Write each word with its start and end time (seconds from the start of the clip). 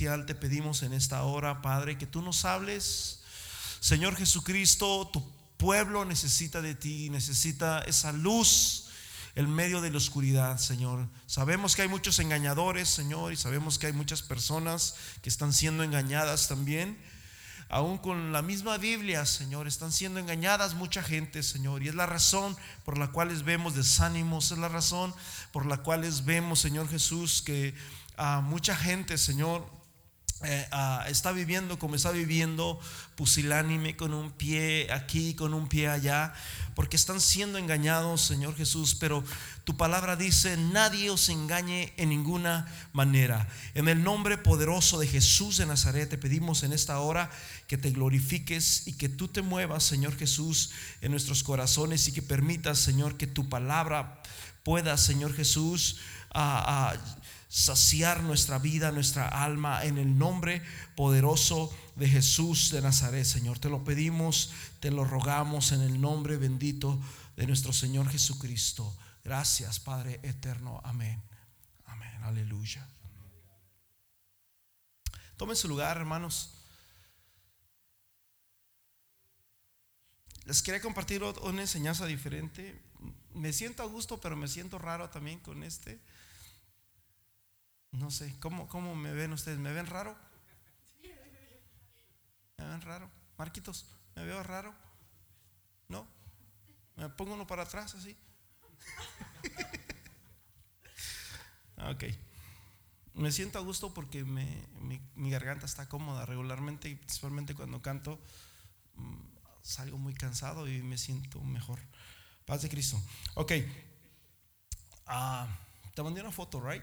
Te 0.00 0.34
pedimos 0.34 0.82
en 0.82 0.94
esta 0.94 1.24
hora, 1.24 1.60
Padre, 1.60 1.98
que 1.98 2.06
tú 2.06 2.22
nos 2.22 2.46
hables. 2.46 3.20
Señor 3.80 4.16
Jesucristo, 4.16 5.10
tu 5.12 5.22
pueblo 5.58 6.06
necesita 6.06 6.62
de 6.62 6.74
ti, 6.74 7.10
necesita 7.10 7.80
esa 7.80 8.10
luz 8.10 8.86
en 9.34 9.52
medio 9.52 9.82
de 9.82 9.90
la 9.90 9.98
oscuridad, 9.98 10.56
Señor. 10.56 11.06
Sabemos 11.26 11.76
que 11.76 11.82
hay 11.82 11.88
muchos 11.88 12.18
engañadores, 12.18 12.88
Señor, 12.88 13.34
y 13.34 13.36
sabemos 13.36 13.78
que 13.78 13.88
hay 13.88 13.92
muchas 13.92 14.22
personas 14.22 14.94
que 15.20 15.28
están 15.28 15.52
siendo 15.52 15.82
engañadas 15.82 16.48
también. 16.48 16.96
Aún 17.68 17.98
con 17.98 18.32
la 18.32 18.40
misma 18.40 18.78
Biblia, 18.78 19.26
Señor, 19.26 19.68
están 19.68 19.92
siendo 19.92 20.18
engañadas 20.18 20.72
mucha 20.72 21.02
gente, 21.02 21.42
Señor. 21.42 21.82
Y 21.82 21.88
es 21.88 21.94
la 21.94 22.06
razón 22.06 22.56
por 22.86 22.96
la 22.96 23.08
cual 23.08 23.28
vemos 23.42 23.74
desánimos, 23.74 24.50
es 24.50 24.56
la 24.56 24.70
razón 24.70 25.14
por 25.52 25.66
la 25.66 25.76
cual 25.76 26.10
vemos, 26.24 26.58
Señor 26.58 26.88
Jesús, 26.88 27.42
que 27.42 27.74
a 28.16 28.40
mucha 28.40 28.74
gente, 28.74 29.18
Señor, 29.18 29.79
eh, 30.42 30.66
está 31.08 31.32
viviendo 31.32 31.78
como 31.78 31.96
está 31.96 32.12
viviendo, 32.12 32.80
pusilánime 33.14 33.96
con 33.96 34.14
un 34.14 34.30
pie 34.30 34.90
aquí, 34.90 35.34
con 35.34 35.52
un 35.52 35.68
pie 35.68 35.88
allá, 35.88 36.32
porque 36.74 36.96
están 36.96 37.20
siendo 37.20 37.58
engañados, 37.58 38.22
Señor 38.22 38.56
Jesús. 38.56 38.94
Pero 38.94 39.22
tu 39.64 39.76
palabra 39.76 40.16
dice, 40.16 40.56
nadie 40.56 41.10
os 41.10 41.28
engañe 41.28 41.92
en 41.98 42.08
ninguna 42.08 42.66
manera. 42.94 43.48
En 43.74 43.88
el 43.88 44.02
nombre 44.02 44.38
poderoso 44.38 44.98
de 44.98 45.06
Jesús 45.06 45.58
de 45.58 45.66
Nazaret 45.66 46.08
te 46.08 46.16
pedimos 46.16 46.62
en 46.62 46.72
esta 46.72 46.98
hora 47.00 47.30
que 47.66 47.76
te 47.76 47.90
glorifiques 47.90 48.86
y 48.86 48.94
que 48.94 49.10
tú 49.10 49.28
te 49.28 49.42
muevas, 49.42 49.84
Señor 49.84 50.16
Jesús, 50.16 50.70
en 51.02 51.10
nuestros 51.10 51.42
corazones 51.42 52.08
y 52.08 52.12
que 52.12 52.22
permitas, 52.22 52.78
Señor, 52.78 53.18
que 53.18 53.26
tu 53.26 53.50
palabra 53.50 54.22
pueda, 54.62 54.96
Señor 54.96 55.34
Jesús, 55.34 55.98
a 56.32 56.94
saciar 57.50 58.22
nuestra 58.22 58.60
vida, 58.60 58.92
nuestra 58.92 59.26
alma 59.26 59.84
en 59.84 59.98
el 59.98 60.16
nombre 60.16 60.62
poderoso 60.96 61.76
de 61.96 62.08
Jesús 62.08 62.70
de 62.70 62.80
Nazaret, 62.80 63.24
Señor. 63.24 63.58
Te 63.58 63.68
lo 63.68 63.82
pedimos, 63.82 64.52
te 64.78 64.92
lo 64.92 65.04
rogamos 65.04 65.72
en 65.72 65.80
el 65.80 66.00
nombre 66.00 66.36
bendito 66.36 66.98
de 67.36 67.48
nuestro 67.48 67.72
Señor 67.72 68.08
Jesucristo. 68.08 68.96
Gracias, 69.24 69.80
Padre 69.80 70.20
eterno. 70.22 70.80
Amén. 70.84 71.20
Amén. 71.86 72.22
Aleluya. 72.22 72.88
Tomen 75.36 75.56
su 75.56 75.66
lugar, 75.66 75.96
hermanos. 75.96 76.54
Les 80.44 80.62
quería 80.62 80.80
compartir 80.80 81.24
una 81.24 81.62
enseñanza 81.62 82.06
diferente. 82.06 82.80
Me 83.34 83.52
siento 83.52 83.82
a 83.82 83.86
gusto, 83.86 84.20
pero 84.20 84.36
me 84.36 84.46
siento 84.46 84.78
raro 84.78 85.10
también 85.10 85.40
con 85.40 85.64
este. 85.64 86.00
No 87.92 88.10
sé, 88.10 88.36
¿cómo, 88.40 88.68
¿cómo 88.68 88.94
me 88.94 89.12
ven 89.12 89.32
ustedes? 89.32 89.58
¿Me 89.58 89.72
ven 89.72 89.86
raro? 89.86 90.16
¿Me 92.56 92.66
ven 92.66 92.80
raro? 92.82 93.10
Marquitos, 93.36 93.86
¿me 94.14 94.24
veo 94.24 94.42
raro? 94.42 94.74
¿No? 95.88 96.06
¿Me 96.96 97.08
pongo 97.08 97.34
uno 97.34 97.46
para 97.46 97.62
atrás 97.62 97.94
así? 97.94 98.16
ok. 101.78 102.04
Me 103.14 103.32
siento 103.32 103.58
a 103.58 103.62
gusto 103.62 103.92
porque 103.92 104.24
mi, 104.24 105.30
garganta 105.30 105.66
está 105.66 105.88
cómoda 105.88 106.26
regularmente 106.26 106.88
y 106.88 106.94
principalmente 106.94 107.54
cuando 107.54 107.82
canto 107.82 108.20
mm, 108.94 109.20
salgo 109.62 109.98
muy 109.98 110.14
cansado 110.14 110.68
y 110.68 110.82
me 110.82 110.96
siento 110.96 111.40
mejor. 111.40 111.80
Paz 112.44 112.62
de 112.62 112.68
Cristo. 112.68 113.00
Ok. 113.34 113.52
Ah, 115.06 115.48
te 115.94 116.02
mandé 116.02 116.20
una 116.20 116.30
foto, 116.30 116.60
¿right? 116.60 116.82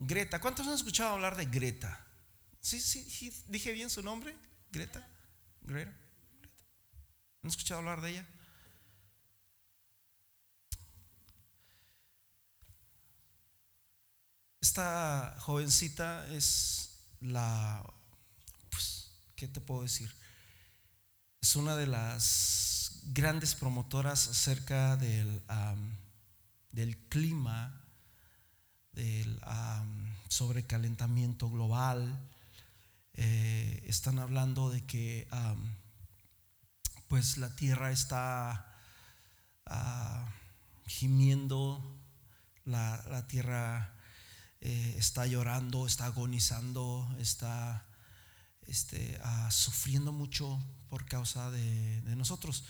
Greta. 0.00 0.40
¿Cuántos 0.40 0.66
han 0.66 0.74
escuchado 0.74 1.10
hablar 1.10 1.36
de 1.36 1.44
Greta? 1.44 2.06
¿Sí, 2.60 2.80
sí, 2.80 3.32
dije 3.48 3.72
bien 3.72 3.90
su 3.90 4.02
nombre? 4.02 4.34
Greta. 4.72 5.06
Greta. 5.60 5.92
¿Han 7.42 7.50
escuchado 7.50 7.80
hablar 7.80 8.00
de 8.00 8.10
ella? 8.10 8.26
Esta 14.62 15.36
jovencita 15.40 16.26
es 16.28 16.98
la, 17.20 17.82
pues, 18.70 19.10
¿qué 19.36 19.48
te 19.48 19.60
puedo 19.60 19.82
decir? 19.82 20.14
Es 21.42 21.56
una 21.56 21.76
de 21.76 21.86
las 21.86 23.00
grandes 23.06 23.54
promotoras 23.54 24.28
acerca 24.28 24.96
del, 24.96 25.42
del 26.70 26.96
clima 27.08 27.79
del 28.92 29.40
sobrecalentamiento 30.28 31.50
global. 31.50 32.28
Eh, 33.14 33.82
están 33.86 34.18
hablando 34.18 34.70
de 34.70 34.84
que 34.86 35.28
pues 37.10 37.38
la 37.38 37.54
tierra 37.56 37.90
está 37.90 38.72
ah, 39.66 40.32
gimiendo, 40.86 41.98
la, 42.64 43.26
tierra 43.26 43.96
eh, 44.60 44.94
está 44.96 45.26
llorando, 45.26 45.88
está 45.88 46.06
agonizando, 46.06 47.12
está 47.18 47.84
este, 48.68 49.18
ah, 49.24 49.50
sufriendo 49.50 50.12
mucho 50.12 50.62
por 50.88 51.04
causa 51.04 51.50
de, 51.50 52.00
de 52.02 52.14
nosotros. 52.14 52.64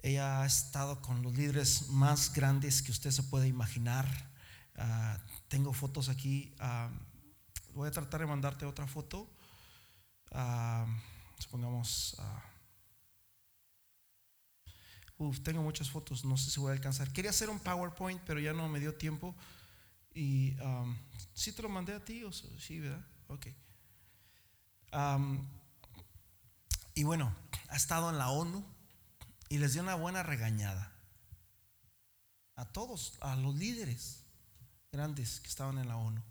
Ella 0.00 0.42
ha 0.42 0.46
estado 0.46 1.00
con 1.00 1.22
los 1.22 1.32
líderes 1.34 1.88
más 1.88 2.32
grandes 2.32 2.82
que 2.82 2.90
usted 2.90 3.12
se 3.12 3.22
puede 3.22 3.46
imaginar 3.46 4.35
Ah, 4.78 5.18
tengo 5.48 5.72
fotos 5.72 6.08
aquí. 6.08 6.54
Ah, 6.58 6.90
voy 7.74 7.88
a 7.88 7.90
tratar 7.90 8.20
de 8.20 8.26
mandarte 8.26 8.66
otra 8.66 8.86
foto. 8.86 9.28
Uh, 10.30 10.86
supongamos. 11.38 12.16
tengo 15.42 15.62
muchas 15.62 15.88
fotos, 15.88 16.24
no 16.24 16.36
sé 16.36 16.50
si 16.50 16.60
voy 16.60 16.70
a 16.70 16.72
alcanzar. 16.74 17.10
Quería 17.12 17.30
hacer 17.30 17.48
un 17.48 17.58
PowerPoint, 17.58 18.20
pero 18.26 18.38
ya 18.38 18.52
no 18.52 18.68
me 18.68 18.80
dio 18.80 18.94
tiempo. 18.94 19.34
Y 20.14 20.56
si 21.34 21.52
te 21.52 21.62
lo 21.62 21.68
mandé 21.68 21.94
a 21.94 22.04
ti, 22.04 22.24
o 22.24 22.32
sí, 22.32 22.80
¿verdad? 22.80 23.04
Ok. 23.28 23.46
y 26.94 27.04
bueno, 27.04 27.34
ha 27.68 27.76
estado 27.76 28.10
en 28.10 28.18
la 28.18 28.30
ONU 28.30 28.64
y 29.48 29.58
les 29.58 29.72
dio 29.72 29.82
una 29.82 29.94
buena 29.94 30.22
regañada 30.22 30.92
a 32.56 32.64
todos, 32.64 33.18
a 33.20 33.36
los 33.36 33.54
líderes 33.54 34.25
grandes 34.96 35.40
que 35.40 35.48
estaban 35.48 35.78
en 35.78 35.88
la 35.88 35.96
ONU. 35.96 36.22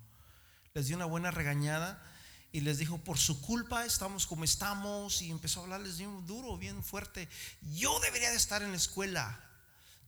Les 0.73 0.87
dio 0.87 0.95
una 0.95 1.05
buena 1.05 1.31
regañada 1.31 2.03
y 2.51 2.61
les 2.61 2.77
dijo, 2.77 2.97
por 2.97 3.17
su 3.17 3.41
culpa 3.41 3.85
estamos 3.85 4.25
como 4.25 4.43
estamos 4.43 5.21
y 5.21 5.29
empezó 5.29 5.59
a 5.59 5.63
hablarles 5.63 5.97
bien 5.97 6.25
duro, 6.25 6.57
bien 6.57 6.83
fuerte. 6.83 7.29
Yo 7.73 7.99
debería 7.99 8.31
de 8.31 8.37
estar 8.37 8.63
en 8.63 8.71
la 8.71 8.77
escuela, 8.77 9.39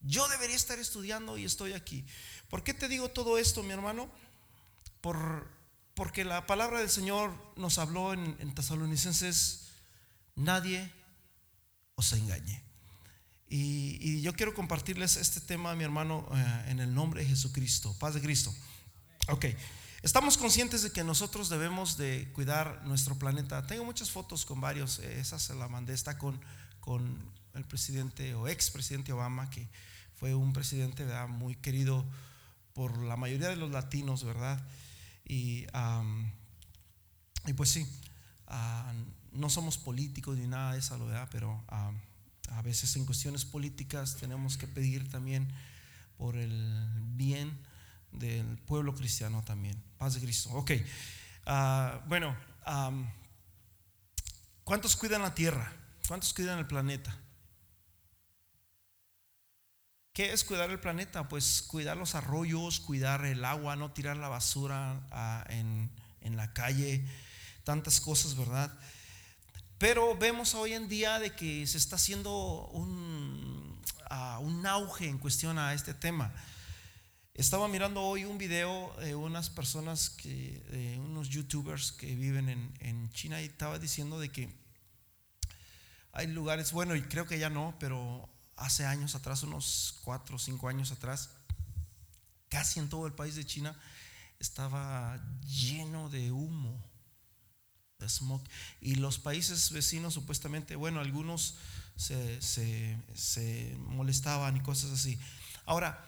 yo 0.01 0.27
debería 0.27 0.55
estar 0.55 0.79
estudiando 0.79 1.37
y 1.37 1.45
estoy 1.45 1.73
aquí. 1.73 2.05
¿Por 2.49 2.63
qué 2.63 2.73
te 2.73 2.87
digo 2.87 3.09
todo 3.09 3.37
esto, 3.37 3.63
mi 3.63 3.71
hermano? 3.71 4.09
Por, 5.01 5.47
porque 5.93 6.25
la 6.25 6.47
palabra 6.47 6.79
del 6.79 6.89
Señor 6.89 7.33
nos 7.55 7.77
habló 7.77 8.13
en, 8.13 8.37
en 8.39 8.55
nadie 10.35 10.93
os 11.95 12.13
engañe. 12.13 12.66
Y, 13.49 14.21
yo 14.21 14.33
quiero 14.33 14.53
compartirles 14.53 15.15
este 15.17 15.39
tema, 15.39 15.73
mi 15.75 15.83
hermano, 15.83 16.27
eh, 16.33 16.65
en 16.67 16.79
el 16.79 16.93
nombre 16.93 17.21
de 17.21 17.29
Jesucristo. 17.29 17.95
Paz 17.99 18.13
de 18.13 18.21
Cristo. 18.21 18.53
Ok. 19.29 19.45
Estamos 20.01 20.37
conscientes 20.37 20.83
de 20.83 20.91
que 20.91 21.03
nosotros 21.03 21.49
debemos 21.49 21.97
de 21.97 22.29
cuidar 22.33 22.81
nuestro 22.85 23.15
planeta. 23.17 23.65
Tengo 23.65 23.85
muchas 23.85 24.11
fotos 24.11 24.45
con 24.45 24.61
varios. 24.61 24.99
Eh, 24.99 25.19
esa 25.19 25.39
se 25.39 25.55
la 25.55 25.67
mandé. 25.67 25.93
Está 25.93 26.17
con, 26.17 26.39
con 26.79 27.17
el 27.53 27.65
presidente 27.65 28.35
o 28.35 28.47
ex 28.47 28.69
presidente 28.69 29.11
Obama, 29.13 29.49
que 29.49 29.67
fue 30.15 30.35
un 30.35 30.53
presidente 30.53 31.05
muy 31.27 31.55
querido 31.55 32.05
por 32.73 32.97
la 32.97 33.17
mayoría 33.17 33.49
de 33.49 33.55
los 33.55 33.71
latinos, 33.71 34.23
¿verdad? 34.23 34.61
Y, 35.25 35.65
y 37.45 37.53
pues 37.53 37.71
sí, 37.71 37.87
ah, 38.47 38.93
no 39.31 39.49
somos 39.49 39.77
políticos 39.77 40.37
ni 40.37 40.47
nada 40.47 40.73
de 40.73 40.79
eso, 40.79 40.97
¿verdad? 41.05 41.27
Pero 41.31 41.63
a 42.47 42.61
veces 42.61 42.95
en 42.95 43.05
cuestiones 43.05 43.45
políticas 43.45 44.17
tenemos 44.17 44.57
que 44.57 44.67
pedir 44.67 45.09
también 45.09 45.47
por 46.17 46.35
el 46.35 46.87
bien 47.15 47.57
del 48.11 48.57
pueblo 48.59 48.93
cristiano 48.93 49.43
también. 49.43 49.81
Paz 49.97 50.15
de 50.15 50.21
Cristo. 50.21 50.49
Ok. 50.51 50.71
Ah, 51.45 52.03
bueno, 52.07 52.35
¿cuántos 54.63 54.95
cuidan 54.95 55.21
la 55.21 55.33
tierra? 55.33 55.71
¿Cuántos 56.07 56.33
cuidan 56.33 56.59
el 56.59 56.67
planeta? 56.67 57.17
¿Qué 60.13 60.33
es 60.33 60.43
cuidar 60.43 60.71
el 60.71 60.79
planeta? 60.79 61.27
Pues 61.27 61.61
cuidar 61.61 61.95
los 61.95 62.15
arroyos, 62.15 62.79
cuidar 62.79 63.23
el 63.25 63.45
agua, 63.45 63.75
no 63.75 63.91
tirar 63.91 64.17
la 64.17 64.29
basura 64.29 64.99
ah, 65.11 65.45
en, 65.49 65.91
en 66.21 66.35
la 66.35 66.53
calle, 66.53 67.05
tantas 67.63 68.01
cosas, 68.01 68.35
¿verdad? 68.35 68.75
Pero 69.77 70.17
vemos 70.17 70.55
hoy 70.55 70.73
en 70.73 70.87
día 70.89 71.19
de 71.19 71.35
que 71.35 71.67
se 71.67 71.77
está 71.77 71.97
haciendo 71.97 72.67
un, 72.71 73.79
ah, 74.09 74.39
un 74.41 74.65
auge 74.65 75.07
en 75.07 75.19
cuestión 75.19 75.59
a 75.59 75.73
este 75.73 75.93
tema. 75.93 76.33
Estaba 77.35 77.67
mirando 77.67 78.01
hoy 78.01 78.25
un 78.25 78.39
video 78.39 78.95
de 78.99 79.13
unas 79.13 79.51
personas 79.51 80.09
que, 80.09 80.63
de 80.71 80.99
unos 80.99 81.29
youtubers 81.29 81.91
que 81.91 82.15
viven 82.15 82.49
en, 82.49 82.73
en 82.79 83.11
China 83.11 83.39
y 83.39 83.45
estaba 83.45 83.77
diciendo 83.77 84.19
de 84.19 84.29
que 84.29 84.49
hay 86.11 86.25
lugares, 86.25 86.71
bueno, 86.71 86.95
y 86.95 87.03
creo 87.03 87.27
que 87.27 87.37
ya 87.37 87.51
no, 87.51 87.75
pero 87.79 88.27
hace 88.55 88.83
años 88.83 89.13
atrás, 89.13 89.43
unos 89.43 89.99
cuatro 90.03 90.37
o 90.37 90.39
cinco 90.39 90.67
años 90.67 90.91
atrás, 90.91 91.29
casi 92.49 92.79
en 92.79 92.89
todo 92.89 93.05
el 93.05 93.13
país 93.13 93.35
de 93.35 93.45
China 93.45 93.79
estaba 94.39 95.23
lleno 95.45 96.09
de 96.09 96.31
humo, 96.31 96.83
de 97.99 98.09
smoke. 98.09 98.47
Y 98.81 98.95
los 98.95 99.19
países 99.19 99.71
vecinos 99.71 100.13
supuestamente, 100.13 100.75
bueno, 100.75 100.99
algunos 100.99 101.55
se, 101.95 102.41
se 102.41 103.75
molestaban 103.79 104.57
y 104.57 104.61
cosas 104.61 104.91
así. 104.91 105.19
Ahora, 105.65 106.03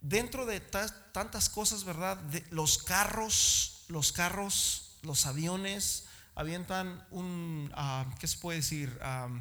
dentro 0.00 0.46
de 0.46 0.60
tantas 0.60 1.48
cosas, 1.48 1.84
¿verdad? 1.84 2.16
De 2.18 2.44
los 2.50 2.78
carros, 2.78 3.84
los 3.88 4.12
carros, 4.12 4.98
los 5.02 5.26
aviones, 5.26 6.06
avientan 6.34 7.04
un, 7.10 7.72
uh, 7.76 8.04
¿qué 8.18 8.26
se 8.26 8.38
puede 8.38 8.58
decir? 8.58 8.98
Uh, 9.02 9.40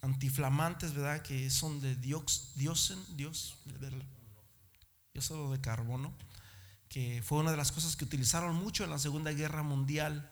antiflamantes, 0.00 0.94
¿verdad? 0.94 1.22
Que 1.22 1.50
son 1.50 1.80
de 1.80 1.96
diox, 1.96 2.54
diosen, 2.54 2.98
dios, 3.16 3.58
dióxido 5.12 5.52
de 5.52 5.60
carbono, 5.60 6.14
que 6.88 7.22
fue 7.22 7.38
una 7.38 7.50
de 7.50 7.56
las 7.56 7.72
cosas 7.72 7.96
que 7.96 8.04
utilizaron 8.04 8.56
mucho 8.56 8.84
en 8.84 8.90
la 8.90 8.98
Segunda 8.98 9.32
Guerra 9.32 9.62
Mundial. 9.62 10.30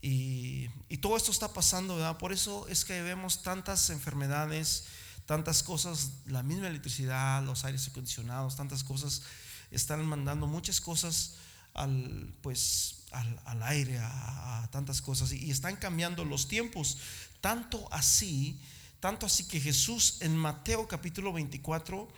Y, 0.00 0.68
todo 1.00 1.16
esto 1.16 1.30
está 1.30 1.52
pasando, 1.52 1.96
¿verdad? 1.96 2.18
Por 2.18 2.32
eso 2.32 2.66
es 2.68 2.84
que 2.84 3.02
vemos 3.02 3.42
tantas 3.42 3.90
enfermedades, 3.90 4.84
tantas 5.26 5.62
cosas, 5.62 6.12
la 6.26 6.42
misma 6.42 6.68
electricidad, 6.68 7.42
los 7.42 7.64
aires 7.64 7.86
acondicionados, 7.88 8.56
tantas 8.56 8.84
cosas, 8.84 9.22
están 9.70 10.04
mandando 10.06 10.46
muchas 10.46 10.80
cosas 10.80 11.34
al, 11.74 12.32
pues, 12.42 13.02
al, 13.10 13.62
aire, 13.64 13.98
a, 14.00 14.68
tantas 14.70 15.02
cosas, 15.02 15.32
y, 15.32 15.50
están 15.50 15.76
cambiando 15.76 16.24
los 16.24 16.48
tiempos. 16.48 16.98
Tanto 17.40 17.88
así, 17.92 18.60
tanto 19.00 19.26
así 19.26 19.44
que 19.44 19.60
Jesús 19.60 20.18
en 20.20 20.36
Mateo 20.36 20.88
capítulo 20.88 21.32
24, 21.32 22.08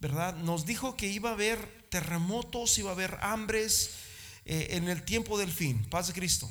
¿verdad? 0.00 0.36
Nos 0.36 0.66
dijo 0.66 0.96
que 0.96 1.08
iba 1.08 1.30
a 1.30 1.32
haber 1.32 1.81
terremotos, 1.92 2.78
iba 2.78 2.88
a 2.88 2.94
haber 2.94 3.18
hambres 3.20 3.90
eh, 4.46 4.68
en 4.70 4.88
el 4.88 5.02
tiempo 5.02 5.38
del 5.38 5.52
fin. 5.52 5.84
Paz 5.90 6.06
de 6.06 6.14
Cristo. 6.14 6.50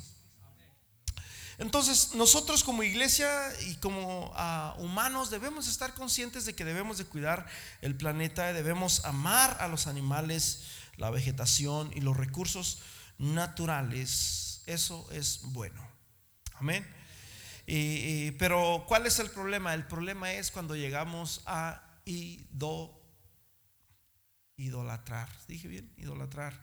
Entonces, 1.57 2.13
nosotros 2.13 2.63
como 2.63 2.83
iglesia 2.83 3.27
y 3.67 3.75
como 3.75 4.31
ah, 4.35 4.75
humanos 4.77 5.31
debemos 5.31 5.67
estar 5.67 5.95
conscientes 5.95 6.45
de 6.45 6.53
que 6.53 6.63
debemos 6.63 6.99
de 6.99 7.05
cuidar 7.05 7.47
el 7.81 7.95
planeta, 7.95 8.53
debemos 8.53 9.03
amar 9.03 9.57
a 9.59 9.67
los 9.67 9.87
animales, 9.87 10.61
la 10.97 11.09
vegetación 11.09 11.91
y 11.95 12.01
los 12.01 12.15
recursos 12.15 12.79
naturales. 13.17 14.61
Eso 14.67 15.07
es 15.11 15.39
bueno. 15.41 15.81
Amén. 16.53 16.85
pero 18.37 18.85
¿cuál 18.87 19.07
es 19.07 19.17
el 19.17 19.31
problema? 19.31 19.73
El 19.73 19.87
problema 19.87 20.33
es 20.33 20.51
cuando 20.51 20.75
llegamos 20.75 21.41
a 21.47 21.81
idolatrar. 24.61 25.29
Dije 25.47 25.67
bien, 25.67 25.91
idolatrar. 25.97 26.59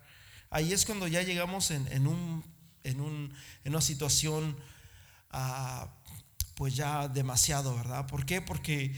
Ahí 0.50 0.72
es 0.72 0.86
cuando 0.86 1.06
ya 1.06 1.22
llegamos 1.22 1.70
en, 1.70 2.06
un, 2.06 2.44
en, 2.84 3.00
un, 3.00 3.34
en 3.64 3.72
una 3.72 3.80
situación 3.80 4.56
ah, 5.30 5.88
pues 6.54 6.74
ya 6.74 7.08
demasiado, 7.08 7.76
¿verdad? 7.76 8.06
¿Por 8.06 8.24
qué? 8.24 8.40
Porque 8.40 8.94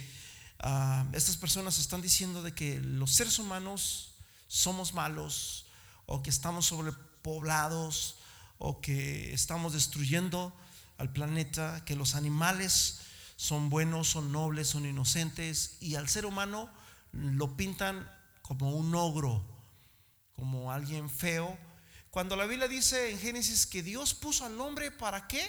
ah, 0.60 1.06
estas 1.12 1.36
personas 1.36 1.78
están 1.78 2.02
diciendo 2.02 2.42
de 2.42 2.54
que 2.54 2.80
los 2.80 3.12
seres 3.12 3.38
humanos 3.38 4.14
somos 4.46 4.94
malos 4.94 5.66
o 6.06 6.22
que 6.22 6.30
estamos 6.30 6.66
sobrepoblados 6.66 8.16
o 8.58 8.80
que 8.80 9.32
estamos 9.32 9.72
destruyendo 9.72 10.54
al 10.98 11.12
planeta, 11.12 11.82
que 11.84 11.96
los 11.96 12.14
animales 12.14 13.00
son 13.36 13.70
buenos, 13.70 14.08
son 14.08 14.32
nobles, 14.32 14.68
son 14.68 14.84
inocentes 14.84 15.78
y 15.80 15.94
al 15.94 16.08
ser 16.08 16.26
humano 16.26 16.68
lo 17.12 17.56
pintan 17.56 18.08
como 18.50 18.72
un 18.72 18.92
ogro, 18.96 19.44
como 20.34 20.72
alguien 20.72 21.08
feo. 21.08 21.56
Cuando 22.10 22.34
la 22.34 22.46
Biblia 22.46 22.66
dice 22.66 23.12
en 23.12 23.20
Génesis 23.20 23.64
que 23.64 23.80
Dios 23.80 24.12
puso 24.12 24.44
al 24.44 24.60
hombre 24.60 24.90
para 24.90 25.28
qué? 25.28 25.48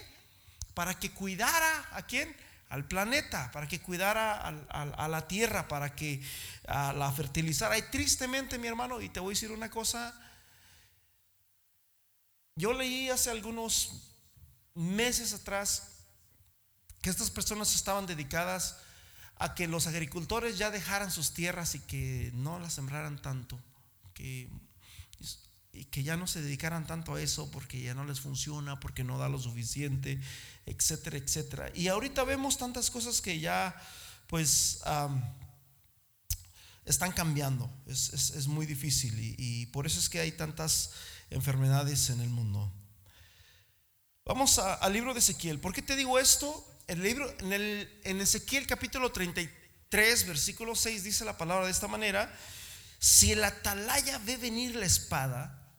Para 0.75 0.94
que 1.00 1.09
cuidara 1.12 1.88
a 1.94 2.03
quién? 2.03 2.36
al 2.69 2.88
planeta, 2.88 3.51
para 3.51 3.68
que 3.68 3.81
cuidara 3.81 4.38
a, 4.69 5.07
la 5.09 5.27
tierra, 5.27 5.68
para 5.68 5.94
que 5.94 6.21
la 6.68 7.12
fertilizara. 7.13 7.77
Y 7.77 7.81
tristemente, 7.89 8.57
mi 8.57 8.68
hermano, 8.68 9.01
y 9.01 9.09
te 9.09 9.19
voy 9.19 9.31
a 9.31 9.36
decir 9.36 9.51
una 9.51 9.69
cosa, 9.69 10.13
yo 12.56 12.71
leí 12.71 13.09
hace 13.09 13.30
algunos 13.30 14.13
meses 14.74 15.33
atrás 15.33 16.06
que 17.01 17.09
estas 17.09 17.30
personas 17.30 17.75
estaban 17.75 18.06
dedicadas 18.06 18.77
a 19.41 19.55
que 19.55 19.67
los 19.67 19.88
agricultores 19.88 20.59
ya 20.59 20.69
dejaran 20.69 21.09
sus 21.09 21.33
tierras 21.33 21.73
y 21.73 21.79
que 21.79 22.31
no 22.35 22.59
las 22.59 22.75
sembraran 22.75 23.19
tanto, 23.19 23.59
que 24.13 24.47
y 25.73 25.85
que 25.85 26.03
ya 26.03 26.17
no 26.17 26.27
se 26.27 26.41
dedicaran 26.41 26.85
tanto 26.85 27.15
a 27.15 27.21
eso 27.21 27.49
porque 27.49 27.81
ya 27.81 27.95
no 27.95 28.03
les 28.05 28.19
funciona, 28.19 28.79
porque 28.79 29.03
no 29.03 29.17
da 29.17 29.29
lo 29.29 29.39
suficiente, 29.39 30.19
etcétera, 30.65 31.17
etcétera. 31.17 31.71
Y 31.73 31.88
ahorita 31.88 32.23
vemos 32.23 32.57
tantas 32.57 32.91
cosas 32.91 33.19
que 33.21 33.39
ya 33.39 33.75
pues 34.27 34.81
están 36.85 37.11
cambiando, 37.11 37.67
es, 37.88 38.45
muy 38.47 38.67
difícil 38.67 39.35
y, 39.39 39.65
por 39.67 39.88
eso 39.88 39.99
es 39.99 40.07
que 40.09 40.19
hay 40.19 40.33
tantas 40.33 40.91
enfermedades 41.31 42.11
en 42.11 42.21
el 42.21 42.29
mundo. 42.29 42.71
Vamos 44.25 44.59
al 44.59 44.93
libro 44.93 45.13
de 45.13 45.19
Ezequiel. 45.19 45.59
¿Por 45.59 45.73
qué 45.73 45.81
te 45.81 45.95
digo 45.95 46.19
esto? 46.19 46.70
El 46.91 47.03
libro, 47.03 47.33
en, 47.39 47.53
el, 47.53 48.01
en 48.03 48.19
Ezequiel 48.19 48.67
capítulo 48.67 49.13
33, 49.13 50.27
versículo 50.27 50.75
6 50.75 51.05
dice 51.05 51.23
la 51.23 51.38
palabra 51.38 51.63
de 51.63 51.71
esta 51.71 51.88
manera, 51.88 52.38
si 52.99 53.31
el 53.31 53.41
atalaya 53.45 54.17
ve 54.17 54.35
venir 54.35 54.75
la 54.75 54.88
espada, 54.88 55.73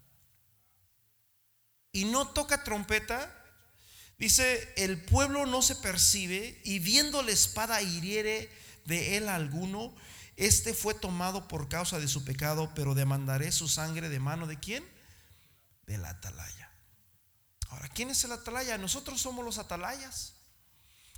y 1.92 2.06
no 2.06 2.28
toca 2.28 2.64
trompeta, 2.64 3.30
dice, 4.16 4.72
el 4.78 5.04
pueblo 5.04 5.44
no 5.44 5.60
se 5.60 5.76
percibe 5.76 6.58
y 6.64 6.78
viendo 6.78 7.22
la 7.22 7.32
espada 7.32 7.82
hiriere 7.82 8.50
de 8.86 9.18
él 9.18 9.28
alguno, 9.28 9.94
este 10.36 10.72
fue 10.72 10.94
tomado 10.94 11.46
por 11.46 11.68
causa 11.68 11.98
de 11.98 12.08
su 12.08 12.24
pecado, 12.24 12.72
pero 12.74 12.94
demandaré 12.94 13.52
su 13.52 13.68
sangre 13.68 14.08
de 14.08 14.18
mano 14.18 14.46
de 14.46 14.58
quién? 14.58 14.82
Del 15.84 16.06
atalaya. 16.06 16.72
Ahora, 17.68 17.90
¿quién 17.90 18.08
es 18.08 18.24
el 18.24 18.32
atalaya? 18.32 18.78
Nosotros 18.78 19.20
somos 19.20 19.44
los 19.44 19.58
atalayas. 19.58 20.36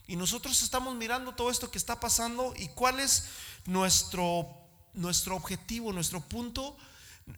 Y 0.06 0.16
nosotros 0.16 0.62
estamos 0.62 0.94
mirando 0.96 1.34
todo 1.34 1.50
esto 1.50 1.70
que 1.70 1.78
está 1.78 1.98
pasando 1.98 2.52
y 2.56 2.68
cuál 2.68 3.00
es 3.00 3.24
nuestro, 3.64 4.48
nuestro 4.92 5.36
objetivo, 5.36 5.92
nuestro 5.92 6.20
punto, 6.20 6.76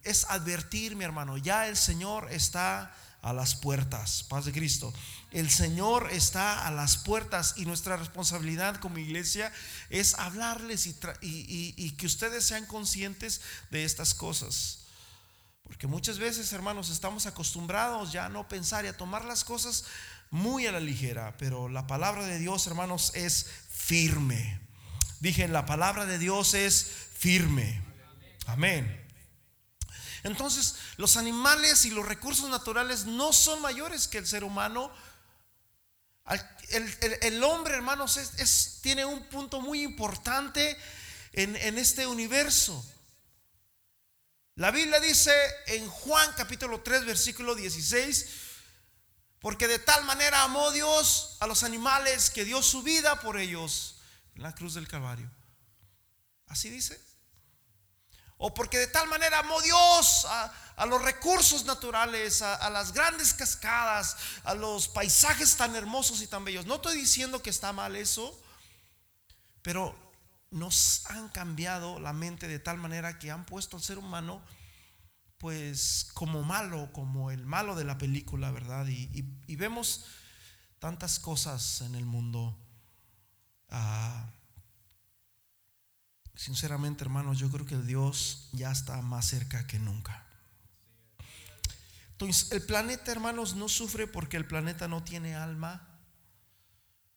es 0.03 0.25
advertir, 0.25 0.97
mi 0.97 1.05
hermano, 1.05 1.37
ya 1.37 1.69
el 1.69 1.77
Señor 1.77 2.33
está 2.33 2.93
a 3.23 3.33
las 3.33 3.55
puertas. 3.57 4.23
Paz 4.25 4.45
de 4.45 4.53
Cristo. 4.53 4.93
El 5.33 5.51
Señor 5.51 6.11
está 6.13 6.67
a 6.67 6.71
las 6.71 6.97
puertas 6.97 7.55
y 7.57 7.67
nuestra 7.67 7.97
responsabilidad 7.97 8.77
como 8.77 8.99
iglesia 8.99 9.53
es 9.91 10.15
hablarles 10.15 10.87
y, 10.87 11.91
que 11.93 12.07
ustedes 12.07 12.45
sean 12.45 12.67
conscientes 12.67 13.41
de 13.71 13.85
estas 13.85 14.15
cosas. 14.15 14.85
Porque 15.65 15.89
muchas 15.89 16.19
veces, 16.19 16.53
hermanos, 16.53 16.91
estamos 16.91 17.27
acostumbrados 17.27 18.13
ya 18.13 18.27
a 18.27 18.29
no 18.29 18.49
pensar 18.49 18.85
y 18.85 18.89
a 18.89 18.97
tomar 18.97 19.25
las 19.25 19.43
cosas 19.43 19.85
muy 20.31 20.67
a 20.67 20.73
la 20.73 20.81
ligera. 20.81 21.37
Pero 21.39 21.69
la 21.69 21.87
palabra 21.87 22.27
de 22.27 22.39
Dios, 22.39 22.67
hermanos, 22.67 23.13
es 23.15 23.47
firme. 23.69 24.61
Dije, 25.21 25.49
la 25.49 25.67
palabra 25.67 26.07
de 26.07 26.19
Dios 26.19 26.55
es 26.55 26.87
firme. 27.15 27.83
Amén. 28.47 29.05
Entonces, 30.23 30.77
los 30.97 31.17
animales 31.17 31.85
y 31.85 31.91
los 31.91 32.07
recursos 32.07 32.51
naturales 32.51 33.07
no 33.07 33.33
son 33.33 33.63
mayores 33.63 34.09
que 34.09 34.19
el 34.19 34.27
ser 34.27 34.45
humano. 34.45 34.91
El, 36.71 37.45
hombre, 37.45 37.75
hermanos, 37.75 38.19
tiene 38.83 39.05
un 39.05 39.25
punto 39.27 39.61
muy 39.61 39.83
importante 39.83 40.77
en, 41.33 41.55
en 41.57 41.79
este 41.79 42.07
universo. 42.07 42.85
La 44.57 44.71
Biblia 44.71 44.99
dice 45.01 45.33
en 45.67 45.87
Juan 45.87 46.33
capítulo 46.37 46.81
3, 46.81 47.05
versículo 47.05 47.55
16, 47.55 48.27
porque 49.41 49.69
de 49.69 49.79
tal 49.79 50.05
manera 50.05 50.43
amó 50.43 50.71
Dios 50.73 51.37
a 51.41 51.47
los 51.47 51.63
animales 51.63 52.31
que 52.31 52.45
dio 52.45 52.63
su 52.63 52.83
vida 52.83 53.21
por 53.21 53.39
ellos 53.39 53.97
en 54.35 54.43
la 54.43 54.55
cruz 54.55 54.75
del 54.75 54.89
Calvario. 54.89 55.31
Así 56.49 56.71
dice. 56.71 57.01
O 58.39 58.53
porque 58.53 58.79
de 58.79 58.87
tal 58.87 59.09
manera 59.09 59.39
amó 59.39 59.61
Dios 59.63 60.27
a, 60.29 60.87
los 60.87 61.01
recursos 61.03 61.65
naturales, 61.65 62.43
a, 62.43 62.69
las 62.69 62.93
grandes 62.93 63.33
cascadas, 63.33 64.17
a 64.45 64.55
los 64.55 64.89
paisajes 64.89 65.57
tan 65.57 65.75
hermosos 65.75 66.21
y 66.21 66.27
tan 66.27 66.45
bellos. 66.45 66.67
No 66.67 66.77
estoy 66.77 66.97
diciendo 66.97 67.43
que 67.43 67.49
está 67.49 67.73
mal 67.73 67.97
eso, 67.97 68.39
pero 69.63 69.97
nos 70.51 71.07
han 71.07 71.29
cambiado 71.31 71.99
la 71.99 72.13
mente 72.13 72.47
de 72.47 72.59
tal 72.59 72.77
manera 72.77 73.19
que 73.19 73.31
han 73.31 73.47
puesto 73.47 73.77
al 73.77 73.83
ser 73.83 73.99
humano 73.99 74.43
pues 75.39 76.09
como 76.15 76.43
malo, 76.43 76.93
como 76.93 77.31
el 77.31 77.47
malo 77.47 77.75
de 77.75 77.85
la 77.85 77.99
película, 77.99 78.51
¿verdad? 78.51 78.87
Y, 78.89 79.23
vemos 79.57 80.07
tantas 80.79 81.19
cosas 81.19 81.83
en 81.83 81.95
el 81.95 82.05
mundo. 82.05 82.59
Ah, 83.69 84.31
sinceramente, 86.35 87.05
hermanos, 87.05 87.39
yo 87.39 87.51
creo 87.51 87.67
que 87.67 87.79
Dios 87.79 88.49
ya 88.53 88.71
está 88.71 89.01
más 89.03 89.27
cerca 89.27 89.67
que 89.67 89.79
nunca. 89.79 90.27
Entonces, 92.13 92.53
el 92.53 92.63
planeta, 92.63 93.13
hermanos, 93.13 93.57
no 93.57 93.69
sufre 93.69 94.07
porque 94.07 94.39
el 94.39 94.47
planeta 94.47 94.89
no 94.89 95.05
tiene 95.05 95.35
alma. 95.35 95.87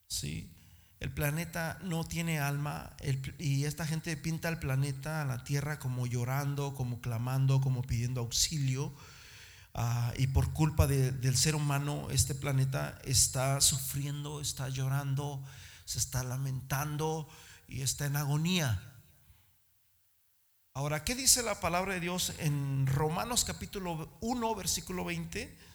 Sí. 0.07 0.58
El 0.99 1.11
planeta 1.11 1.79
no 1.81 2.03
tiene 2.03 2.39
alma 2.39 2.91
y 3.37 3.63
esta 3.63 3.85
gente 3.85 4.17
pinta 4.17 4.49
el 4.49 4.59
planeta, 4.59 5.21
a 5.21 5.25
la 5.25 5.45
tierra, 5.45 5.79
como 5.79 6.05
llorando, 6.07 6.75
como 6.75 6.99
clamando, 6.99 7.61
como 7.61 7.83
pidiendo 7.83 8.19
auxilio. 8.19 8.93
Ah, 9.73 10.11
y 10.17 10.27
por 10.27 10.51
culpa 10.51 10.87
del 10.87 11.37
ser 11.37 11.55
humano, 11.55 12.07
este 12.11 12.35
planeta 12.35 12.99
está 13.05 13.61
sufriendo, 13.61 14.41
está 14.41 14.67
llorando, 14.67 15.41
se 15.85 15.99
está 15.99 16.21
lamentando 16.23 17.29
y 17.67 17.81
está 17.81 18.05
en 18.05 18.17
agonía. 18.17 18.83
Ahora, 20.73 21.05
¿qué 21.05 21.15
dice 21.15 21.43
la 21.43 21.61
palabra 21.61 21.93
de 21.93 22.01
Dios 22.01 22.33
en 22.39 22.87
Romanos 22.87 23.45
capítulo 23.45 24.17
1, 24.19 24.55
versículo 24.55 25.05
20? 25.05 25.68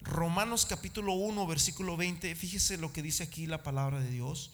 Romanos 0.00 0.64
capítulo 0.64 1.12
1, 1.12 1.46
versículo 1.46 1.96
20, 1.96 2.34
fíjese 2.34 2.78
lo 2.78 2.90
que 2.90 3.02
dice 3.02 3.22
aquí 3.22 3.46
la 3.46 3.62
palabra 3.62 4.00
de 4.00 4.10
Dios. 4.10 4.52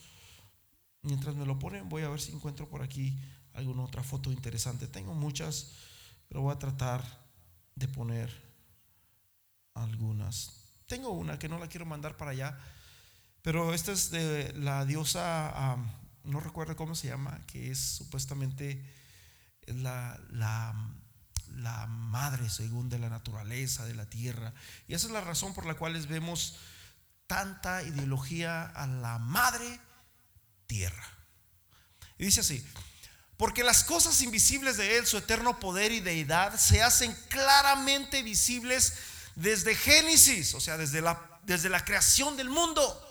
Mientras 1.03 1.37
me 1.37 1.47
lo 1.47 1.59
ponen, 1.59 1.89
voy 1.89 2.03
a 2.03 2.09
ver 2.09 2.21
si 2.21 2.33
encuentro 2.33 2.69
por 2.69 2.83
aquí 2.83 3.17
alguna 3.55 3.85
otra 3.85 4.03
foto 4.03 4.33
interesante. 4.33 4.89
Tengo 4.89 5.15
muchas, 5.15 5.73
pero 6.29 6.43
voy 6.43 6.53
a 6.53 6.59
tratar 6.59 7.05
de 7.77 7.87
poner 7.87 8.29
algunas. 9.75 10.51
Tengo 10.87 11.11
una 11.11 11.39
que 11.39 11.49
no 11.49 11.59
la 11.59 11.69
quiero 11.69 11.87
mandar 11.87 12.17
para 12.17 12.33
allá, 12.33 12.59
pero 13.43 13.73
esta 13.73 13.93
es 13.93 14.11
de 14.11 14.53
la 14.55 14.85
diosa, 14.85 15.77
no 16.25 16.41
recuerdo 16.41 16.75
cómo 16.75 16.97
se 16.97 17.07
llama, 17.07 17.47
que 17.47 17.71
es 17.71 17.79
supuestamente 17.79 18.85
la, 19.67 20.21
la 20.31 20.75
la 21.57 21.87
madre 21.87 22.49
según 22.51 22.89
de 22.89 22.99
la 22.99 23.09
naturaleza, 23.09 23.85
de 23.85 23.95
la 23.95 24.07
tierra. 24.07 24.53
Y 24.89 24.95
esa 24.95 25.07
es 25.07 25.13
la 25.13 25.21
razón 25.21 25.55
por 25.55 25.67
la 25.67 25.75
cual 25.75 25.95
vemos 26.07 26.57
tanta 27.27 27.83
ideología 27.83 28.65
a 28.65 28.87
la 28.87 29.19
madre 29.19 29.81
tierra. 30.67 31.05
Y 32.19 32.25
dice 32.25 32.41
así, 32.41 32.65
porque 33.37 33.65
las 33.65 33.85
cosas 33.85 34.23
invisibles 34.23 34.77
de 34.77 34.97
Él, 34.97 35.07
su 35.07 35.19
eterno 35.19 35.61
poder 35.61 35.93
y 35.93 36.01
deidad, 36.01 36.59
se 36.59 36.83
hacen 36.83 37.15
claramente 37.29 38.23
visibles 38.23 38.95
desde 39.35 39.75
Génesis, 39.75 40.55
o 40.55 40.61
sea, 40.61 40.77
desde 40.77 41.03
la, 41.03 41.41
desde 41.43 41.69
la 41.69 41.85
creación 41.85 42.37
del 42.37 42.49
mundo. 42.49 43.03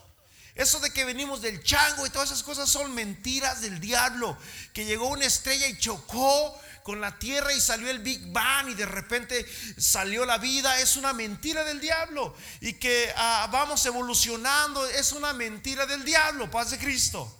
Eso 0.56 0.80
de 0.80 0.90
que 0.92 1.06
venimos 1.06 1.42
del 1.42 1.62
chango 1.64 2.08
y 2.08 2.10
todas 2.10 2.32
esas 2.32 2.44
cosas 2.44 2.70
son 2.70 2.96
mentiras 2.96 3.62
del 3.62 3.80
diablo, 3.80 4.38
que 4.74 4.86
llegó 4.86 5.10
una 5.10 5.26
estrella 5.26 5.68
y 5.68 5.78
chocó 5.78 6.60
con 6.86 7.02
la 7.02 7.18
tierra 7.18 7.52
y 7.52 7.60
salió 7.60 7.90
el 7.90 7.98
Big 7.98 8.32
Bang 8.32 8.70
y 8.70 8.76
de 8.76 8.86
repente 8.86 9.44
salió 9.76 10.24
la 10.24 10.38
vida, 10.38 10.80
es 10.80 10.98
una 10.98 11.14
mentira 11.14 11.64
del 11.64 11.82
diablo. 11.82 12.36
Y 12.62 12.74
que 12.74 13.12
ah, 13.18 13.50
vamos 13.52 13.84
evolucionando, 13.88 14.86
es 14.86 15.12
una 15.12 15.34
mentira 15.34 15.88
del 15.88 16.06
diablo, 16.06 16.52
paz 16.52 16.70
de 16.70 16.78
Cristo. 16.78 17.36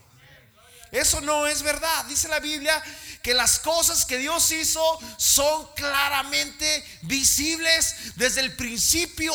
Eso 0.92 1.22
no 1.22 1.46
es 1.46 1.62
verdad. 1.62 2.06
Dice 2.06 2.28
la 2.28 2.40
Biblia 2.40 2.84
que 3.22 3.36
las 3.36 3.60
cosas 3.60 4.04
que 4.08 4.18
Dios 4.18 4.52
hizo 4.52 4.82
son 5.18 5.68
claramente 5.76 6.84
visibles 7.04 8.16
desde 8.16 8.42
el 8.42 8.56
principio 8.56 9.32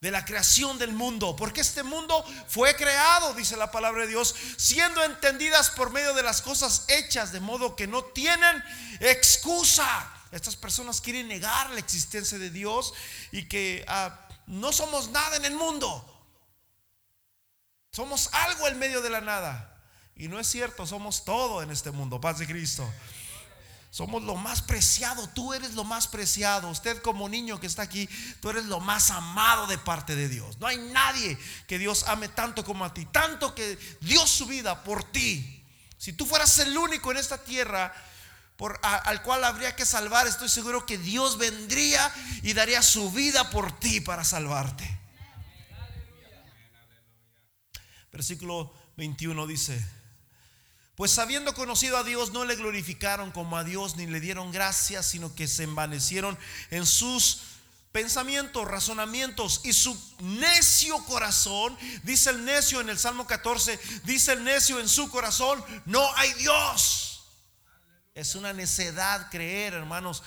de 0.00 0.10
la 0.10 0.24
creación 0.24 0.78
del 0.78 0.92
mundo, 0.92 1.34
porque 1.34 1.60
este 1.60 1.82
mundo 1.82 2.24
fue 2.46 2.76
creado, 2.76 3.34
dice 3.34 3.56
la 3.56 3.70
palabra 3.70 4.02
de 4.02 4.08
Dios, 4.08 4.34
siendo 4.56 5.02
entendidas 5.02 5.70
por 5.70 5.90
medio 5.90 6.14
de 6.14 6.22
las 6.22 6.40
cosas 6.40 6.84
hechas, 6.88 7.32
de 7.32 7.40
modo 7.40 7.74
que 7.74 7.86
no 7.86 8.04
tienen 8.04 8.62
excusa. 9.00 10.12
Estas 10.30 10.56
personas 10.56 11.00
quieren 11.00 11.26
negar 11.28 11.70
la 11.70 11.80
existencia 11.80 12.38
de 12.38 12.50
Dios 12.50 12.92
y 13.32 13.48
que 13.48 13.84
ah, 13.88 14.28
no 14.46 14.72
somos 14.72 15.10
nada 15.10 15.36
en 15.36 15.44
el 15.44 15.54
mundo. 15.54 16.04
Somos 17.90 18.28
algo 18.32 18.68
en 18.68 18.78
medio 18.78 19.02
de 19.02 19.10
la 19.10 19.20
nada. 19.20 19.74
Y 20.14 20.28
no 20.28 20.38
es 20.38 20.46
cierto, 20.46 20.86
somos 20.86 21.24
todo 21.24 21.62
en 21.62 21.70
este 21.70 21.90
mundo, 21.90 22.20
paz 22.20 22.38
de 22.38 22.46
Cristo. 22.46 22.88
Somos 23.90 24.22
lo 24.22 24.36
más 24.36 24.60
preciado, 24.60 25.28
tú 25.30 25.54
eres 25.54 25.74
lo 25.74 25.82
más 25.82 26.08
preciado. 26.08 26.68
Usted 26.68 27.00
como 27.00 27.28
niño 27.28 27.58
que 27.58 27.66
está 27.66 27.82
aquí, 27.82 28.08
tú 28.40 28.50
eres 28.50 28.66
lo 28.66 28.80
más 28.80 29.10
amado 29.10 29.66
de 29.66 29.78
parte 29.78 30.14
de 30.14 30.28
Dios. 30.28 30.58
No 30.58 30.66
hay 30.66 30.76
nadie 30.76 31.38
que 31.66 31.78
Dios 31.78 32.04
ame 32.06 32.28
tanto 32.28 32.64
como 32.64 32.84
a 32.84 32.92
ti, 32.92 33.06
tanto 33.06 33.54
que 33.54 33.78
dio 34.00 34.26
su 34.26 34.46
vida 34.46 34.84
por 34.84 35.04
ti. 35.04 35.64
Si 35.96 36.12
tú 36.12 36.26
fueras 36.26 36.58
el 36.58 36.76
único 36.76 37.10
en 37.10 37.16
esta 37.16 37.42
tierra 37.42 37.92
por, 38.56 38.78
al 38.82 39.22
cual 39.22 39.42
habría 39.44 39.74
que 39.74 39.86
salvar, 39.86 40.26
estoy 40.26 40.48
seguro 40.48 40.84
que 40.84 40.98
Dios 40.98 41.38
vendría 41.38 42.12
y 42.42 42.52
daría 42.52 42.82
su 42.82 43.10
vida 43.10 43.50
por 43.50 43.72
ti 43.80 44.00
para 44.00 44.22
salvarte. 44.22 44.98
Versículo 48.12 48.72
21 48.96 49.46
dice, 49.46 49.97
pues 50.98 51.16
habiendo 51.20 51.54
conocido 51.54 51.96
a 51.96 52.02
Dios, 52.02 52.32
no 52.32 52.44
le 52.44 52.56
glorificaron 52.56 53.30
como 53.30 53.56
a 53.56 53.62
Dios 53.62 53.94
ni 53.94 54.08
le 54.08 54.18
dieron 54.18 54.50
gracias, 54.50 55.06
sino 55.06 55.32
que 55.32 55.46
se 55.46 55.62
envanecieron 55.62 56.36
en 56.70 56.86
sus 56.86 57.42
pensamientos, 57.92 58.66
razonamientos 58.66 59.60
y 59.62 59.74
su 59.74 59.96
necio 60.18 60.98
corazón, 61.04 61.78
dice 62.02 62.30
el 62.30 62.44
necio 62.44 62.80
en 62.80 62.88
el 62.88 62.98
Salmo 62.98 63.28
14, 63.28 63.78
dice 64.06 64.32
el 64.32 64.42
necio 64.42 64.80
en 64.80 64.88
su 64.88 65.08
corazón, 65.08 65.64
no 65.84 66.04
hay 66.16 66.32
Dios. 66.32 67.28
Es 68.12 68.34
una 68.34 68.52
necedad 68.52 69.30
creer, 69.30 69.74
hermanos, 69.74 70.24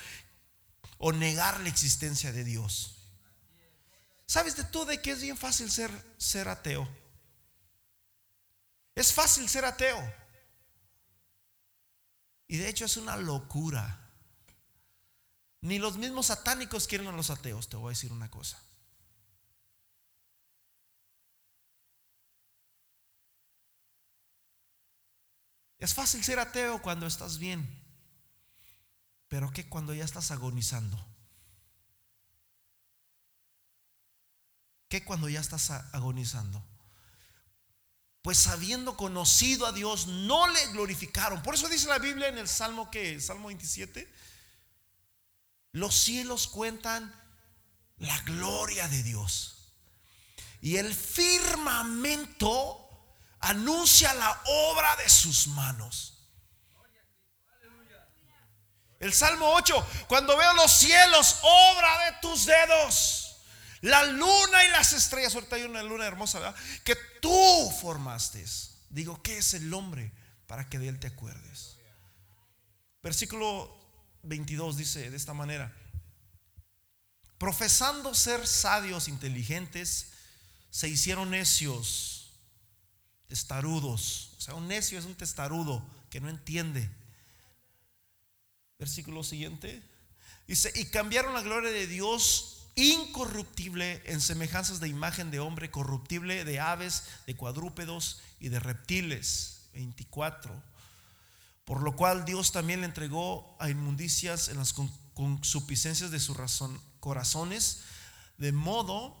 o 0.96 1.12
negar 1.12 1.60
la 1.60 1.68
existencia 1.68 2.32
de 2.32 2.44
Dios. 2.44 2.94
¿Sabes 4.24 4.56
de 4.56 4.64
tú 4.64 4.86
de 4.86 5.02
que 5.02 5.10
es 5.10 5.20
bien 5.20 5.36
fácil 5.36 5.70
ser, 5.70 5.90
ser 6.16 6.48
ateo? 6.48 6.88
Es 8.94 9.12
fácil 9.12 9.46
ser 9.50 9.66
ateo. 9.66 10.21
Y 12.52 12.58
de 12.58 12.68
hecho 12.68 12.84
es 12.84 12.98
una 12.98 13.16
locura. 13.16 13.98
Ni 15.62 15.78
los 15.78 15.96
mismos 15.96 16.26
satánicos 16.26 16.86
quieren 16.86 17.06
a 17.06 17.12
los 17.12 17.30
ateos, 17.30 17.70
te 17.70 17.78
voy 17.78 17.86
a 17.86 17.96
decir 17.96 18.12
una 18.12 18.30
cosa. 18.30 18.62
Es 25.78 25.94
fácil 25.94 26.22
ser 26.22 26.40
ateo 26.40 26.82
cuando 26.82 27.06
estás 27.06 27.38
bien, 27.38 27.66
pero 29.28 29.50
¿qué 29.50 29.66
cuando 29.66 29.94
ya 29.94 30.04
estás 30.04 30.30
agonizando? 30.30 31.02
¿Qué 34.90 35.02
cuando 35.06 35.30
ya 35.30 35.40
estás 35.40 35.70
agonizando? 35.70 36.62
Pues 38.22 38.46
habiendo 38.46 38.96
conocido 38.96 39.66
a 39.66 39.72
Dios, 39.72 40.06
no 40.06 40.46
le 40.46 40.66
glorificaron. 40.68 41.42
Por 41.42 41.54
eso 41.54 41.68
dice 41.68 41.88
la 41.88 41.98
Biblia 41.98 42.28
en 42.28 42.38
el 42.38 42.48
Salmo 42.48 42.88
que, 42.90 43.20
Salmo 43.20 43.48
27, 43.48 44.08
los 45.72 45.94
cielos 45.94 46.46
cuentan 46.46 47.12
la 47.98 48.16
gloria 48.20 48.86
de 48.88 49.02
Dios. 49.02 49.74
Y 50.60 50.76
el 50.76 50.94
firmamento 50.94 52.78
anuncia 53.40 54.14
la 54.14 54.40
obra 54.44 54.94
de 54.96 55.08
sus 55.08 55.48
manos. 55.48 56.12
El 59.00 59.12
Salmo 59.12 59.52
8, 59.54 59.84
cuando 60.06 60.36
veo 60.36 60.52
los 60.54 60.70
cielos, 60.70 61.38
obra 61.42 62.04
de 62.04 62.12
tus 62.20 62.46
dedos. 62.46 63.21
La 63.82 64.04
luna 64.04 64.64
y 64.64 64.70
las 64.70 64.92
estrellas, 64.92 65.34
ahorita 65.34 65.56
hay 65.56 65.64
una 65.64 65.82
luna 65.82 66.06
hermosa, 66.06 66.38
¿verdad? 66.38 66.56
Que 66.84 66.96
tú 67.20 67.70
formaste. 67.80 68.44
Digo, 68.90 69.20
¿qué 69.22 69.38
es 69.38 69.54
el 69.54 69.74
hombre 69.74 70.12
para 70.46 70.68
que 70.68 70.78
de 70.78 70.88
él 70.88 71.00
te 71.00 71.08
acuerdes? 71.08 71.76
Versículo 73.02 73.76
22 74.22 74.76
dice 74.76 75.10
de 75.10 75.16
esta 75.16 75.34
manera, 75.34 75.72
profesando 77.38 78.14
ser 78.14 78.46
sabios, 78.46 79.08
inteligentes, 79.08 80.12
se 80.70 80.88
hicieron 80.88 81.30
necios, 81.30 82.30
testarudos. 83.26 84.34
O 84.38 84.40
sea, 84.40 84.54
un 84.54 84.68
necio 84.68 84.96
es 84.96 85.06
un 85.06 85.16
testarudo 85.16 85.84
que 86.08 86.20
no 86.20 86.28
entiende. 86.28 86.88
Versículo 88.78 89.24
siguiente. 89.24 89.82
Dice, 90.46 90.72
y 90.76 90.84
cambiaron 90.84 91.34
la 91.34 91.42
gloria 91.42 91.72
de 91.72 91.88
Dios 91.88 92.61
incorruptible 92.74 94.02
en 94.06 94.20
semejanzas 94.20 94.80
de 94.80 94.88
imagen 94.88 95.30
de 95.30 95.40
hombre, 95.40 95.70
corruptible 95.70 96.44
de 96.44 96.60
aves, 96.60 97.04
de 97.26 97.36
cuadrúpedos 97.36 98.20
y 98.40 98.48
de 98.48 98.60
reptiles. 98.60 99.58
24. 99.72 100.62
por 101.64 101.82
lo 101.82 101.94
cual 101.96 102.24
Dios 102.24 102.52
también 102.52 102.80
le 102.80 102.86
entregó 102.86 103.56
a 103.60 103.70
inmundicias 103.70 104.48
en 104.48 104.58
las 104.58 104.74
consuficiencias 105.14 106.10
de 106.10 106.20
sus 106.20 106.36
corazones, 107.00 107.82
de 108.36 108.52
modo 108.52 109.16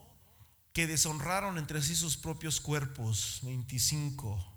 que 0.72 0.86
deshonraron 0.86 1.56
entre 1.56 1.80
sí 1.82 1.94
sus 1.94 2.16
propios 2.16 2.60
cuerpos. 2.60 3.40
25. 3.42 4.52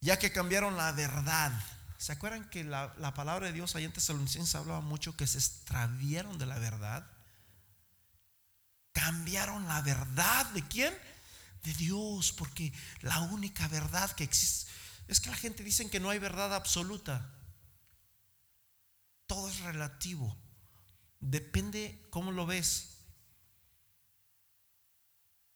Ya 0.00 0.18
que 0.18 0.32
cambiaron 0.32 0.76
la 0.76 0.92
verdad. 0.92 1.52
¿Se 1.98 2.12
acuerdan 2.12 2.48
que 2.50 2.64
la, 2.64 2.94
palabra 3.14 3.46
de 3.46 3.52
Dios 3.52 3.74
ahí 3.74 3.84
en 3.84 3.92
Tesalonicenses 3.92 4.54
hablaba 4.54 4.80
mucho 4.80 5.16
que 5.16 5.26
se 5.26 5.38
extraviaron 5.38 6.38
de 6.38 6.46
la 6.46 6.58
verdad? 6.58 7.06
Cambiaron 8.92 9.66
la 9.68 9.80
verdad 9.82 10.46
de 10.50 10.62
quién? 10.66 10.94
De 11.62 11.72
Dios, 11.74 12.32
porque 12.32 12.72
la 13.00 13.20
única 13.20 13.66
verdad 13.68 14.10
que 14.12 14.24
existe 14.24 14.70
es 15.08 15.20
que 15.20 15.30
la 15.30 15.36
gente 15.36 15.62
dice 15.62 15.88
que 15.88 16.00
no 16.00 16.10
hay 16.10 16.18
verdad 16.18 16.54
absoluta. 16.54 17.32
Todo 19.26 19.48
es 19.48 19.60
relativo. 19.60 20.36
Depende 21.20 22.06
cómo 22.10 22.32
lo 22.32 22.46
ves. 22.46 22.96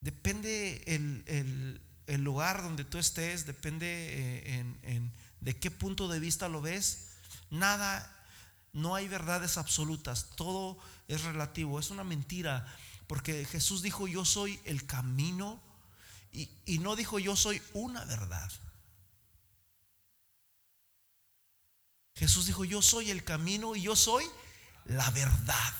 Depende 0.00 0.82
el, 0.86 1.80
lugar 2.22 2.62
donde 2.62 2.84
tú 2.84 2.98
estés, 2.98 3.46
depende 3.46 3.86
eh, 3.86 4.76
en, 4.82 5.12
de 5.40 5.58
qué 5.58 5.70
punto 5.70 6.08
de 6.08 6.20
vista 6.20 6.48
lo 6.48 6.60
ves. 6.60 7.08
Nada, 7.50 8.16
no 8.72 8.94
hay 8.94 9.08
verdades 9.08 9.56
absolutas. 9.56 10.26
Todo 10.36 10.78
es 11.08 11.22
relativo. 11.22 11.80
Es 11.80 11.90
una 11.90 12.04
mentira. 12.04 12.66
Porque 13.06 13.44
Jesús 13.44 13.82
dijo, 13.82 14.06
yo 14.06 14.24
soy 14.24 14.60
el 14.64 14.86
camino. 14.86 15.60
Y, 16.32 16.48
y 16.66 16.78
no 16.78 16.96
dijo, 16.96 17.18
yo 17.18 17.36
soy 17.36 17.60
una 17.72 18.04
verdad. 18.04 18.50
Jesús 22.14 22.46
dijo, 22.46 22.64
yo 22.64 22.82
soy 22.82 23.10
el 23.10 23.24
camino 23.24 23.74
y 23.74 23.82
yo 23.82 23.96
soy 23.96 24.24
la 24.84 25.10
verdad. 25.10 25.74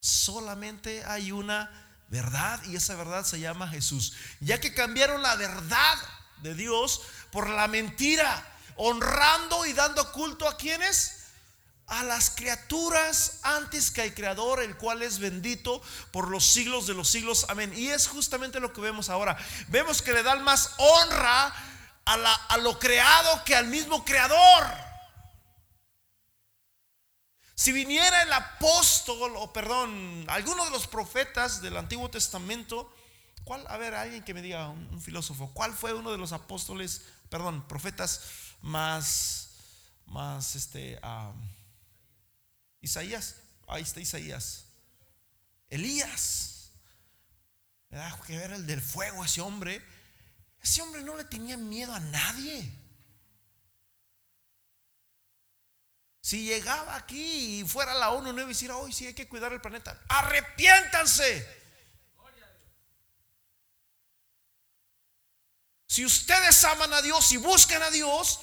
Solamente 0.00 1.04
hay 1.04 1.32
una 1.32 1.70
verdad 2.08 2.62
y 2.64 2.76
esa 2.76 2.94
verdad 2.94 3.24
se 3.24 3.40
llama 3.40 3.68
Jesús. 3.68 4.12
Ya 4.40 4.60
que 4.60 4.74
cambiaron 4.74 5.22
la 5.22 5.36
verdad 5.36 5.96
de 6.42 6.54
Dios 6.54 7.00
por 7.36 7.50
la 7.50 7.68
mentira, 7.68 8.42
honrando 8.76 9.66
y 9.66 9.74
dando 9.74 10.10
culto 10.10 10.48
a 10.48 10.56
quienes? 10.56 11.26
A 11.86 12.02
las 12.02 12.30
criaturas 12.30 13.40
antes 13.42 13.90
que 13.90 14.00
al 14.00 14.14
Creador, 14.14 14.62
el 14.62 14.78
cual 14.78 15.02
es 15.02 15.18
bendito 15.18 15.82
por 16.12 16.28
los 16.28 16.46
siglos 16.46 16.86
de 16.86 16.94
los 16.94 17.10
siglos. 17.10 17.44
Amén. 17.50 17.74
Y 17.76 17.88
es 17.88 18.08
justamente 18.08 18.58
lo 18.58 18.72
que 18.72 18.80
vemos 18.80 19.10
ahora. 19.10 19.36
Vemos 19.68 20.00
que 20.00 20.14
le 20.14 20.22
dan 20.22 20.44
más 20.44 20.70
honra 20.78 21.54
a, 22.06 22.14
a 22.48 22.56
lo 22.56 22.78
creado 22.78 23.44
que 23.44 23.54
al 23.54 23.66
mismo 23.66 24.02
Creador. 24.02 24.66
Si 27.54 27.70
viniera 27.70 28.22
el 28.22 28.32
apóstol, 28.32 29.34
o 29.36 29.52
perdón, 29.52 30.24
alguno 30.28 30.64
de 30.64 30.70
los 30.70 30.86
profetas 30.86 31.60
del 31.60 31.76
Antiguo 31.76 32.08
Testamento, 32.08 32.90
¿cuál? 33.46 33.64
A 33.68 33.76
ver, 33.76 33.94
alguien 33.94 34.24
que 34.24 34.34
me 34.34 34.42
diga, 34.42 34.68
un, 34.68 35.00
filósofo, 35.00 35.52
¿cuál 35.54 35.72
fue 35.72 35.94
uno 35.94 36.10
de 36.10 36.18
los 36.18 36.32
apóstoles, 36.32 37.02
perdón, 37.28 37.66
profetas 37.68 38.22
más, 38.62 39.50
más, 40.06 40.56
este, 40.56 41.00
Isaías? 42.80 43.36
Ahí 43.66 43.82
está 43.82 44.00
Isaías. 44.00 44.64
Elías. 45.68 46.70
Que 48.26 48.34
era 48.34 48.56
el 48.56 48.66
del 48.66 48.80
fuego, 48.80 49.24
ese 49.24 49.40
hombre. 49.40 49.82
Ese 50.60 50.82
hombre 50.82 51.02
no 51.02 51.16
le 51.16 51.24
tenía 51.24 51.56
miedo 51.56 51.94
a 51.94 52.00
nadie. 52.00 52.70
Si 56.20 56.44
llegaba 56.44 56.96
aquí 56.96 57.60
y 57.60 57.64
fuera 57.64 57.94
la 57.94 58.10
ONU, 58.10 58.32
no 58.32 58.38
iba 58.38 58.46
a 58.46 58.48
decir, 58.48 58.70
hoy 58.72 58.92
sí 58.92 59.06
hay 59.06 59.14
que 59.14 59.28
cuidar 59.28 59.52
el 59.52 59.60
planeta. 59.60 60.02
Arrepiéntanse. 60.08 61.65
Si 65.96 66.04
ustedes 66.04 66.62
aman 66.64 66.92
a 66.92 67.00
Dios 67.00 67.32
y 67.32 67.38
buscan 67.38 67.82
a 67.82 67.88
Dios, 67.90 68.40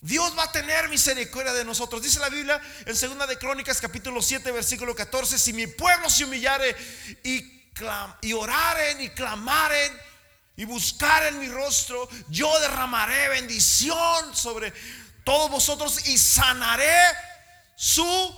Dios 0.00 0.32
va 0.34 0.44
a 0.44 0.50
tener 0.50 0.88
misericordia 0.88 1.52
de 1.52 1.62
nosotros. 1.62 2.00
Dice 2.00 2.20
la 2.20 2.30
Biblia 2.30 2.58
en 2.86 2.96
segunda 2.96 3.26
de 3.26 3.36
Crónicas 3.36 3.82
capítulo 3.82 4.22
7 4.22 4.50
versículo 4.50 4.94
14, 4.94 5.38
si 5.38 5.52
mi 5.52 5.66
pueblo 5.66 6.08
se 6.08 6.24
humillare 6.24 6.74
y, 7.22 7.70
y 8.22 8.32
oraren 8.32 8.98
y 8.98 9.10
clamaren 9.10 9.92
y 10.56 10.64
buscaren 10.64 11.38
mi 11.38 11.48
rostro, 11.48 12.08
yo 12.30 12.58
derramaré 12.60 13.28
bendición 13.28 14.34
sobre 14.34 14.72
todos 15.24 15.50
vosotros 15.50 16.08
y 16.08 16.16
sanaré 16.16 16.98
su 17.76 18.34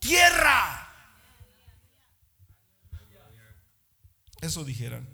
tierra. 0.00 0.92
Eso 4.40 4.64
dijeran. 4.64 5.13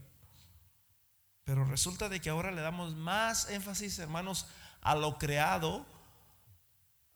Pero 1.50 1.64
resulta 1.64 2.08
de 2.08 2.20
que 2.20 2.30
ahora 2.30 2.52
le 2.52 2.60
damos 2.60 2.94
más 2.94 3.50
énfasis, 3.50 3.98
hermanos, 3.98 4.46
a 4.82 4.94
lo 4.94 5.18
creado 5.18 5.84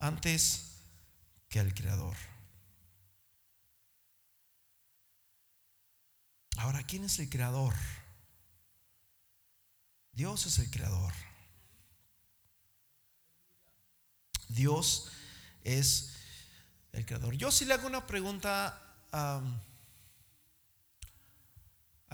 antes 0.01 0.81
que 1.49 1.61
al 1.61 1.73
creador. 1.73 2.17
Ahora, 6.57 6.83
¿quién 6.83 7.05
es 7.05 7.21
el 7.21 7.31
creador? 7.31 7.75
Dios 10.11 10.47
es 10.47 10.59
el 10.59 10.69
creador. 10.69 11.13
Dios 14.49 15.13
es 15.63 16.13
el 16.91 17.07
creador. 17.07 17.35
Yo 17.37 17.53
si 17.53 17.67
le 17.67 17.75
hago 17.75 17.87
una 17.87 18.05
pregunta, 18.05 18.83
a 19.13 19.41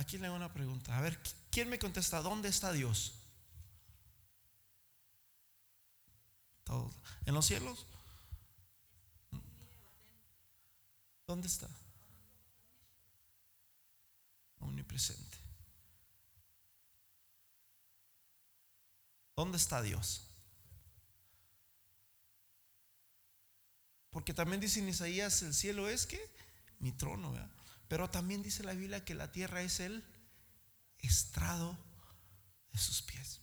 quién 0.06 0.20
le 0.20 0.28
hago 0.28 0.36
una 0.36 0.52
pregunta? 0.52 0.98
A 0.98 1.00
ver, 1.00 1.18
¿quién 1.50 1.68
me 1.68 1.78
contesta? 1.78 2.22
¿Dónde 2.22 2.48
está 2.48 2.72
Dios? 2.72 3.14
¿En 7.26 7.34
los 7.34 7.46
cielos? 7.46 7.86
¿Dónde 11.26 11.46
está? 11.46 11.68
Omnipresente. 14.58 15.36
¿Dónde 19.36 19.58
está 19.58 19.80
Dios? 19.80 20.26
Porque 24.10 24.34
también 24.34 24.60
dice 24.60 24.80
en 24.80 24.88
Isaías, 24.88 25.42
el 25.42 25.54
cielo 25.54 25.88
es 25.88 26.06
que 26.06 26.20
mi 26.80 26.90
trono, 26.92 27.32
pero 27.86 28.10
también 28.10 28.42
dice 28.42 28.64
la 28.64 28.72
Biblia 28.72 29.04
que 29.04 29.14
la 29.14 29.30
tierra 29.30 29.62
es 29.62 29.78
el 29.78 30.04
estrado 31.02 31.78
de 32.72 32.78
sus 32.78 33.02
pies. 33.02 33.40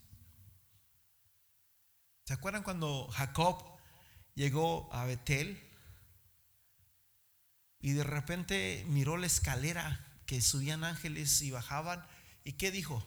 ¿Se 2.26 2.34
acuerdan 2.34 2.63
cuando 2.63 3.08
Jacob 3.10 3.63
llegó 4.36 4.93
a 4.93 5.06
Betel 5.06 5.63
y 7.80 7.91
de 7.91 8.04
repente 8.04 8.86
miró 8.88 9.17
la 9.17 9.28
escalera 9.28 10.06
que 10.26 10.41
subían 10.41 10.84
ángeles 10.84 11.41
y 11.41 11.52
bajaban? 11.52 12.06
¿Y 12.43 12.54
qué 12.54 12.72
dijo? 12.72 13.06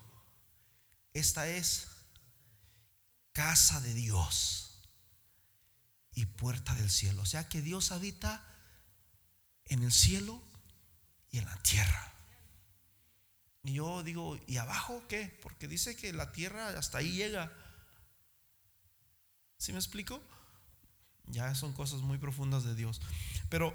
Esta 1.12 1.48
es 1.48 1.88
casa 3.32 3.80
de 3.80 3.94
Dios 3.94 4.82
y 6.12 6.26
puerta 6.26 6.74
del 6.74 6.90
cielo. 6.90 7.22
O 7.22 7.26
sea 7.26 7.48
que 7.48 7.62
Dios 7.62 7.92
habita 7.92 8.46
en 9.66 9.82
el 9.82 9.92
cielo 9.92 10.42
y 11.30 11.38
en 11.38 11.46
la 11.46 11.62
tierra. 11.62 12.14
Y 13.62 13.74
yo 13.74 14.02
digo, 14.02 14.38
¿y 14.46 14.56
abajo 14.56 15.02
qué? 15.08 15.38
Porque 15.42 15.68
dice 15.68 15.94
que 15.94 16.12
la 16.12 16.32
tierra 16.32 16.68
hasta 16.78 16.98
ahí 16.98 17.12
llega. 17.12 17.52
¿Sí 19.58 19.72
me 19.72 19.78
explico? 19.78 20.22
Ya 21.26 21.54
son 21.54 21.72
cosas 21.72 22.00
muy 22.00 22.18
profundas 22.18 22.64
de 22.64 22.74
Dios. 22.74 23.00
Pero 23.48 23.74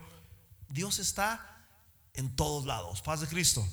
Dios 0.69 1.00
está 1.00 1.67
en 2.13 2.36
todos 2.36 2.65
lados. 2.65 3.02
Paz 3.02 3.21
de 3.21 3.28
Cristo. 3.28 3.67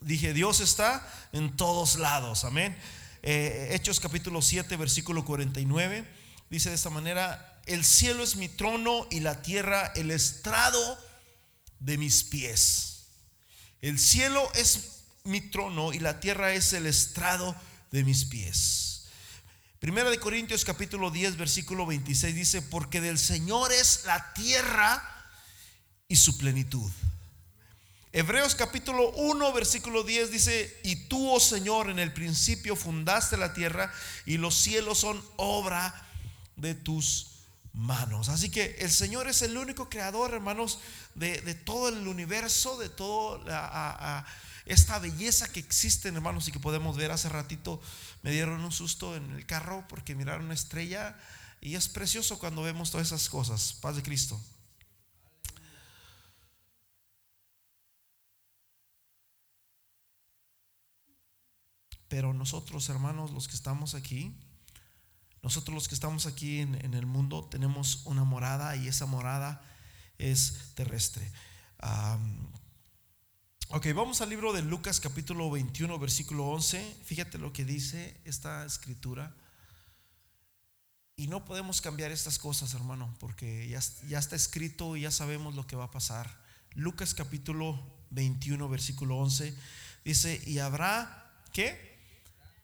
Dije, 0.00 0.34
Dios 0.34 0.60
está 0.60 1.10
en 1.32 1.56
todos 1.56 1.96
lados. 1.96 2.44
Amén. 2.44 2.76
Eh, 3.22 3.70
Hechos 3.72 4.00
capítulo 4.00 4.42
7, 4.42 4.76
versículo 4.76 5.24
49. 5.24 6.06
Dice 6.50 6.68
de 6.68 6.74
esta 6.74 6.90
manera, 6.90 7.62
el 7.64 7.84
cielo 7.84 8.22
es 8.22 8.36
mi 8.36 8.50
trono 8.50 9.06
y 9.10 9.20
la 9.20 9.40
tierra 9.40 9.86
el 9.94 10.10
estrado 10.10 10.98
de 11.80 11.96
mis 11.96 12.22
pies. 12.22 13.06
El 13.80 13.98
cielo 13.98 14.46
es 14.54 14.93
mi 15.26 15.40
trono 15.40 15.94
y 15.94 16.00
la 16.00 16.20
tierra 16.20 16.52
es 16.52 16.74
el 16.74 16.84
estrado 16.84 17.56
de 17.90 18.04
mis 18.04 18.26
pies. 18.26 19.06
Primera 19.80 20.10
de 20.10 20.20
Corintios 20.20 20.66
capítulo 20.66 21.10
10 21.10 21.38
versículo 21.38 21.86
26 21.86 22.34
dice, 22.34 22.60
porque 22.60 23.00
del 23.00 23.18
Señor 23.18 23.72
es 23.72 24.04
la 24.04 24.34
tierra 24.34 25.02
y 26.08 26.16
su 26.16 26.36
plenitud. 26.36 26.92
Hebreos 28.12 28.54
capítulo 28.54 29.12
1, 29.12 29.52
versículo 29.54 30.02
10 30.02 30.30
dice, 30.30 30.80
y 30.84 31.08
tú, 31.08 31.32
oh 31.32 31.40
Señor, 31.40 31.88
en 31.88 31.98
el 31.98 32.12
principio 32.12 32.76
fundaste 32.76 33.38
la 33.38 33.54
tierra 33.54 33.90
y 34.26 34.36
los 34.36 34.54
cielos 34.54 34.98
son 34.98 35.24
obra 35.36 36.06
de 36.56 36.74
tus 36.74 37.28
manos. 37.72 38.28
Así 38.28 38.50
que 38.50 38.76
el 38.80 38.90
Señor 38.90 39.26
es 39.26 39.40
el 39.40 39.56
único 39.56 39.88
creador, 39.88 40.34
hermanos, 40.34 40.80
de, 41.14 41.54
todo 41.54 41.88
el 41.88 42.06
universo, 42.06 42.76
de 42.76 42.90
toda 42.90 44.26
esta 44.66 44.98
belleza 44.98 45.48
que 45.48 45.60
existe, 45.60 46.08
hermanos, 46.08 46.48
y 46.48 46.52
que 46.52 46.60
podemos 46.60 46.96
ver. 46.96 47.10
Hace 47.10 47.28
ratito 47.28 47.80
me 48.22 48.30
dieron 48.30 48.60
un 48.64 48.72
susto 48.72 49.16
en 49.16 49.30
el 49.32 49.46
carro 49.46 49.84
porque 49.88 50.14
miraron 50.14 50.46
una 50.46 50.54
estrella 50.54 51.16
y 51.60 51.76
es 51.76 51.88
precioso 51.88 52.38
cuando 52.38 52.62
vemos 52.62 52.90
todas 52.90 53.08
esas 53.08 53.28
cosas. 53.28 53.74
Paz 53.74 53.96
de 53.96 54.02
Cristo. 54.02 54.40
Pero 62.08 62.32
nosotros, 62.32 62.88
hermanos, 62.90 63.32
los 63.32 63.48
que 63.48 63.56
estamos 63.56 63.94
aquí, 63.94 64.32
nosotros 65.42 65.74
los 65.74 65.88
que 65.88 65.94
estamos 65.94 66.26
aquí 66.26 66.60
en, 66.60 66.94
el 66.94 67.06
mundo 67.06 67.48
tenemos 67.50 68.02
una 68.06 68.24
morada 68.24 68.76
y 68.76 68.86
esa 68.88 69.06
morada 69.06 69.62
es 70.18 70.72
terrestre. 70.74 71.32
Ok, 73.68 73.86
vamos 73.94 74.20
al 74.20 74.30
libro 74.30 74.52
de 74.52 74.62
Lucas 74.62 75.00
capítulo 75.00 75.50
21, 75.50 75.98
versículo 75.98 76.46
11. 76.46 76.96
Fíjate 77.04 77.38
lo 77.38 77.52
que 77.52 77.64
dice 77.64 78.16
esta 78.24 78.64
escritura. 78.64 79.34
Y 81.16 81.28
no 81.28 81.44
podemos 81.44 81.80
cambiar 81.80 82.10
estas 82.10 82.38
cosas, 82.38 82.74
hermano, 82.74 83.14
porque 83.20 83.68
ya, 83.68 84.18
está 84.18 84.36
escrito 84.36 84.96
y 84.96 85.02
ya 85.02 85.10
sabemos 85.10 85.54
lo 85.54 85.66
que 85.66 85.76
va 85.76 85.84
a 85.84 85.90
pasar. 85.90 86.40
Lucas 86.74 87.14
capítulo 87.14 87.80
21, 88.10 88.68
versículo 88.68 89.18
11. 89.18 89.54
Dice, 90.04 90.42
y 90.46 90.58
habrá, 90.58 91.32
¿qué? 91.52 91.94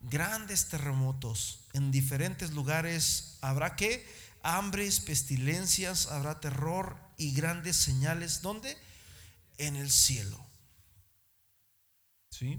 grandes 0.00 0.68
terremotos 0.68 1.60
en 1.72 1.90
diferentes 1.90 2.52
lugares. 2.52 3.38
Habrá 3.40 3.76
que 3.76 4.06
hambres, 4.42 5.00
pestilencias, 5.00 6.06
habrá 6.06 6.40
terror 6.40 6.96
y 7.16 7.32
grandes 7.32 7.76
señales. 7.76 8.42
¿Dónde? 8.42 8.76
En 9.58 9.76
el 9.76 9.90
cielo. 9.90 10.49
¿Sí? 12.40 12.58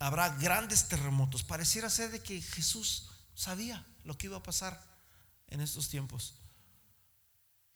Habrá 0.00 0.30
grandes 0.30 0.88
terremotos. 0.88 1.44
Pareciera 1.44 1.88
ser 1.88 2.10
de 2.10 2.20
que 2.20 2.42
Jesús 2.42 3.08
sabía 3.34 3.86
lo 4.02 4.18
que 4.18 4.26
iba 4.26 4.38
a 4.38 4.42
pasar 4.42 4.82
en 5.46 5.60
estos 5.60 5.88
tiempos. 5.88 6.34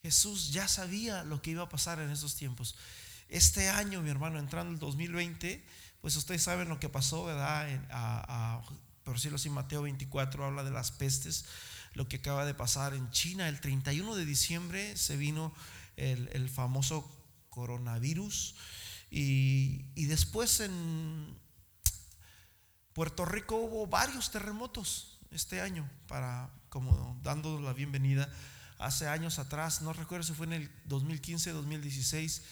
Jesús 0.03 0.53
ya 0.53 0.67
sabía 0.67 1.23
lo 1.23 1.41
que 1.41 1.53
iba 1.53 1.63
a 1.63 1.69
pasar 1.69 2.01
en 2.01 2.11
estos 2.11 2.35
tiempos. 2.35 2.75
Este 3.29 3.69
año, 3.69 4.03
mi 4.03 4.11
hermano, 4.11 4.41
entrando 4.41 4.73
el 4.73 4.81
2020, 4.81 5.65
pues 6.01 6.17
ustedes 6.17 6.43
saben 6.43 6.69
lo 6.69 6.81
que 6.81 6.89
pasó, 6.89 7.25
¿verdad? 7.25 7.69
a, 7.91 8.61
por 9.05 9.15
decirlo 9.15 9.37
así, 9.37 9.49
Mateo 9.49 9.83
24 9.83 10.47
habla 10.47 10.65
de 10.65 10.73
las 10.73 10.91
pestes, 10.91 11.45
lo 11.95 12.09
que 12.09 12.17
acaba 12.17 12.45
de 12.45 12.55
pasar 12.55 12.93
en 12.93 13.09
China. 13.13 13.49
El 13.49 13.61
31 13.61 14.17
de 14.17 14.27
diciembre 14.27 14.97
se 14.97 15.17
vino 15.17 15.55
el, 15.97 16.51
famoso 16.51 17.09
coronavirus 17.49 18.57
y, 19.11 20.07
después 20.07 20.61
en 20.61 21.38
Puerto 22.92 23.25
Rico 23.25 23.57
hubo 23.57 23.87
varios 23.87 24.31
terremotos 24.31 25.19
este 25.31 25.61
año, 25.61 25.88
para 26.09 26.51
como 26.69 27.19
dando 27.23 27.61
la 27.61 27.73
bienvenida. 27.73 28.33
Hace 28.79 29.09
años 29.09 29.38
atrás, 29.38 29.81
no 29.83 29.92
recuerdo 29.92 30.25
si 30.25 30.35
fue 30.35 30.47
en 30.47 30.53
el 30.55 30.71
2015, 30.85 31.53
2016, 31.53 32.42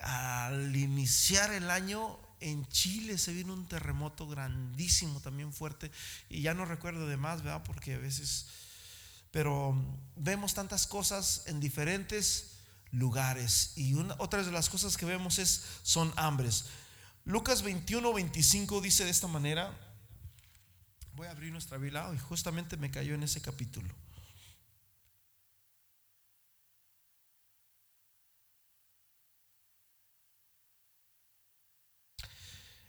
al 0.00 0.74
iniciar 0.74 1.52
el 1.52 1.70
año 1.70 2.18
en 2.40 2.66
Chile 2.66 3.18
se 3.18 3.32
vino 3.32 3.52
un 3.52 3.66
terremoto 3.66 4.28
grandísimo, 4.28 5.20
también 5.20 5.52
fuerte, 5.52 5.90
y 6.28 6.42
ya 6.42 6.54
no 6.54 6.64
recuerdo 6.64 7.06
de 7.06 7.16
más, 7.16 7.42
¿verdad? 7.42 7.62
Porque 7.64 7.94
a 7.94 7.98
veces, 7.98 8.46
pero 9.30 9.74
vemos 10.16 10.54
tantas 10.54 10.86
cosas 10.86 11.44
en 11.46 11.60
diferentes 11.60 12.51
lugares, 12.92 13.72
y 13.74 13.94
una, 13.94 14.14
otras 14.18 14.46
de 14.46 14.52
las 14.52 14.68
cosas 14.68 14.96
que 14.96 15.06
vemos 15.06 15.38
es, 15.38 15.64
son 15.82 16.12
hambres. 16.16 16.66
Lucas 17.24 17.62
21, 17.62 18.12
25 18.12 18.80
dice 18.80 19.04
de 19.04 19.10
esta 19.10 19.26
manera, 19.26 19.76
voy 21.14 21.26
a 21.26 21.30
abrir 21.30 21.50
nuestra 21.52 21.78
Biblia, 21.78 22.08
y 22.14 22.18
justamente 22.18 22.76
me 22.76 22.90
cayó 22.90 23.14
en 23.14 23.22
ese 23.22 23.40
capítulo. 23.40 23.92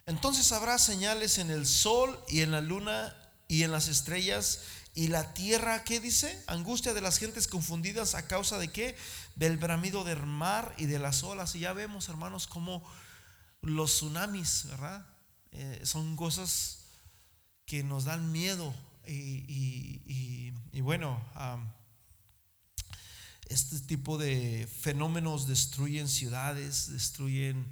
Entonces 0.06 0.52
habrá 0.52 0.78
señales 0.80 1.38
en 1.38 1.50
el 1.50 1.66
sol 1.66 2.22
y 2.28 2.42
en 2.42 2.52
la 2.52 2.60
luna 2.60 3.16
y 3.48 3.64
en 3.64 3.72
las 3.72 3.88
estrellas 3.88 4.60
y 4.96 5.08
la 5.08 5.34
tierra, 5.34 5.84
¿qué 5.84 6.00
dice? 6.00 6.44
Angustia 6.46 6.94
de 6.94 7.02
las 7.02 7.18
gentes 7.18 7.48
confundidas 7.48 8.14
a 8.14 8.28
causa 8.28 8.60
de 8.60 8.72
qué? 8.72 8.96
Del 9.36 9.58
bramido 9.58 10.04
del 10.04 10.26
mar 10.26 10.74
y 10.78 10.86
de 10.86 11.00
las 11.00 11.24
olas. 11.24 11.56
Y 11.56 11.60
ya 11.60 11.74
vemos, 11.74 12.10
hermanos, 12.10 12.48
como 12.48 12.84
los 13.62 13.92
tsunamis, 13.92 14.66
¿verdad? 14.70 15.06
Eh, 15.52 15.82
son 15.84 16.16
cosas 16.16 16.86
que 17.66 17.84
nos 17.84 18.06
dan 18.06 18.32
miedo. 18.32 18.74
Y, 19.06 20.52
bueno, 20.82 21.22
este 23.48 23.80
tipo 23.82 24.18
de 24.18 24.68
fenómenos 24.82 25.48
destruyen 25.48 26.08
ciudades, 26.08 26.92
destruyen 26.92 27.66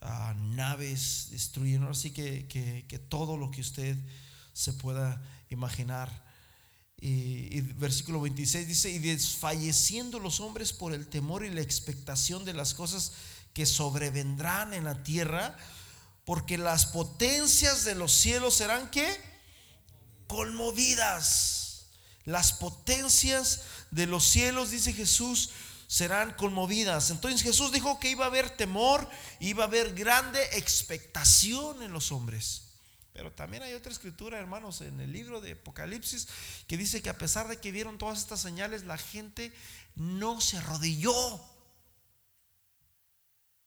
naves, 0.00 1.28
destruyen, 1.30 1.84
así 1.84 2.10
que, 2.10 2.46
que, 2.48 2.98
todo 2.98 3.36
lo 3.36 3.50
que 3.50 3.60
usted 3.60 3.96
se 4.52 4.72
pueda 4.72 5.22
imaginar. 5.50 6.27
Y, 7.00 7.60
versículo 7.60 8.20
26 8.20 8.66
dice, 8.66 8.90
y 8.90 8.98
desfalleciendo 8.98 10.18
los 10.18 10.40
hombres 10.40 10.72
por 10.72 10.92
el 10.92 11.06
temor 11.06 11.44
y 11.44 11.50
la 11.50 11.60
expectación 11.60 12.44
de 12.44 12.54
las 12.54 12.74
cosas 12.74 13.12
que 13.54 13.66
sobrevendrán 13.66 14.74
en 14.74 14.84
la 14.84 15.02
tierra, 15.04 15.56
porque 16.24 16.58
las 16.58 16.86
potencias 16.86 17.84
de 17.84 17.94
los 17.94 18.12
cielos 18.12 18.54
serán 18.54 18.90
que 18.90 19.08
conmovidas. 20.26 21.86
Las 22.24 22.52
potencias 22.52 23.62
de 23.90 24.06
los 24.06 24.24
cielos, 24.24 24.70
dice 24.70 24.92
Jesús, 24.92 25.50
serán 25.86 26.34
conmovidas. 26.34 27.10
Entonces 27.10 27.42
Jesús 27.42 27.72
dijo 27.72 27.98
que 27.98 28.10
iba 28.10 28.24
a 28.24 28.28
haber 28.28 28.50
temor, 28.50 29.08
iba 29.40 29.64
a 29.64 29.66
haber 29.66 29.94
grande 29.94 30.42
expectación 30.52 31.82
en 31.82 31.92
los 31.92 32.12
hombres. 32.12 32.67
Pero 33.12 33.32
también 33.32 33.62
hay 33.62 33.74
otra 33.74 33.92
escritura, 33.92 34.38
hermanos, 34.38 34.80
en 34.80 35.00
el 35.00 35.12
libro 35.12 35.40
de 35.40 35.52
Apocalipsis, 35.52 36.28
que 36.66 36.76
dice 36.76 37.02
que 37.02 37.10
a 37.10 37.18
pesar 37.18 37.48
de 37.48 37.58
que 37.58 37.72
vieron 37.72 37.98
todas 37.98 38.18
estas 38.18 38.40
señales, 38.40 38.84
la 38.84 38.98
gente 38.98 39.52
no 39.94 40.40
se 40.40 40.58
arrodilló. 40.58 41.40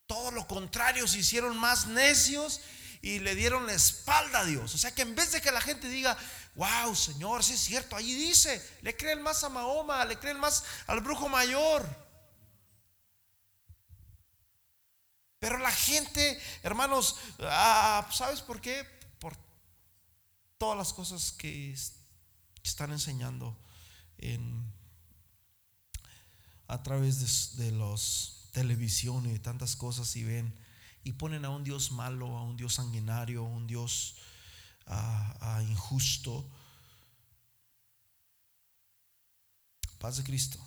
Todo 0.05 0.31
lo 0.31 0.47
contrario, 0.47 1.07
se 1.07 1.19
hicieron 1.19 1.57
más 1.57 1.87
necios 1.87 2.61
y 3.01 3.19
le 3.19 3.35
dieron 3.35 3.65
la 3.65 3.73
espalda 3.73 4.41
a 4.41 4.45
Dios. 4.45 4.73
O 4.75 4.77
sea 4.77 4.93
que 4.93 5.01
en 5.01 5.15
vez 5.15 5.31
de 5.31 5.41
que 5.41 5.51
la 5.51 5.61
gente 5.61 5.89
diga, 5.89 6.17
wow, 6.55 6.95
Señor, 6.95 7.43
si 7.43 7.53
es 7.53 7.59
cierto, 7.59 7.95
allí 7.95 8.13
dice, 8.13 8.61
le 8.81 8.95
creen 8.95 9.21
más 9.21 9.43
a 9.43 9.49
Mahoma, 9.49 10.05
le 10.05 10.19
creen 10.19 10.39
más 10.39 10.63
al 10.87 11.01
brujo 11.01 11.27
mayor. 11.27 11.87
Pero 15.39 15.57
la 15.57 15.71
gente, 15.71 16.39
hermanos, 16.61 17.15
ah, 17.39 18.07
¿sabes 18.13 18.41
por 18.41 18.61
qué? 18.61 18.85
Todas 20.61 20.77
las 20.77 20.93
cosas 20.93 21.31
que 21.31 21.75
están 22.63 22.91
enseñando 22.91 23.57
a 26.67 26.83
través 26.83 27.57
de, 27.57 27.71
los 27.71 28.47
televisión 28.51 29.25
y 29.25 29.39
tantas 29.39 29.75
cosas 29.75 30.15
y 30.15 30.23
ven 30.23 30.53
y 31.03 31.13
ponen 31.13 31.45
a 31.45 31.49
un 31.49 31.63
Dios 31.63 31.91
malo, 31.91 32.37
a 32.37 32.43
un 32.43 32.57
Dios 32.57 32.75
sanguinario, 32.75 33.43
a 33.43 33.49
un 33.49 33.65
Dios 33.65 34.17
injusto. 35.67 36.47
Paz 39.97 40.17
de 40.17 40.23
Cristo. 40.23 40.59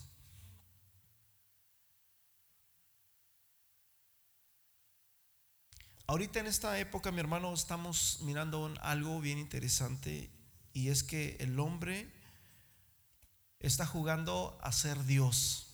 Ahorita 6.07 6.39
en 6.39 6.47
esta 6.47 6.79
época, 6.79 7.11
mi 7.13 7.21
hermano, 7.21 7.55
estamos 7.55 8.19
mirando 8.21 8.73
algo 8.83 9.21
bien 9.21 9.39
interesante 9.39 10.31
y 10.75 10.89
es 10.89 11.03
que 11.03 11.39
el 11.41 11.59
hombre 11.59 12.13
está 13.59 13.87
jugando 13.87 14.59
a 14.63 14.71
ser 14.71 15.03
Dios. 15.05 15.67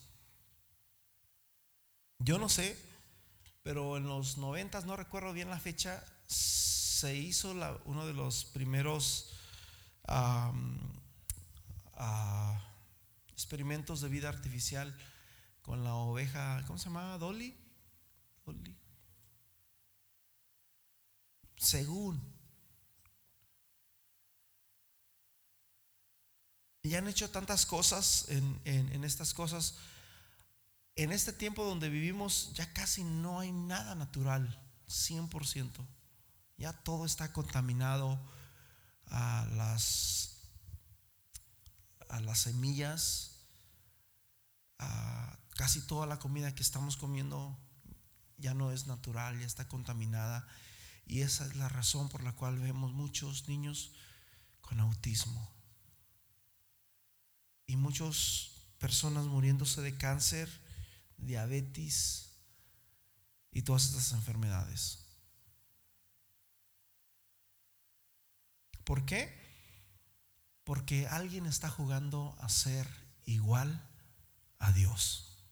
Yo 2.21 2.39
no 2.39 2.49
sé, 2.49 2.79
pero 3.65 3.97
en 3.97 4.05
los 4.05 4.39
noventas, 4.39 4.85
no 4.85 4.95
recuerdo 4.95 5.33
bien 5.33 5.51
la 5.51 5.59
fecha, 5.59 6.05
se 6.29 7.17
hizo 7.17 7.51
uno 7.85 8.07
de 8.07 8.15
los 8.15 8.45
primeros 8.45 9.33
experimentos 13.33 14.01
de 14.01 14.09
vida 14.09 14.29
artificial 14.29 14.97
con 15.63 15.83
la 15.83 15.95
oveja, 15.95 16.63
¿cómo 16.69 16.79
se 16.79 16.85
llama? 16.85 17.19
Dolly. 17.19 17.57
Dolly. 18.47 18.80
Según. 21.61 22.21
Y 26.83 26.95
han 26.95 27.07
hecho 27.07 27.31
tantas 27.31 27.67
cosas 27.67 28.27
en, 28.29 28.61
en 28.65 29.05
estas 29.05 29.35
cosas. 29.35 29.75
En 30.97 31.13
este 31.13 31.33
tiempo 31.33 31.65
donde 31.65 31.89
vivimos 31.89 32.53
ya 32.55 32.73
casi 32.73 33.05
no 33.05 33.39
hay 33.39 33.53
nada 33.53 33.95
natural, 33.95 34.59
100%. 34.89 35.87
Ya 36.57 36.73
todo 36.73 37.05
está 37.05 37.33
contaminado 37.33 38.19
a 39.07 39.47
las, 39.57 40.41
a 42.09 42.21
las 42.21 42.41
semillas, 42.41 43.45
a 44.79 45.39
casi 45.57 45.83
toda 45.87 46.07
la 46.07 46.19
comida 46.19 46.55
que 46.55 46.63
estamos 46.63 46.97
comiendo 46.97 47.59
ya 48.39 48.55
no 48.55 48.73
es 48.73 48.87
natural, 48.87 49.39
ya 49.39 49.47
está 49.47 49.69
contaminada. 49.69 50.47
Y 51.11 51.23
esa 51.23 51.45
es 51.45 51.57
la 51.57 51.69
razón 51.69 52.09
por 52.09 52.23
la 52.23 52.37
cual 52.37 52.61
vemos 52.61 52.93
muchos 52.93 53.49
niños 53.49 53.91
con 54.61 54.79
autismo. 54.79 55.53
Y 57.67 57.75
muchas 57.75 58.53
personas 58.79 59.27
muriéndose 59.27 59.81
de 59.81 59.99
cáncer, 59.99 60.49
diabetes 61.17 62.37
y 63.51 63.63
todas 63.63 63.87
estas 63.87 64.13
enfermedades. 64.13 65.05
¿Por 68.85 69.05
qué? 69.05 69.37
Porque 70.63 71.09
alguien 71.09 71.47
está 71.47 71.69
jugando 71.69 72.37
a 72.39 72.49
ser 72.49 72.87
igual 73.25 73.85
a 74.61 74.71
Dios. 74.71 75.45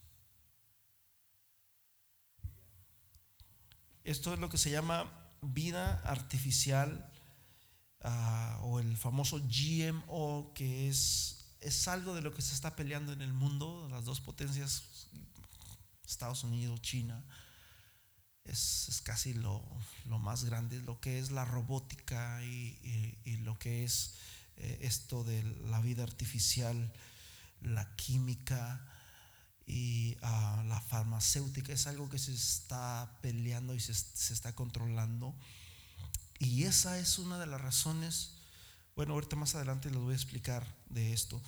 Esto 4.05 4.33
es 4.33 4.39
lo 4.39 4.49
que 4.49 4.57
se 4.57 4.71
llama 4.71 5.18
vida 5.43 6.01
artificial 6.05 7.11
ah, 8.03 8.59
o 8.63 8.81
el 8.81 8.97
famoso 8.97 9.41
GMO, 9.41 10.53
que 10.55 10.89
es, 10.89 11.57
es 11.61 11.89
algo 11.89 12.15
de 12.15 12.23
lo 12.23 12.35
que 12.35 12.43
se 12.43 12.55
está 12.55 12.77
peleando 12.77 13.13
en 13.13 13.23
el 13.23 13.33
mundo, 13.33 13.89
las 13.91 14.05
dos 14.05 14.21
potencias, 14.21 15.09
Estados 16.07 16.45
Unidos, 16.45 16.81
China. 16.81 17.25
Es, 18.45 19.03
casi 19.05 19.35
lo, 19.35 19.63
más 20.07 20.45
grande, 20.45 20.81
lo 20.81 21.01
que 21.01 21.19
es 21.19 21.31
la 21.31 21.45
robótica 21.45 22.43
y, 22.43 23.37
lo 23.43 23.59
que 23.59 23.85
es 23.85 24.15
eh, 24.57 24.79
esto 24.83 25.23
de 25.23 25.43
la 25.69 25.81
vida 25.81 26.03
artificial, 26.03 26.93
la 27.61 27.95
química, 27.97 28.87
y 29.69 30.17
ah, 30.23 30.65
la 30.67 30.81
farmacéutica 30.81 31.75
es 31.75 31.87
algo 31.87 32.09
que 32.09 32.19
se 32.19 32.33
está 32.33 33.19
peleando 33.21 33.75
y 33.75 33.81
se, 33.81 33.93
está 33.93 34.55
controlando. 34.55 35.35
Y 36.39 36.65
esa 36.65 36.99
es 36.99 37.19
una 37.19 37.39
de 37.39 37.47
las 37.47 37.61
razones, 37.61 38.33
bueno, 38.97 39.13
ahorita 39.13 39.37
más 39.37 39.55
adelante 39.55 39.91
les 39.91 40.01
voy 40.01 40.15
a 40.15 40.17
explicar 40.17 40.67
de 40.89 41.13
esto, 41.13 41.43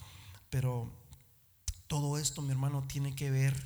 pero 0.50 0.92
todo 1.86 2.18
esto, 2.18 2.42
mi 2.42 2.50
hermano, 2.50 2.86
tiene 2.86 3.14
que 3.14 3.30
ver 3.30 3.56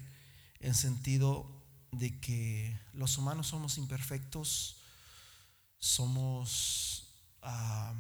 en 0.61 0.75
sentido 0.77 1.51
de 1.91 2.21
que 2.21 2.79
los 2.93 3.19
humanos 3.19 3.49
somos 3.49 3.77
imperfectos, 3.77 4.77
somos, 5.79 7.09
ah, 7.43 7.93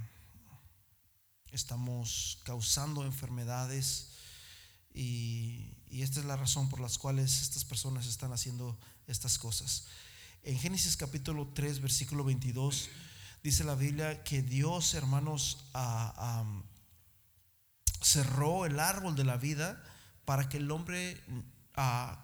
estamos 1.50 2.38
causando 2.44 3.04
enfermedades, 3.04 4.13
y, 4.94 5.70
esta 5.90 6.20
es 6.20 6.26
la 6.26 6.36
razón 6.36 6.68
por 6.68 6.80
las 6.80 6.98
cuales 6.98 7.40
estas 7.42 7.64
personas 7.64 8.06
están 8.06 8.32
haciendo 8.32 8.78
estas 9.06 9.38
cosas. 9.38 9.86
En 10.42 10.58
Génesis 10.58 10.96
capítulo 10.96 11.48
3, 11.54 11.80
versículo 11.80 12.24
22, 12.24 12.88
dice 13.42 13.64
la 13.64 13.74
Biblia 13.74 14.22
que 14.24 14.42
Dios, 14.42 14.94
hermanos, 14.94 15.64
cerró 18.02 18.66
el 18.66 18.80
árbol 18.80 19.14
de 19.14 19.24
la 19.24 19.36
vida 19.36 19.82
para 20.24 20.48
que 20.48 20.56
el 20.56 20.70
hombre, 20.70 21.20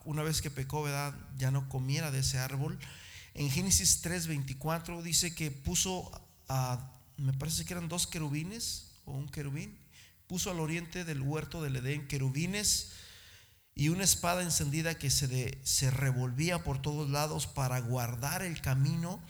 una 0.05 0.23
vez 0.23 0.43
que 0.43 0.51
pecó, 0.51 0.83
¿verdad? 0.83 1.15
ya 1.39 1.51
no 1.51 1.69
comiera 1.69 2.11
de 2.11 2.21
ese 2.21 2.39
árbol. 2.39 2.79
En 3.35 3.51
Génesis 3.51 4.01
3, 4.03 4.27
24 4.27 5.03
dice 5.03 5.35
que 5.35 5.51
puso, 5.51 6.11
me 7.17 7.33
parece 7.35 7.65
que 7.65 7.73
eran 7.73 7.89
dos 7.89 8.07
querubines 8.07 8.93
o 9.05 9.13
un 9.13 9.29
querubín, 9.29 9.79
puso 10.31 10.53
al 10.53 10.61
oriente 10.61 11.05
del 11.05 11.23
huerto 11.23 11.61
del 11.61 11.75
Edén 11.75 12.07
querubines 12.07 12.93
y 13.75 13.89
una 13.89 14.05
espada 14.05 14.45
encendida 14.45 14.97
que 14.97 15.11
se, 15.11 15.59
se 15.65 15.91
revolvía 15.91 16.63
por 16.63 16.81
todos 16.81 17.11
lados 17.11 17.49
para 17.49 17.81
guardar 17.81 18.43
el 18.43 18.61
camino 18.61 19.21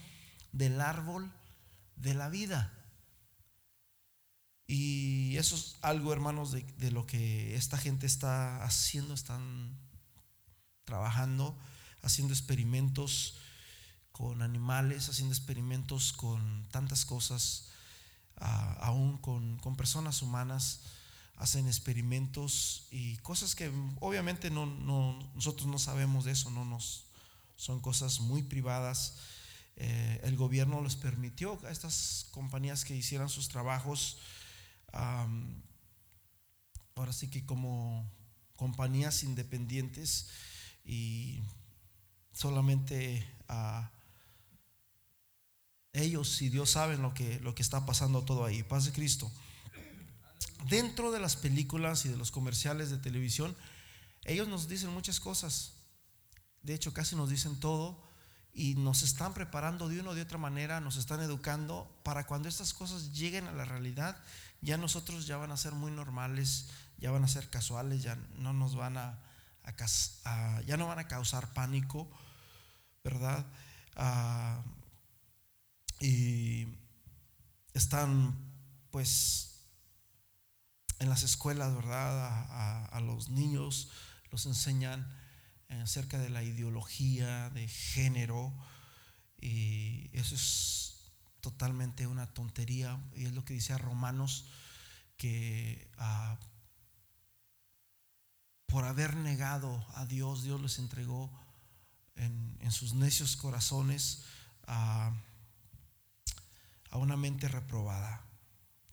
del 0.53 0.79
árbol 0.79 1.33
de 1.97 2.13
la 2.13 2.29
vida. 2.29 2.75
Y 4.67 5.39
eso 5.39 5.57
es 5.57 5.79
algo, 5.81 6.13
hermanos, 6.13 6.53
de, 6.53 6.65
de, 6.77 6.91
lo 6.91 7.07
que 7.07 7.57
esta 7.57 7.79
gente 7.79 8.07
está 8.07 8.63
haciendo, 8.63 9.15
están 9.15 9.79
trabajando, 10.85 11.59
haciendo 12.03 12.35
experimentos 12.35 13.39
con 14.13 14.43
animales, 14.43 15.09
haciendo 15.09 15.35
experimentos 15.35 16.13
con 16.13 16.69
tantas 16.69 17.07
cosas 17.07 17.70
aún 18.41 19.19
con, 19.19 19.77
personas 19.77 20.23
humanas, 20.23 20.81
hacen 21.37 21.67
experimentos 21.67 22.89
y 22.91 23.17
cosas 23.19 23.55
que 23.55 23.71
obviamente 24.01 24.51
no, 24.51 24.67
nosotros 25.35 25.67
no 25.69 25.79
sabemos 25.79 26.25
de 26.25 26.33
eso, 26.33 26.51
no 26.51 26.65
nos, 26.65 27.07
son 27.57 27.81
cosas 27.81 28.21
muy 28.21 28.43
privadas. 28.43 29.17
Eh, 29.77 30.21
el 30.25 30.37
gobierno 30.37 30.83
les 30.83 30.97
permitió 30.97 31.59
a 31.65 31.71
estas 31.71 32.27
compañías 32.33 32.85
que 32.85 32.95
hicieran 32.95 33.29
sus 33.29 33.49
trabajos, 33.49 34.19
ahora 36.95 37.13
sí 37.13 37.29
que 37.29 37.47
como 37.47 38.11
compañías 38.57 39.23
independientes 39.23 40.29
y 40.85 41.41
solamente 42.33 43.27
a 43.49 43.91
ellos 45.93 46.41
y 46.43 46.49
Dios 46.49 46.71
saben 46.71 47.03
lo 47.03 47.15
que, 47.15 47.41
lo 47.41 47.55
que 47.55 47.63
está 47.63 47.85
pasando 47.87 48.23
todo 48.23 48.45
ahí. 48.45 48.63
Paz 48.63 48.85
de 48.85 48.93
Cristo. 48.93 49.31
Dentro 50.69 51.11
de 51.11 51.21
las 51.21 51.37
películas 51.37 52.05
y 52.05 52.09
de 52.09 52.17
los 52.17 52.31
comerciales 52.31 52.91
de 52.91 52.99
televisión, 52.99 53.57
ellos 54.25 54.49
nos 54.49 54.69
dicen 54.69 54.91
muchas 54.91 55.21
cosas. 55.21 55.73
De 56.63 56.75
hecho, 56.75 56.93
casi 56.93 57.17
nos 57.17 57.31
dicen 57.31 57.59
todo 57.59 58.03
y 58.53 58.75
nos 58.75 59.03
están 59.03 59.33
preparando 59.33 59.89
de 59.89 60.01
una 60.01 60.11
o 60.11 60.15
de 60.15 60.23
otra 60.23 60.39
manera, 60.39 60.81
nos 60.81 60.97
están 60.97 61.21
educando 61.21 61.91
para 62.03 62.27
cuando 62.27 62.49
estas 62.49 62.75
cosas 62.75 63.13
lleguen 63.13 63.47
a 63.47 63.53
la 63.53 63.65
realidad, 63.65 64.17
ya 64.61 64.77
nosotros 64.77 65.27
ya 65.27 65.37
van 65.37 65.53
a 65.53 65.57
ser 65.57 65.73
muy 65.73 65.91
normales, 65.91 66.67
ya 66.99 67.11
van 67.11 67.25
a 67.25 67.29
ser 67.29 67.49
casuales, 67.49 68.03
ya 68.03 68.17
no 68.37 68.53
nos 68.53 68.75
van 68.75 68.97
a, 68.99 69.19
ya 70.67 70.77
no 70.77 70.87
van 70.87 70.99
a 70.99 71.09
causar 71.09 71.53
pánico, 71.55 72.11
¿verdad? 73.05 73.47
Ah, 73.97 74.63
y 76.01 76.67
están 77.75 78.37
pues 78.91 79.67
en 80.99 81.09
las 81.09 81.23
escuelas, 81.23 81.75
¿verdad? 81.75 82.89
A, 82.93 83.01
los 83.01 83.29
niños 83.31 83.91
los 84.31 84.47
enseñan 84.47 85.09
acerca 85.69 86.19
de 86.19 86.31
la 86.31 86.43
ideología 86.43 87.51
de 87.51 87.69
género 87.69 88.53
y 89.41 90.11
eso 90.13 90.35
es 90.35 91.13
totalmente 91.41 92.07
una 92.07 92.27
tontería 92.35 93.01
y 93.15 93.25
es 93.25 93.33
lo 93.33 93.45
que 93.45 93.55
dice 93.55 93.73
a 93.73 93.79
Romanos 93.79 94.47
que 95.17 95.91
ah, 95.97 96.39
por 98.67 98.85
haber 98.85 99.17
negado 99.17 99.85
a 99.95 100.07
Dios, 100.07 100.43
Dios 100.43 100.61
les 100.61 100.79
entregó 100.79 101.31
en, 102.15 102.71
sus 102.71 102.95
necios 102.95 103.37
corazones 103.37 104.23
a 104.67 105.13
a 106.91 106.99
una 106.99 107.17
mente 107.17 107.49
reprobada. 107.49 108.25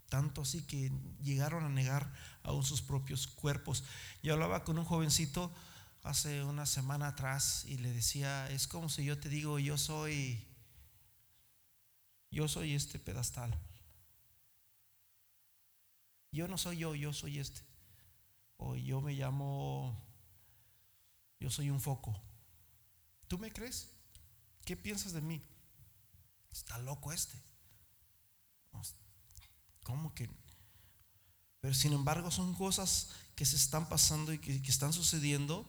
Tanto 0.10 0.42
así 0.42 0.62
que 0.64 0.92
llegaron 1.22 1.66
a 1.66 1.70
negar 1.70 2.14
aún 2.44 2.64
sus 2.64 2.82
propios 2.82 3.28
cuerpos. 3.28 3.84
Yo 4.24 4.34
hablaba 4.34 4.64
con 4.64 4.78
un 4.78 4.86
jovencito 4.86 5.52
hace 6.04 6.44
una 6.44 6.66
semana 6.66 7.10
atrás 7.10 7.66
y 7.66 7.78
le 7.78 7.92
decía, 7.92 8.50
es 8.50 8.68
como 8.68 8.88
si 8.88 9.04
yo 9.04 9.20
te 9.20 9.28
digo, 9.28 9.60
yo 9.60 9.78
soy, 9.78 10.48
yo 12.32 12.48
soy 12.48 12.74
este 12.74 13.00
pedestal. 13.00 13.54
Yo 16.32 16.48
no 16.48 16.58
soy 16.58 16.78
yo, 16.78 16.96
yo 16.96 17.14
soy 17.14 17.40
este. 17.40 17.62
O 18.58 18.76
yo 18.76 19.02
me 19.02 19.14
llamo, 19.14 20.02
yo 21.40 21.50
soy 21.50 21.70
un 21.70 21.82
foco. 21.82 22.20
¿Tú 23.28 23.38
me 23.38 23.52
crees? 23.52 23.90
¿Qué 24.64 24.78
piensas 24.78 25.14
de 25.14 25.22
mí? 25.22 25.42
Está 26.52 26.78
loco 26.80 27.12
este. 27.12 27.47
¿Cómo 29.84 30.14
que? 30.14 30.30
Pero 31.62 31.74
sin 31.74 31.94
embargo 31.94 32.32
son 32.32 32.54
cosas 32.54 33.10
que 33.36 33.46
se 33.46 33.56
están 33.56 33.88
pasando 33.88 34.34
y 34.34 34.40
que, 34.40 34.54
están 34.68 34.94
sucediendo. 34.94 35.68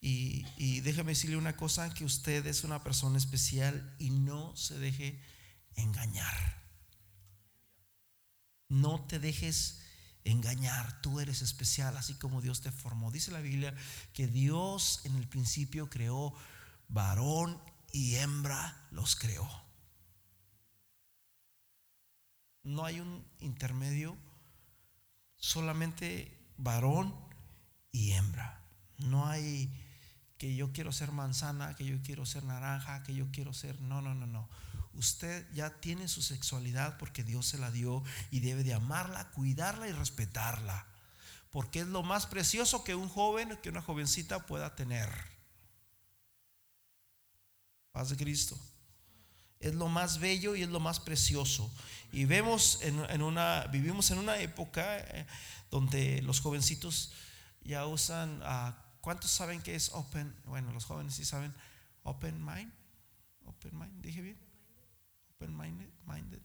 Y, 0.00 0.80
déjeme 0.80 1.12
decirle 1.12 1.36
una 1.36 1.56
cosa, 1.56 1.92
que 1.92 2.04
usted 2.04 2.46
es 2.46 2.62
una 2.64 2.84
persona 2.84 3.18
especial 3.18 3.96
y 3.98 4.10
no 4.10 4.54
se 4.56 4.78
deje 4.78 5.20
engañar. 5.74 6.62
No 8.68 9.06
te 9.06 9.18
dejes 9.18 9.80
engañar. 10.24 11.00
Tú 11.00 11.18
eres 11.18 11.42
especial, 11.42 11.96
así 11.96 12.14
como 12.14 12.40
Dios 12.40 12.60
te 12.60 12.70
formó. 12.70 13.10
Dice 13.10 13.32
la 13.32 13.40
Biblia 13.40 13.74
que 14.12 14.28
Dios 14.28 15.00
en 15.04 15.16
el 15.16 15.26
principio 15.26 15.88
creó 15.88 16.34
varón 16.88 17.60
y 17.92 18.16
hembra 18.16 18.86
los 18.90 19.16
creó. 19.16 19.67
No 22.68 22.84
hay 22.84 23.00
un 23.00 23.24
intermedio, 23.40 24.14
solamente 25.36 26.38
varón 26.58 27.14
y 27.90 28.12
hembra. 28.12 28.62
No 28.98 29.26
hay 29.26 29.72
que 30.36 30.54
yo 30.54 30.70
quiero 30.70 30.92
ser 30.92 31.10
manzana, 31.10 31.74
que 31.74 31.86
yo 31.86 31.96
quiero 32.02 32.26
ser 32.26 32.44
naranja, 32.44 33.02
que 33.04 33.14
yo 33.14 33.26
quiero 33.32 33.54
ser... 33.54 33.80
No, 33.80 34.02
no, 34.02 34.14
no, 34.14 34.26
no. 34.26 34.50
Usted 34.92 35.50
ya 35.54 35.80
tiene 35.80 36.08
su 36.08 36.20
sexualidad 36.20 36.98
porque 36.98 37.24
Dios 37.24 37.46
se 37.46 37.56
la 37.56 37.70
dio 37.70 38.04
y 38.30 38.40
debe 38.40 38.64
de 38.64 38.74
amarla, 38.74 39.30
cuidarla 39.30 39.88
y 39.88 39.92
respetarla. 39.92 40.86
Porque 41.50 41.80
es 41.80 41.86
lo 41.86 42.02
más 42.02 42.26
precioso 42.26 42.84
que 42.84 42.94
un 42.94 43.08
joven, 43.08 43.58
que 43.62 43.70
una 43.70 43.80
jovencita 43.80 44.44
pueda 44.44 44.76
tener. 44.76 45.08
Paz 47.92 48.10
de 48.10 48.16
Cristo. 48.18 48.60
Es 49.60 49.74
lo 49.74 49.88
más 49.88 50.18
bello 50.20 50.54
y 50.54 50.62
es 50.62 50.68
lo 50.68 50.80
más 50.80 51.00
precioso. 51.00 51.70
Y 52.12 52.24
vemos 52.24 52.80
en, 52.82 53.22
una, 53.22 53.66
vivimos 53.66 54.10
en 54.10 54.18
una 54.18 54.38
época 54.38 54.98
eh, 54.98 55.26
donde 55.70 56.22
los 56.22 56.40
jovencitos 56.40 57.12
ya 57.62 57.86
usan, 57.86 58.40
uh, 58.42 58.72
¿cuántos 59.00 59.30
saben 59.30 59.60
que 59.60 59.74
es 59.74 59.90
open? 59.92 60.34
Bueno, 60.46 60.72
los 60.72 60.84
jóvenes 60.84 61.14
sí 61.14 61.24
saben, 61.24 61.54
open 62.02 62.44
mind. 62.44 62.72
Open 63.44 63.78
mind, 63.78 64.00
dije 64.00 64.22
bien. 64.22 64.38
Open 65.34 65.56
minded. 65.56 66.40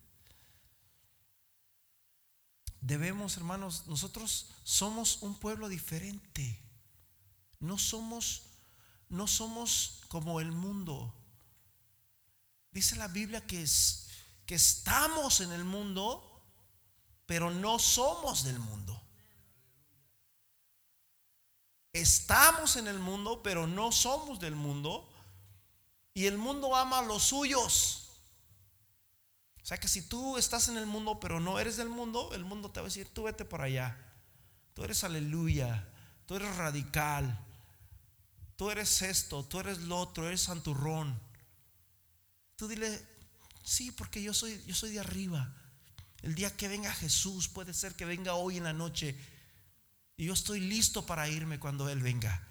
Debemos, 2.80 3.38
hermanos, 3.38 3.86
nosotros 3.86 4.50
somos 4.62 5.22
un 5.22 5.34
pueblo 5.38 5.70
diferente. 5.70 6.62
No 7.58 7.78
somos, 7.78 8.42
no 9.08 9.26
somos 9.26 10.02
como 10.08 10.40
el 10.40 10.52
mundo. 10.52 11.14
Dice 12.74 12.96
la 12.96 13.06
Biblia 13.06 13.40
que, 13.40 13.62
es, 13.62 14.08
que 14.44 14.56
estamos 14.56 15.40
en 15.40 15.52
el 15.52 15.64
mundo, 15.64 16.42
pero 17.24 17.50
no 17.50 17.78
somos 17.78 18.42
del 18.42 18.58
mundo. 18.58 19.00
Estamos 21.92 22.76
en 22.76 22.88
el 22.88 22.98
mundo, 22.98 23.44
pero 23.44 23.68
no 23.68 23.92
somos 23.92 24.40
del 24.40 24.56
mundo. 24.56 25.08
Y 26.12 26.26
el 26.26 26.36
mundo 26.36 26.74
ama 26.74 26.98
a 26.98 27.02
los 27.02 27.22
suyos. 27.22 28.08
O 29.62 29.66
sea 29.66 29.78
que 29.78 29.86
si 29.86 30.02
tú 30.02 30.36
estás 30.36 30.68
en 30.68 30.76
el 30.76 30.86
mundo, 30.86 31.20
pero 31.20 31.38
no 31.38 31.60
eres 31.60 31.76
del 31.76 31.88
mundo, 31.88 32.30
el 32.34 32.44
mundo 32.44 32.72
te 32.72 32.80
va 32.80 32.86
a 32.86 32.88
decir, 32.88 33.08
tú 33.14 33.22
vete 33.22 33.44
por 33.44 33.62
allá. 33.62 33.96
Tú 34.74 34.82
eres 34.82 35.04
aleluya. 35.04 35.88
Tú 36.26 36.34
eres 36.34 36.56
radical. 36.56 37.38
Tú 38.56 38.72
eres 38.72 39.00
esto, 39.02 39.44
tú 39.44 39.60
eres 39.60 39.78
lo 39.78 39.98
otro, 39.98 40.26
eres 40.26 40.42
santurrón. 40.42 41.20
Tú 42.56 42.68
dile, 42.68 43.04
sí, 43.64 43.90
porque 43.90 44.22
yo 44.22 44.32
soy, 44.32 44.62
yo 44.66 44.74
soy 44.74 44.92
de 44.92 45.00
arriba. 45.00 45.54
El 46.22 46.34
día 46.34 46.56
que 46.56 46.68
venga 46.68 46.92
Jesús, 46.92 47.48
puede 47.48 47.74
ser 47.74 47.94
que 47.94 48.04
venga 48.04 48.34
hoy 48.34 48.56
en 48.56 48.64
la 48.64 48.72
noche. 48.72 49.18
Y 50.16 50.26
yo 50.26 50.32
estoy 50.32 50.60
listo 50.60 51.04
para 51.04 51.28
irme 51.28 51.58
cuando 51.58 51.88
Él 51.88 52.00
venga. 52.00 52.48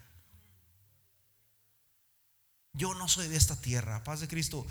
Yo 2.74 2.94
no 2.96 3.08
soy 3.08 3.28
de 3.28 3.38
esta 3.38 3.56
tierra, 3.60 4.04
paz 4.04 4.20
de 4.20 4.28
Cristo. 4.28 4.66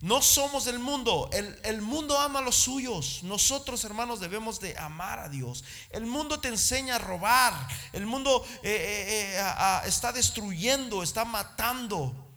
No 0.00 0.22
somos 0.22 0.64
del 0.64 0.78
mundo. 0.78 1.28
El, 1.32 1.82
mundo 1.82 2.18
ama 2.18 2.38
a 2.38 2.42
los 2.42 2.56
suyos. 2.56 3.20
Nosotros, 3.22 3.84
hermanos, 3.84 4.18
debemos 4.18 4.58
de 4.58 4.76
amar 4.78 5.18
a 5.18 5.28
Dios. 5.28 5.62
El 5.90 6.06
mundo 6.06 6.40
te 6.40 6.48
enseña 6.48 6.96
a 6.96 6.98
robar. 6.98 7.68
El 7.92 8.06
mundo 8.06 8.44
eh, 8.62 8.70
eh, 8.70 9.36
eh, 9.36 9.82
está 9.84 10.12
destruyendo, 10.12 11.02
está 11.02 11.26
matando. 11.26 12.29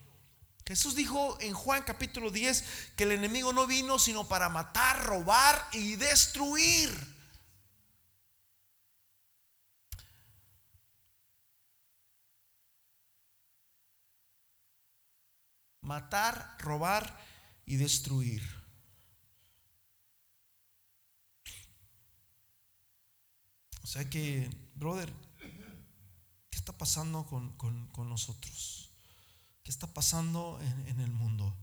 Jesús 0.66 0.96
dijo 0.96 1.38
en 1.42 1.54
Juan 1.54 1.84
capítulo 1.84 2.32
10 2.32 2.94
que 2.96 3.04
el 3.04 3.12
enemigo 3.12 3.52
no 3.52 3.68
vino 3.68 4.00
sino 4.00 4.28
para 4.28 4.48
matar, 4.48 5.06
robar 5.06 5.68
y 5.74 5.96
destruir. 5.98 6.90
Matar, 15.82 16.56
robar 16.60 17.20
y 17.66 17.76
destruir. 17.76 18.42
O 23.84 23.88
sea 23.88 24.10
que, 24.10 24.50
brother, 24.76 25.14
¿qué 26.50 26.58
está 26.58 26.72
pasando 26.72 27.26
con, 27.26 27.52
con 27.58 28.10
nosotros? 28.10 28.93
¿Qué 29.64 29.72
está 29.72 29.88
pasando 29.88 30.60
en, 30.62 31.00
el 31.00 31.12
mundo? 31.12 31.56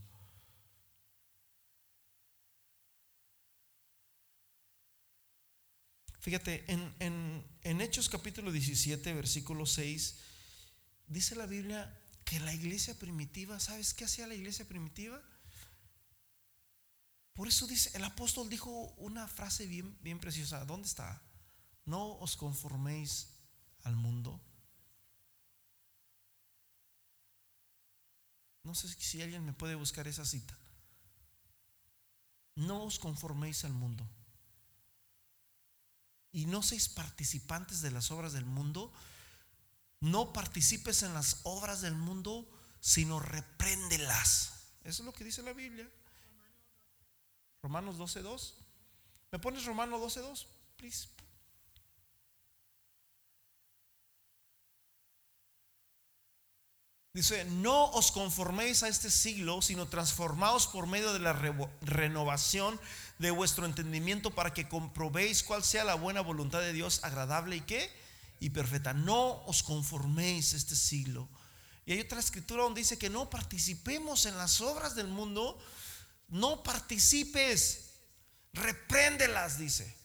Fíjate, 6.18 6.64
en, 6.72 7.44
en, 7.62 7.80
Hechos 7.82 8.08
capítulo 8.08 8.52
17, 8.52 9.12
versículo 9.12 9.66
6, 9.66 10.16
dice 11.08 11.34
la 11.34 11.44
Biblia 11.44 11.94
que 12.24 12.40
la 12.40 12.54
iglesia 12.54 12.98
primitiva, 12.98 13.60
¿sabes 13.60 13.92
qué 13.92 14.04
hacía 14.04 14.26
la 14.26 14.34
iglesia 14.34 14.66
primitiva? 14.66 15.22
Por 17.34 17.48
eso 17.48 17.66
dice, 17.66 17.90
el 17.94 18.04
apóstol 18.04 18.48
dijo 18.48 18.70
una 18.96 19.28
frase 19.28 19.66
bien, 19.66 19.96
bien 20.02 20.20
preciosa. 20.20 20.64
¿Dónde 20.64 20.88
está? 20.88 21.22
No 21.84 22.18
os 22.18 22.36
conforméis 22.36 23.28
al 23.82 23.96
mundo, 23.96 24.40
No 28.62 28.74
sé 28.74 28.88
si 28.88 29.22
alguien 29.22 29.44
me 29.44 29.52
puede 29.52 29.74
buscar 29.74 30.06
esa 30.06 30.24
cita. 30.24 30.56
No 32.56 32.84
os 32.84 32.98
conforméis 32.98 33.64
al 33.64 33.72
mundo. 33.72 34.06
Y 36.32 36.46
no 36.46 36.62
seis 36.62 36.88
participantes 36.88 37.80
de 37.80 37.90
las 37.90 38.10
obras 38.10 38.32
del 38.32 38.44
mundo. 38.44 38.92
No 40.00 40.32
participes 40.32 41.02
en 41.02 41.14
las 41.14 41.40
obras 41.44 41.80
del 41.80 41.94
mundo, 41.94 42.48
sino 42.80 43.18
repréndelas. 43.18 44.52
Eso 44.84 45.02
es 45.02 45.06
lo 45.06 45.12
que 45.12 45.24
dice 45.24 45.42
la 45.42 45.52
Biblia. 45.52 45.88
Romanos 47.62 47.96
12.2. 47.96 48.54
¿Me 49.32 49.38
pones 49.38 49.64
Romanos 49.64 50.00
12.2? 50.16 50.46
Please. 50.76 51.08
Dice, 57.12 57.44
no 57.44 57.90
os 57.90 58.12
conforméis 58.12 58.84
a 58.84 58.88
este 58.88 59.10
siglo, 59.10 59.62
sino 59.62 59.88
transformaos 59.88 60.68
por 60.68 60.86
medio 60.86 61.12
de 61.12 61.18
la 61.18 61.32
renovación 61.82 62.78
de 63.18 63.32
vuestro 63.32 63.66
entendimiento 63.66 64.30
para 64.30 64.54
que 64.54 64.68
comprobéis 64.68 65.42
cuál 65.42 65.64
sea 65.64 65.82
la 65.82 65.96
buena 65.96 66.20
voluntad 66.20 66.60
de 66.60 66.72
Dios, 66.72 67.02
agradable 67.02 67.56
y 67.56 67.60
qué? 67.62 67.90
Y 68.38 68.50
perfecta. 68.50 68.94
No 68.94 69.42
os 69.44 69.64
conforméis 69.64 70.54
a 70.54 70.56
este 70.56 70.76
siglo. 70.76 71.28
Y 71.84 71.94
hay 71.94 72.00
otra 72.00 72.20
escritura 72.20 72.62
donde 72.62 72.82
dice 72.82 72.96
que 72.96 73.10
no 73.10 73.28
participemos 73.28 74.26
en 74.26 74.38
las 74.38 74.60
obras 74.60 74.94
del 74.94 75.08
mundo. 75.08 75.58
No 76.28 76.62
participes. 76.62 77.90
Repréndelas, 78.52 79.58
dice. 79.58 79.96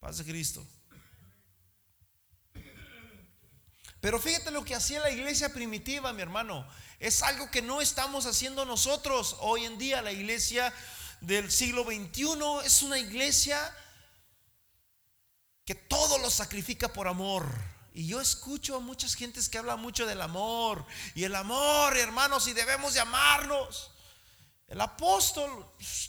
Paz 0.00 0.16
de 0.16 0.24
Cristo. 0.24 0.66
Pero 4.02 4.18
fíjate 4.18 4.50
lo 4.50 4.64
que 4.64 4.74
hacía 4.74 4.98
la 4.98 5.12
iglesia 5.12 5.52
primitiva, 5.52 6.12
mi 6.12 6.22
hermano. 6.22 6.66
Es 6.98 7.22
algo 7.22 7.48
que 7.52 7.62
no 7.62 7.80
estamos 7.80 8.26
haciendo 8.26 8.64
nosotros. 8.64 9.36
Hoy 9.38 9.64
en 9.64 9.78
día 9.78 10.02
la 10.02 10.10
iglesia 10.10 10.74
del 11.20 11.52
siglo 11.52 11.84
XXI 11.84 12.26
es 12.64 12.82
una 12.82 12.98
iglesia 12.98 13.56
que 15.64 15.76
todo 15.76 16.18
lo 16.18 16.30
sacrifica 16.30 16.92
por 16.92 17.06
amor. 17.06 17.46
Y 17.94 18.08
yo 18.08 18.20
escucho 18.20 18.74
a 18.74 18.80
muchas 18.80 19.14
gentes 19.14 19.48
que 19.48 19.58
hablan 19.58 19.80
mucho 19.80 20.04
del 20.04 20.20
amor. 20.20 20.84
Y 21.14 21.22
el 21.22 21.36
amor, 21.36 21.96
hermanos, 21.96 22.48
y 22.48 22.54
debemos 22.54 22.94
de 22.94 23.00
amarnos. 23.00 23.92
El 24.66 24.80
apóstol 24.80 25.64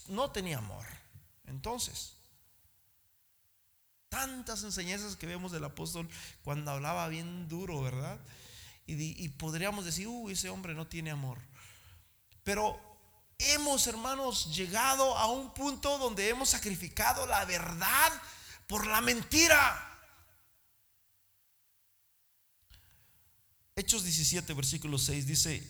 no 0.08 0.32
tenía 0.32 0.58
amor. 0.58 0.88
Entonces, 1.46 2.13
tantas 4.14 4.64
enseñanzas 4.64 5.16
que 5.16 5.26
vemos 5.26 5.52
del 5.52 5.64
apóstol 5.64 6.08
cuando 6.44 6.70
hablaba 6.70 7.08
bien 7.08 7.50
duro, 7.50 7.82
¿verdad? 7.82 8.20
Y, 8.86 9.28
podríamos 9.30 9.86
decir, 9.86 10.08
uy, 10.08 10.34
ese 10.34 10.50
hombre 10.50 10.76
no 10.76 10.86
tiene 10.86 11.10
amor. 11.10 11.40
Pero 12.44 12.80
hemos, 13.40 13.88
hermanos, 13.88 14.56
llegado 14.56 15.18
a 15.18 15.32
un 15.32 15.52
punto 15.56 15.98
donde 15.98 16.30
hemos 16.30 16.50
sacrificado 16.50 17.26
la 17.26 17.44
verdad 17.46 18.14
por 18.68 18.86
la 18.86 19.02
mentira. 19.02 19.90
Hechos 23.76 24.04
17, 24.04 24.54
versículo 24.54 25.00
6 25.00 25.26
dice, 25.26 25.68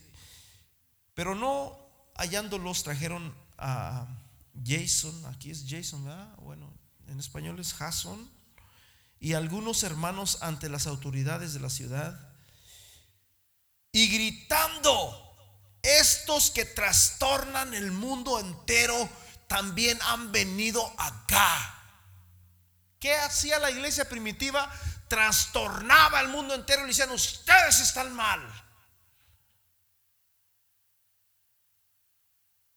Pero 1.14 1.34
no 1.34 1.80
hallándolos 2.16 2.84
trajeron 2.84 3.34
a 3.58 4.06
Jason, 4.66 5.26
aquí 5.28 5.52
es 5.52 5.64
Jason, 5.66 6.04
¿verdad? 6.04 6.36
Bueno, 6.40 6.83
en 7.08 7.20
español 7.20 7.60
es 7.60 7.74
Jason, 7.74 8.32
y 9.20 9.34
algunos 9.34 9.84
hermanos 9.84 10.40
ante 10.42 10.70
las 10.70 10.88
autoridades 10.88 11.54
de 11.54 11.60
la 11.60 11.70
ciudad, 11.70 12.34
y 13.92 14.08
gritando, 14.08 15.20
estos 15.82 16.50
que 16.50 16.66
trastornan 16.66 17.74
el 17.74 17.92
mundo 17.92 18.40
entero 18.40 19.10
también 19.48 20.00
han 20.04 20.32
venido 20.32 20.84
acá. 20.98 21.70
¿Qué 23.00 23.16
hacía 23.16 23.60
la 23.60 23.70
iglesia 23.70 24.08
primitiva? 24.08 24.72
Trastornaba 25.10 26.22
el 26.22 26.30
mundo 26.30 26.56
entero 26.56 26.86
y 26.86 26.88
decían, 26.88 27.12
ustedes 27.12 27.82
están 27.82 28.14
mal. 28.14 28.42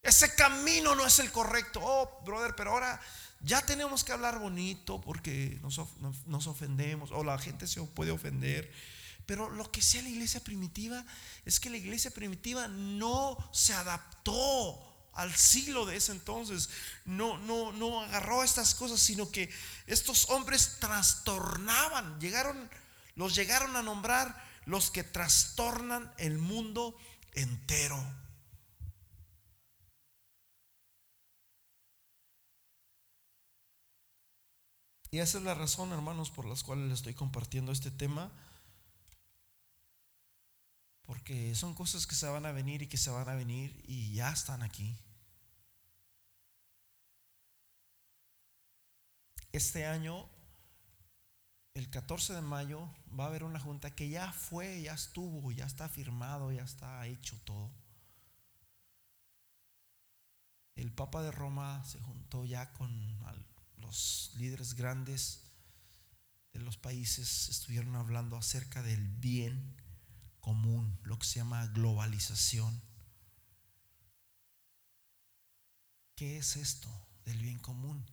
Ese 0.03 0.35
camino 0.35 0.95
no 0.95 1.07
es 1.07 1.19
el 1.19 1.33
correcto. 1.33 1.81
Oh, 1.83 2.23
brother, 2.25 2.55
pero 2.55 2.73
ahora 2.73 3.01
ya 3.41 3.63
tenemos 3.63 4.05
que 4.05 4.13
hablar 4.13 4.39
bonito 4.39 5.01
porque 5.01 5.59
nos, 5.63 6.47
ofendemos 6.47 7.11
o 7.13 7.23
la 7.23 7.39
gente 7.39 7.67
se 7.67 7.83
puede 7.83 8.11
ofender. 8.11 8.73
Pero 9.27 9.51
lo 9.51 9.71
que 9.71 9.83
sea 9.83 10.03
la 10.03 10.09
iglesia 10.09 10.41
primitiva 10.41 11.05
es 11.45 11.59
que 11.59 11.71
la 11.71 11.77
iglesia 11.77 12.11
primitiva 12.11 12.69
no 12.69 13.37
se 13.53 13.73
adaptó 13.73 14.83
al 15.13 15.35
siglo 15.35 15.85
de 15.85 15.97
ese 15.97 16.13
entonces. 16.13 16.71
No, 17.05 17.39
no, 17.39 17.73
no 17.73 18.03
agarró 18.03 18.45
estas 18.45 18.75
cosas, 18.75 19.01
sino 19.01 19.31
que 19.31 19.51
estos 19.87 20.31
hombres 20.31 20.77
trastornaban, 20.79 22.21
llegaron, 22.21 22.71
los 23.17 23.35
llegaron 23.35 23.75
a 23.77 23.83
nombrar 23.83 24.45
los 24.65 24.91
que 24.91 25.05
trastornan 25.05 26.13
el 26.19 26.39
mundo 26.39 26.97
entero. 27.33 28.03
Y 35.11 35.19
esa 35.19 35.39
es 35.39 35.45
la 35.45 35.55
razón, 35.55 35.93
hermanos, 35.93 36.31
por 36.31 36.47
las 36.47 36.63
cuales 36.63 36.89
les 36.89 36.99
estoy 36.99 37.15
compartiendo 37.15 37.73
este 37.73 37.91
tema. 37.91 38.31
Porque 41.05 41.55
son 41.55 41.75
cosas 41.75 42.07
que 42.07 42.17
se 42.17 42.27
van 42.27 42.47
a 42.47 42.53
venir 42.53 42.83
y 42.83 42.89
que 42.89 42.97
se 42.97 43.11
van 43.11 43.29
a 43.29 43.35
venir 43.35 43.81
y 43.87 44.13
ya 44.13 44.31
están 44.33 44.63
aquí. 44.63 44.99
Este 49.53 49.87
año, 49.87 50.29
el 51.75 51.89
14 51.89 52.35
de 52.35 52.43
mayo, 52.43 52.91
va 53.19 53.25
a 53.25 53.29
haber 53.29 53.45
una 53.45 53.61
junta 53.61 53.95
que 53.95 54.09
ya 54.09 54.33
fue, 54.33 54.83
ya 54.83 54.95
estuvo, 54.95 55.53
ya 55.53 55.65
está 55.65 55.89
firmado, 55.89 56.51
ya 56.53 56.65
está 56.65 57.07
hecho 57.07 57.41
todo. 57.45 57.71
El 60.75 60.93
Papa 60.93 61.23
de 61.23 61.31
Roma 61.31 61.83
se 61.85 62.01
juntó 62.01 62.45
ya 62.45 62.73
con 62.75 63.19
los 63.79 64.33
líderes 64.37 64.75
grandes 64.75 65.43
de 66.53 66.61
los 66.61 66.77
países 66.77 67.49
estuvieron 67.49 67.97
hablando 67.97 68.37
acerca 68.37 68.83
del 68.83 69.07
bien 69.09 69.77
común, 70.41 70.99
lo 71.03 71.19
que 71.19 71.27
se 71.27 71.41
llama 71.41 71.67
globalización. 71.67 72.81
¿Qué 76.15 76.39
es 76.39 76.57
esto 76.57 76.89
del 77.25 77.39
bien 77.43 77.59
común? 77.59 78.05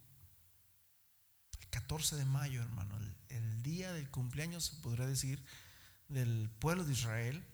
El 1.61 1.69
14 1.69 2.17
de 2.17 2.25
mayo, 2.25 2.61
hermano, 2.61 2.97
el, 2.97 3.15
el 3.29 3.63
día 3.63 3.93
del 3.93 4.09
cumpleaños, 4.09 4.65
se 4.65 4.75
podría 4.77 5.07
decir, 5.07 5.43
del 6.09 6.49
pueblo 6.59 6.83
de 6.83 6.93
Israel, 6.93 7.45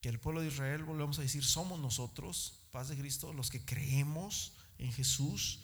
que 0.00 0.08
el 0.08 0.18
pueblo 0.18 0.40
de 0.40 0.48
Israel, 0.48 0.82
volvemos 0.82 1.18
a 1.20 1.22
decir, 1.22 1.44
somos 1.44 1.78
nosotros, 1.78 2.66
paz 2.72 2.88
de 2.88 2.98
Cristo, 2.98 3.32
los 3.32 3.50
que 3.50 3.64
creemos 3.64 4.56
en 4.78 4.92
Jesús, 4.92 5.60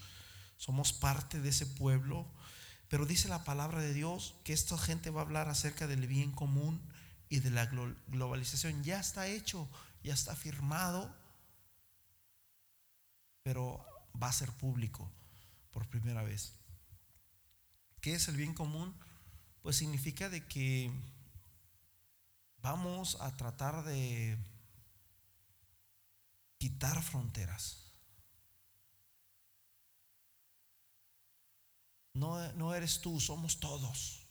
somos 0.57 0.93
parte 0.93 1.41
de 1.41 1.51
ese 1.51 1.67
pueblo, 1.67 2.27
pero 2.89 3.07
dice 3.07 3.29
la 3.29 3.45
palabra 3.45 3.81
de 3.81 3.95
Dios 3.95 4.35
que 4.45 4.53
esta 4.53 4.79
gente 4.79 5.11
va 5.11 5.21
a 5.21 5.25
hablar 5.25 5.49
acerca 5.49 5.87
del 5.87 6.07
bien 6.07 6.33
común 6.33 6.81
y 7.29 7.41
de 7.41 7.51
la 7.51 7.67
globalización. 7.67 8.83
Ya 8.83 8.99
está 8.99 9.27
hecho, 9.27 9.69
ya 10.03 10.15
está 10.15 10.35
firmado, 10.35 11.15
pero 13.43 13.85
va 14.21 14.29
a 14.29 14.33
ser 14.33 14.51
público 14.53 15.11
por 15.71 15.87
primera 15.89 16.23
vez. 16.23 16.55
¿Qué 18.01 18.15
es 18.15 18.29
el 18.29 18.37
bien 18.37 18.55
común? 18.55 18.97
Pues 19.63 19.77
significa 19.77 20.29
de 20.29 20.47
que 20.47 20.91
vamos 22.63 23.17
a 23.21 23.37
tratar 23.37 23.85
de 23.85 24.39
quitar 26.59 27.03
fronteras. 27.03 27.88
No, 32.19 32.75
eres 32.75 33.01
tú, 33.01 33.21
somos 33.21 33.61
todos. 33.61 34.27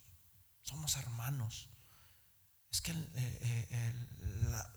Somos 0.63 0.95
hermanos. 0.97 1.69
Es 2.71 2.81
que 2.81 2.91
eh, 2.91 3.67
eh, 3.71 3.93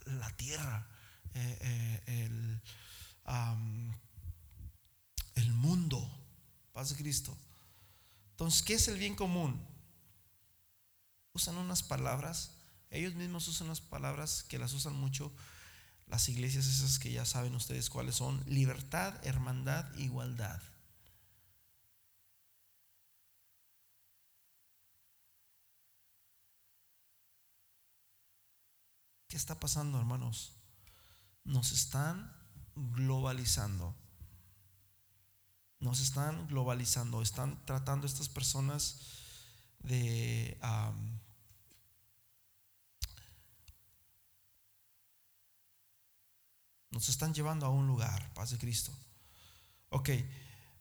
la, 0.06 0.36
tierra, 0.36 0.86
eh, 1.34 2.02
el, 2.06 2.62
el 5.34 5.52
mundo, 5.52 6.08
paz 6.72 6.90
de 6.90 6.96
Cristo. 6.96 7.36
Entonces, 8.32 8.62
¿qué 8.62 8.74
es 8.74 8.88
el 8.88 8.98
bien 8.98 9.16
común? 9.16 9.60
Usan 11.32 11.56
unas 11.56 11.82
palabras, 11.82 12.52
ellos 12.90 13.14
mismos 13.14 13.46
usan 13.48 13.66
unas 13.66 13.80
palabras 13.80 14.44
que 14.44 14.58
las 14.58 14.72
usan 14.72 14.94
mucho 14.94 15.32
las 16.10 16.28
iglesias 16.28 16.66
esas 16.66 16.98
que 16.98 17.12
ya 17.12 17.24
saben 17.24 17.54
ustedes 17.54 17.88
cuáles 17.88 18.16
son, 18.16 18.42
libertad, 18.46 19.14
hermandad, 19.24 19.86
igualdad. 19.94 20.60
Está 29.40 29.58
pasando, 29.58 29.98
hermanos? 29.98 30.52
Nos 31.44 31.72
están 31.72 32.32
globalizando. 32.76 33.94
Nos 35.80 36.00
están 36.00 36.46
globalizando. 36.46 37.22
Están 37.22 37.64
tratando 37.64 38.06
estas 38.06 38.28
personas 38.28 39.00
de... 39.80 40.58
nos 46.90 47.08
están 47.08 47.32
llevando 47.32 47.64
a 47.64 47.70
un 47.70 47.86
lugar, 47.86 48.34
paz 48.34 48.50
de 48.50 48.58
Cristo. 48.58 48.92
Ok, 49.88 50.10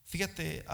fíjate, 0.05 0.65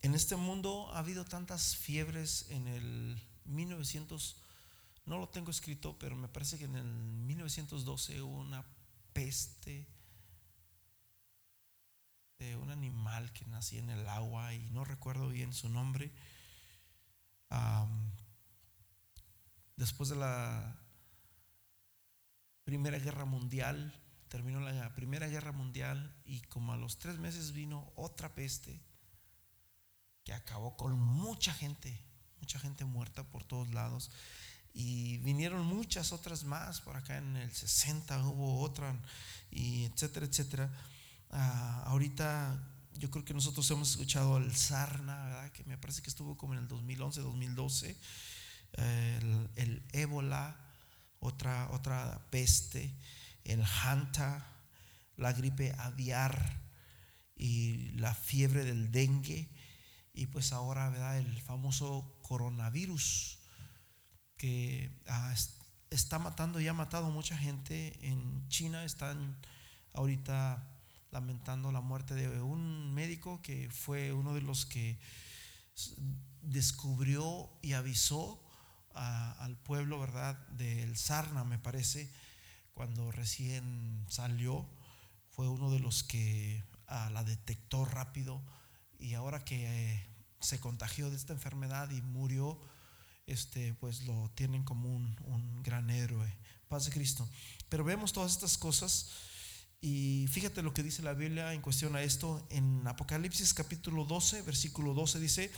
En 0.00 0.14
este 0.14 0.36
mundo 0.36 0.88
ha 0.92 1.00
habido 1.00 1.24
tantas 1.24 1.76
fiebres 1.76 2.46
en 2.50 2.68
el 2.68 3.20
1900, 3.46 4.36
no 5.06 5.18
lo 5.18 5.28
tengo 5.28 5.50
escrito, 5.50 5.98
pero 5.98 6.14
me 6.14 6.28
parece 6.28 6.56
que 6.56 6.66
en 6.66 6.76
el 6.76 6.86
1912 6.86 8.22
hubo 8.22 8.38
una 8.38 8.64
peste 9.12 9.88
de 12.38 12.56
un 12.56 12.70
animal 12.70 13.32
que 13.32 13.44
nacía 13.46 13.80
en 13.80 13.90
el 13.90 14.08
agua 14.08 14.54
y 14.54 14.70
no 14.70 14.84
recuerdo 14.84 15.28
bien 15.28 15.52
su 15.52 15.68
nombre. 15.68 16.12
después 19.74 20.08
de 20.10 20.16
la 20.16 20.76
Primera 22.62 22.98
Guerra 22.98 23.24
Mundial, 23.24 24.00
terminó 24.28 24.60
la 24.60 24.94
Primera 24.94 25.26
Guerra 25.26 25.52
Mundial 25.52 26.14
y 26.24 26.42
como 26.42 26.72
a 26.72 26.76
los 26.76 26.98
tres 26.98 27.18
meses 27.18 27.52
vino 27.52 27.90
otra 27.96 28.34
peste 28.34 28.80
que 30.28 30.34
acabó 30.34 30.76
con 30.76 30.92
mucha 31.00 31.54
gente, 31.54 31.98
mucha 32.38 32.58
gente 32.58 32.84
muerta 32.84 33.24
por 33.24 33.44
todos 33.44 33.72
lados. 33.72 34.10
Y 34.74 35.16
vinieron 35.18 35.64
muchas 35.64 36.12
otras 36.12 36.44
más, 36.44 36.82
por 36.82 36.96
acá 36.98 37.16
en 37.16 37.34
el 37.38 37.50
60 37.50 38.28
hubo 38.28 38.60
otra, 38.60 38.94
y 39.50 39.84
etcétera, 39.84 40.26
etcétera. 40.26 40.70
Ah, 41.30 41.82
ahorita 41.86 42.62
yo 42.98 43.10
creo 43.10 43.24
que 43.24 43.32
nosotros 43.32 43.70
hemos 43.70 43.92
escuchado 43.92 44.36
el 44.36 44.54
Sarna, 44.54 45.50
que 45.54 45.64
me 45.64 45.78
parece 45.78 46.02
que 46.02 46.10
estuvo 46.10 46.36
como 46.36 46.52
en 46.52 46.58
el 46.58 46.68
2011, 46.68 47.22
2012, 47.22 47.96
el, 48.72 49.48
el, 49.56 49.82
ébola, 49.92 50.60
otra, 51.20 51.70
otra 51.70 52.20
peste, 52.28 52.94
el 53.44 53.64
Hanta, 53.64 54.46
la 55.16 55.32
gripe 55.32 55.72
aviar 55.78 56.60
y 57.34 57.92
la 57.92 58.14
fiebre 58.14 58.66
del 58.66 58.92
dengue 58.92 59.48
y 60.18 60.26
pues 60.26 60.52
ahora, 60.52 60.88
¿verdad? 60.88 61.16
El 61.18 61.40
famoso 61.42 62.18
coronavirus 62.22 63.38
que 64.36 64.90
ah, 65.06 65.32
está 65.90 66.18
matando 66.18 66.60
y 66.60 66.66
ha 66.66 66.72
matado 66.72 67.08
mucha 67.10 67.38
gente. 67.38 67.96
En 68.02 68.48
China 68.48 68.84
están 68.84 69.36
ahorita 69.92 70.66
lamentando 71.12 71.70
la 71.70 71.80
muerte 71.80 72.16
de 72.16 72.42
un 72.42 72.92
médico 72.92 73.40
que 73.42 73.70
fue 73.70 74.12
uno 74.12 74.34
de 74.34 74.42
los 74.42 74.66
que 74.66 74.98
descubrió 76.42 77.48
y 77.62 77.74
avisó 77.74 78.42
al 78.94 79.56
pueblo, 79.58 80.00
¿verdad? 80.00 80.36
Del 80.48 80.96
Sarna, 80.96 81.44
me 81.44 81.60
parece, 81.60 82.10
cuando 82.74 83.12
recién 83.12 84.04
salió, 84.08 84.68
fue 85.30 85.48
uno 85.48 85.70
de 85.70 85.78
los 85.78 86.02
que 86.02 86.64
la 86.88 87.22
detectó 87.22 87.84
rápido 87.84 88.42
y 88.98 89.14
ahora 89.14 89.44
que 89.44 89.66
eh, 89.66 90.06
se 90.40 90.60
contagió 90.60 91.10
de 91.10 91.16
esta 91.16 91.32
enfermedad 91.32 91.90
y 91.90 92.02
murió, 92.02 92.60
este, 93.26 93.74
pues 93.74 94.02
lo 94.02 94.30
tienen 94.34 94.64
como 94.64 94.88
un, 94.94 95.16
un 95.24 95.62
gran 95.62 95.90
héroe. 95.90 96.36
Paz 96.68 96.84
de 96.84 96.92
Cristo. 96.92 97.28
Pero 97.68 97.82
vemos 97.82 98.12
todas 98.12 98.32
estas 98.32 98.58
cosas 98.58 99.10
y 99.80 100.26
fíjate 100.28 100.62
lo 100.62 100.74
que 100.74 100.82
dice 100.82 101.02
la 101.02 101.14
Biblia 101.14 101.52
en 101.52 101.62
cuestión 101.62 101.96
a 101.96 102.02
esto. 102.02 102.46
En 102.50 102.86
Apocalipsis 102.86 103.54
capítulo 103.54 104.04
12, 104.04 104.42
versículo 104.42 104.92
12 104.92 105.20
dice, 105.20 105.50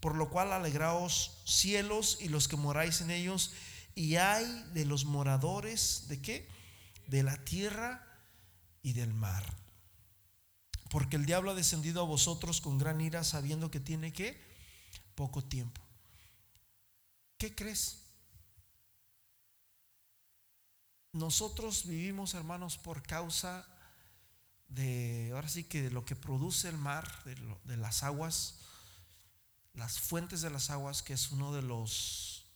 por 0.00 0.16
lo 0.16 0.30
cual 0.30 0.52
alegraos 0.52 1.42
cielos 1.44 2.18
y 2.20 2.28
los 2.28 2.48
que 2.48 2.56
moráis 2.56 3.00
en 3.00 3.10
ellos, 3.10 3.52
y 3.94 4.16
hay 4.16 4.46
de 4.72 4.86
los 4.86 5.04
moradores 5.04 6.06
de 6.08 6.20
qué? 6.22 6.48
De 7.06 7.22
la 7.22 7.36
tierra 7.44 8.06
y 8.82 8.94
del 8.94 9.12
mar. 9.12 9.44
Porque 10.90 11.14
el 11.14 11.24
diablo 11.24 11.52
ha 11.52 11.54
descendido 11.54 12.02
a 12.02 12.04
vosotros 12.04 12.60
con 12.60 12.76
gran 12.76 13.00
ira 13.00 13.22
sabiendo 13.22 13.70
que 13.70 13.78
tiene 13.78 14.12
que 14.12 14.38
poco 15.14 15.42
tiempo. 15.42 15.80
¿Qué 17.38 17.54
crees? 17.54 18.02
Nosotros 21.12 21.86
vivimos, 21.86 22.34
hermanos, 22.34 22.76
por 22.76 23.04
causa 23.04 23.66
de, 24.68 25.30
ahora 25.32 25.48
sí 25.48 25.64
que 25.64 25.82
de 25.82 25.90
lo 25.90 26.04
que 26.04 26.16
produce 26.16 26.68
el 26.68 26.76
mar, 26.76 27.08
de, 27.24 27.76
las 27.76 28.02
aguas, 28.02 28.58
las 29.74 30.00
fuentes 30.00 30.40
de 30.40 30.50
las 30.50 30.70
aguas, 30.70 31.04
que 31.04 31.12
es 31.12 31.30
uno 31.30 31.52
de 31.52 31.62
los 31.62 32.46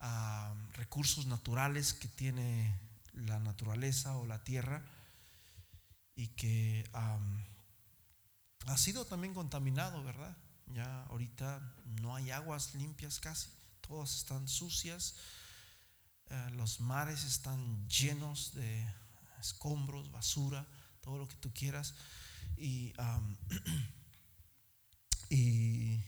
ah, 0.00 0.54
recursos 0.72 1.26
naturales 1.26 1.94
que 1.94 2.08
tiene 2.08 2.76
la 3.12 3.38
naturaleza 3.38 4.16
o 4.16 4.26
la 4.26 4.42
tierra 4.42 4.82
y 6.14 6.28
que 6.28 6.88
ha 6.92 8.76
sido 8.76 9.04
también 9.04 9.34
contaminado, 9.34 10.02
¿verdad? 10.04 10.36
Ya 10.66 11.04
ahorita 11.04 11.60
no 12.00 12.14
hay 12.14 12.30
aguas 12.30 12.74
limpias 12.74 13.20
casi, 13.20 13.50
todas 13.80 14.16
están 14.16 14.48
sucias 14.48 15.14
eh, 16.32 16.50
los 16.52 16.80
mares 16.80 17.24
están 17.24 17.86
llenos 17.88 18.54
de 18.54 18.90
escombros, 19.38 20.10
basura, 20.10 20.66
todo 21.02 21.18
lo 21.18 21.28
que 21.28 21.36
tú 21.36 21.52
quieras. 21.52 21.94
Y, 22.56 22.94
y, 25.28 26.00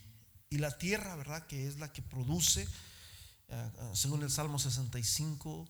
la 0.49 0.75
tierra, 0.79 1.15
¿verdad? 1.15 1.45
Que 1.45 1.67
es 1.67 1.77
la 1.77 1.93
que 1.93 2.01
produce, 2.01 2.63
eh, 2.63 2.67
eh, 3.49 3.91
según 3.93 4.23
el 4.23 4.31
Salmo 4.31 4.57
65, 4.57 5.69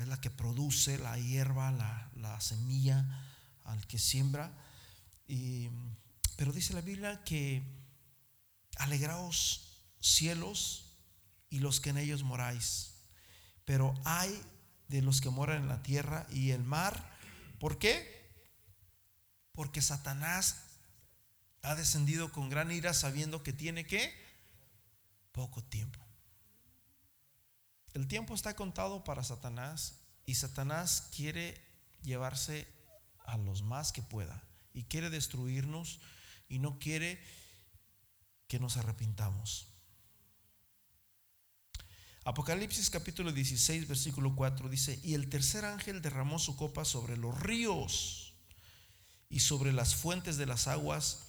es 0.00 0.08
la 0.08 0.20
que 0.20 0.30
produce 0.30 0.98
la 0.98 1.18
hierba, 1.18 1.70
la, 1.70 2.10
la 2.16 2.40
semilla 2.40 3.04
al 3.64 3.86
que 3.86 3.98
siembra. 3.98 4.52
Y, 5.26 5.68
pero 6.36 6.52
dice 6.52 6.74
la 6.74 6.80
Biblia 6.80 7.22
que 7.24 7.62
alegraos 8.76 9.68
cielos 10.00 10.86
y 11.50 11.60
los 11.60 11.80
que 11.80 11.90
en 11.90 11.98
ellos 11.98 12.22
moráis. 12.22 12.94
Pero 13.64 13.94
hay 14.04 14.42
de 14.88 15.02
los 15.02 15.20
que 15.20 15.30
moran 15.30 15.62
en 15.62 15.68
la 15.68 15.82
tierra 15.82 16.26
y 16.30 16.50
el 16.50 16.64
mar. 16.64 17.10
¿Por 17.60 17.78
qué? 17.78 18.32
Porque 19.52 19.82
Satanás 19.82 20.64
ha 21.62 21.74
descendido 21.74 22.32
con 22.32 22.48
gran 22.48 22.70
ira 22.72 22.92
sabiendo 22.92 23.42
que 23.42 23.52
tiene 23.52 23.86
que 23.86 24.12
poco 25.30 25.62
tiempo. 25.62 26.01
El 27.94 28.08
tiempo 28.08 28.34
está 28.34 28.56
contado 28.56 29.04
para 29.04 29.22
Satanás 29.22 30.00
y 30.24 30.34
Satanás 30.34 31.08
quiere 31.14 31.60
llevarse 32.02 32.66
a 33.26 33.36
los 33.36 33.62
más 33.62 33.92
que 33.92 34.02
pueda 34.02 34.42
y 34.72 34.84
quiere 34.84 35.10
destruirnos 35.10 36.00
y 36.48 36.58
no 36.58 36.78
quiere 36.78 37.22
que 38.48 38.58
nos 38.58 38.76
arrepintamos. 38.76 39.66
Apocalipsis 42.24 42.88
capítulo 42.88 43.32
16, 43.32 43.88
versículo 43.88 44.34
4 44.36 44.68
dice, 44.68 45.00
y 45.02 45.14
el 45.14 45.28
tercer 45.28 45.64
ángel 45.64 46.00
derramó 46.00 46.38
su 46.38 46.56
copa 46.56 46.84
sobre 46.84 47.16
los 47.16 47.38
ríos 47.40 48.34
y 49.28 49.40
sobre 49.40 49.72
las 49.72 49.96
fuentes 49.96 50.36
de 50.36 50.46
las 50.46 50.68
aguas 50.68 51.26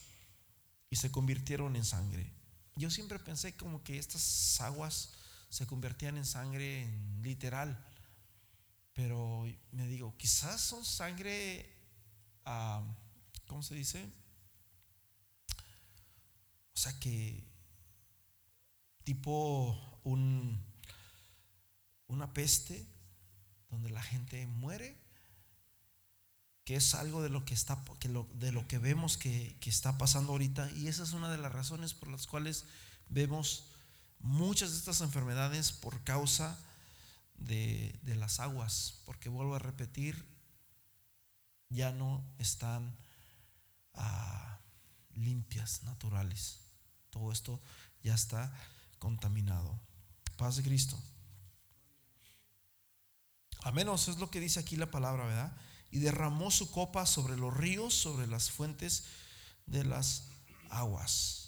y 0.90 0.98
se 0.98 1.12
convirtieron 1.12 1.76
en 1.76 1.84
sangre. 1.84 2.32
Yo 2.76 2.92
siempre 2.92 3.18
pensé 3.20 3.56
como 3.56 3.84
que 3.84 3.98
estas 3.98 4.62
aguas 4.62 5.14
se 5.54 5.68
convertían 5.68 6.18
en 6.18 6.26
sangre 6.26 6.92
literal, 7.22 7.78
pero 8.92 9.46
me 9.72 9.86
digo, 9.86 10.18
quizás 10.18 10.60
son 10.60 10.84
sangre, 10.84 11.72
ah, 12.44 12.82
¿cómo 13.46 13.62
se 13.62 13.76
dice? 13.76 14.12
O 16.74 16.78
sea 16.78 17.00
que 17.00 17.44
tipo 19.04 20.02
un 20.04 20.60
una 22.08 22.34
peste 22.34 22.88
donde 23.70 23.92
la 23.92 24.02
gente 24.02 24.48
muere, 24.48 24.98
que 26.66 26.78
es 26.78 26.96
algo 26.96 27.22
de 27.22 27.30
lo 27.30 27.46
que 27.46 27.54
está, 27.54 27.84
que 28.00 28.10
de 28.10 28.52
lo 28.52 28.68
que 28.68 28.80
vemos 28.80 29.18
que, 29.18 29.56
está 29.66 30.00
pasando 30.00 30.32
ahorita. 30.32 30.72
Y 30.72 30.88
esa 30.88 31.04
es 31.04 31.14
una 31.14 31.32
de 31.32 31.38
las 31.38 31.54
razones 31.54 31.94
por 31.94 32.10
las 32.10 32.26
cuales 32.26 32.66
vemos 33.10 33.73
muchas 34.24 34.72
de 34.72 34.78
estas 34.78 35.02
enfermedades 35.02 35.72
por 35.72 36.04
causa 36.04 36.58
de, 37.36 37.94
las 38.06 38.40
aguas. 38.40 39.02
Porque 39.06 39.30
vuelvo 39.30 39.56
a 39.56 39.60
repetir, 39.60 40.26
ya 41.70 41.92
no 41.92 42.24
están 42.40 42.96
ah, 43.94 44.60
limpias, 45.14 45.84
naturales. 45.84 46.60
Todo 47.12 47.32
esto 47.32 47.62
ya 48.02 48.16
está 48.16 48.52
contaminado. 48.98 49.80
Paz 50.38 50.56
de 50.56 50.64
Cristo. 50.64 50.98
A 53.64 53.72
menos 53.72 54.08
es 54.08 54.18
lo 54.18 54.30
que 54.30 54.40
dice 54.40 54.60
aquí 54.60 54.76
la 54.76 54.92
palabra, 54.92 55.26
¿verdad? 55.26 55.56
Y 55.92 56.00
derramó 56.00 56.50
su 56.50 56.72
copa 56.72 57.06
sobre 57.06 57.38
los 57.38 57.56
ríos, 57.56 57.94
sobre 57.94 58.28
las 58.28 58.52
fuentes 58.52 59.06
de 59.66 59.86
las 59.86 60.24
aguas. 60.70 61.43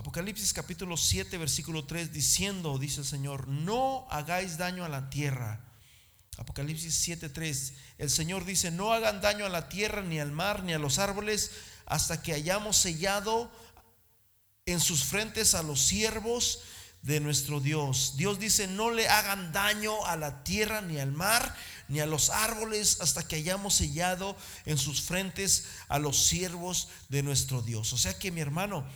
Apocalipsis 0.00 0.54
capítulo 0.54 0.96
7, 0.96 1.36
versículo 1.36 1.84
3, 1.84 2.10
diciendo, 2.10 2.78
dice 2.78 3.00
el 3.00 3.06
Señor, 3.06 3.48
no 3.48 4.06
hagáis 4.08 4.56
daño 4.56 4.82
a 4.82 4.88
la 4.88 5.10
tierra. 5.10 5.60
Apocalipsis 6.38 6.94
7, 6.94 7.28
3, 7.28 7.74
el 7.98 8.08
Señor 8.08 8.46
dice, 8.46 8.70
no 8.70 8.94
hagan 8.94 9.20
daño 9.20 9.44
a 9.44 9.50
la 9.50 9.68
tierra, 9.68 10.00
ni 10.00 10.18
al 10.18 10.32
mar, 10.32 10.62
ni 10.62 10.72
a 10.72 10.78
los 10.78 10.98
árboles, 10.98 11.50
hasta 11.84 12.22
que 12.22 12.32
hayamos 12.32 12.78
sellado 12.78 13.52
en 14.64 14.80
sus 14.80 15.04
frentes 15.04 15.52
a 15.52 15.62
los 15.62 15.82
siervos 15.82 16.62
de 17.02 17.20
nuestro 17.20 17.60
Dios. 17.60 18.14
Dios 18.16 18.38
dice, 18.38 18.68
no 18.68 18.90
le 18.90 19.06
hagan 19.06 19.52
daño 19.52 20.06
a 20.06 20.16
la 20.16 20.44
tierra, 20.44 20.80
ni 20.80 20.98
al 20.98 21.12
mar, 21.12 21.54
ni 21.88 22.00
a 22.00 22.06
los 22.06 22.30
árboles, 22.30 23.02
hasta 23.02 23.28
que 23.28 23.36
hayamos 23.36 23.74
sellado 23.74 24.34
en 24.64 24.78
sus 24.78 25.02
frentes 25.02 25.66
a 25.88 25.98
los 25.98 26.24
siervos 26.24 26.88
de 27.10 27.22
nuestro 27.22 27.60
Dios. 27.60 27.92
O 27.92 27.98
sea 27.98 28.18
que 28.18 28.30
mi 28.30 28.40
hermano, 28.40 28.86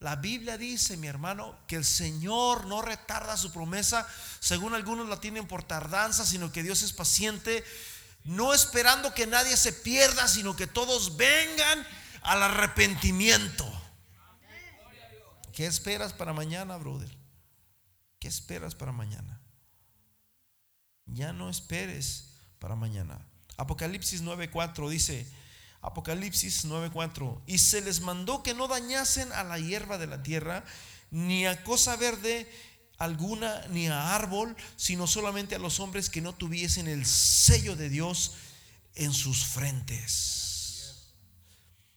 la 0.00 0.16
Biblia 0.16 0.56
dice, 0.56 0.96
mi 0.96 1.06
hermano, 1.06 1.58
que 1.66 1.76
el 1.76 1.84
Señor 1.84 2.66
no 2.66 2.80
retarda 2.80 3.36
su 3.36 3.52
promesa, 3.52 4.08
según 4.40 4.74
algunos 4.74 5.08
la 5.08 5.20
tienen 5.20 5.46
por 5.46 5.62
tardanza, 5.62 6.24
sino 6.24 6.50
que 6.50 6.62
Dios 6.62 6.82
es 6.82 6.94
paciente, 6.94 7.62
no 8.24 8.54
esperando 8.54 9.12
que 9.12 9.26
nadie 9.26 9.58
se 9.58 9.74
pierda, 9.74 10.26
sino 10.26 10.56
que 10.56 10.66
todos 10.66 11.18
vengan 11.18 11.86
al 12.22 12.42
arrepentimiento. 12.42 13.70
¿Qué 15.52 15.66
esperas 15.66 16.14
para 16.14 16.32
mañana, 16.32 16.78
brother? 16.78 17.14
¿Qué 18.18 18.28
esperas 18.28 18.74
para 18.74 18.92
mañana? 18.92 19.42
Ya 21.04 21.34
no 21.34 21.50
esperes 21.50 22.38
para 22.58 22.74
mañana. 22.74 23.26
Apocalipsis 23.58 24.22
9:4 24.22 24.88
dice, 24.88 25.30
Apocalipsis 25.82 26.64
9:4, 26.64 27.42
y 27.46 27.58
se 27.58 27.80
les 27.80 28.00
mandó 28.00 28.42
que 28.42 28.54
no 28.54 28.68
dañasen 28.68 29.32
a 29.32 29.44
la 29.44 29.58
hierba 29.58 29.98
de 29.98 30.06
la 30.06 30.22
tierra, 30.22 30.64
ni 31.10 31.46
a 31.46 31.64
cosa 31.64 31.96
verde 31.96 32.50
alguna, 32.98 33.66
ni 33.68 33.88
a 33.88 34.14
árbol, 34.14 34.54
sino 34.76 35.06
solamente 35.06 35.54
a 35.54 35.58
los 35.58 35.80
hombres 35.80 36.10
que 36.10 36.20
no 36.20 36.34
tuviesen 36.34 36.86
el 36.86 37.06
sello 37.06 37.76
de 37.76 37.88
Dios 37.88 38.32
en 38.94 39.14
sus 39.14 39.44
frentes. 39.44 41.14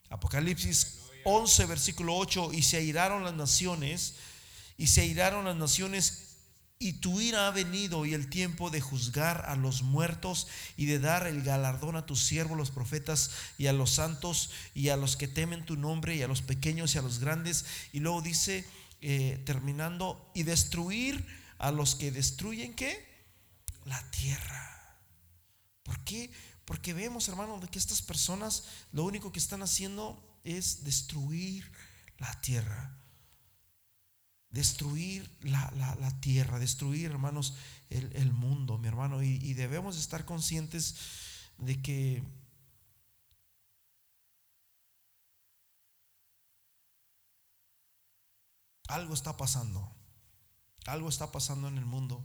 Apocalipsis 0.09 0.99
11, 1.25 1.65
versículo 1.65 2.15
8, 2.15 2.51
y 2.53 2.63
se 2.63 2.77
airaron 2.77 3.23
las 3.23 3.33
naciones 3.33 4.15
y 4.77 4.87
se 4.87 5.01
airaron 5.01 5.45
las 5.45 5.55
naciones 5.55 6.22
y 6.79 6.93
tu 6.93 7.21
ira 7.21 7.47
ha 7.47 7.51
venido 7.51 8.05
y 8.05 8.13
el 8.13 8.29
tiempo 8.29 8.69
de 8.69 8.81
juzgar 8.81 9.45
a 9.47 9.55
los 9.55 9.83
muertos 9.83 10.47
y 10.75 10.85
de 10.85 10.99
dar 10.99 11.27
el 11.27 11.41
galardón 11.41 11.95
a 11.95 12.05
tus 12.05 12.21
siervos 12.25 12.57
los 12.57 12.71
profetas 12.71 13.31
y 13.57 13.67
a 13.67 13.73
los 13.73 13.91
santos 13.91 14.51
y 14.73 14.89
a 14.89 14.97
los 14.97 15.15
que 15.15 15.29
temen 15.29 15.65
tu 15.65 15.77
nombre 15.77 16.15
y 16.15 16.21
a 16.21 16.27
los 16.27 16.41
pequeños 16.41 16.93
y 16.93 16.97
a 16.97 17.01
los 17.01 17.19
grandes. 17.19 17.65
Y 17.93 18.01
luego 18.01 18.21
dice, 18.21 18.67
eh, 19.01 19.41
terminando, 19.45 20.29
y 20.33 20.43
destruir 20.43 21.25
a 21.57 21.71
los 21.71 21.95
que 21.95 22.11
destruyen 22.11 22.73
qué? 22.73 23.05
La 23.85 24.01
tierra. 24.11 24.97
¿Por 25.83 26.03
qué? 26.03 26.31
Porque 26.65 26.93
vemos, 26.93 27.29
hermano, 27.29 27.59
de 27.59 27.67
que 27.67 27.79
estas 27.79 28.01
personas 28.01 28.65
lo 28.91 29.03
único 29.03 29.31
que 29.31 29.39
están 29.39 29.63
haciendo 29.63 30.21
es 30.43 30.83
destruir 30.83 31.71
la 32.17 32.41
tierra 32.41 33.02
destruir 34.53 35.29
la, 35.41 36.17
tierra, 36.21 36.59
destruir, 36.59 37.09
hermanos, 37.09 37.55
el, 37.89 38.31
mundo, 38.31 38.77
mi 38.77 38.87
hermano. 38.87 39.21
Y, 39.23 39.39
y, 39.41 39.55
debemos 39.55 39.97
estar 39.97 40.25
conscientes 40.25 40.95
de 41.57 41.81
que 41.81 42.23
algo 48.87 49.15
está 49.15 49.35
pasando. 49.35 49.91
Algo 50.85 51.09
está 51.09 51.31
pasando 51.31 51.67
en 51.67 51.79
el 51.79 51.85
mundo. 51.85 52.23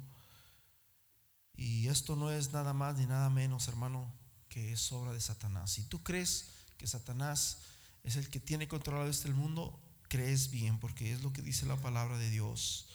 Y 1.55 1.89
esto 1.89 2.15
no 2.15 2.31
es 2.31 2.53
nada 2.53 2.75
más 2.75 2.97
ni 2.97 3.07
nada 3.07 3.31
menos, 3.31 3.69
hermano, 3.69 4.13
que 4.51 4.73
es 4.73 4.93
obra 4.93 5.13
de 5.13 5.21
Satanás. 5.21 5.73
Si 5.73 5.85
tú 5.85 6.03
crees 6.03 6.51
que 6.77 6.87
Satanás 6.87 7.63
es 8.05 8.17
el 8.17 8.29
que 8.29 8.39
tiene 8.39 8.69
controlado 8.69 9.09
este 9.09 9.31
mundo, 9.31 9.81
crees 10.09 10.51
bien, 10.51 10.79
porque 10.81 11.13
es 11.13 11.23
lo 11.23 11.33
que 11.33 11.43
dice 11.43 11.67
la 11.67 11.77
palabra 11.77 12.19
de 12.19 12.31
Dios. 12.31 12.89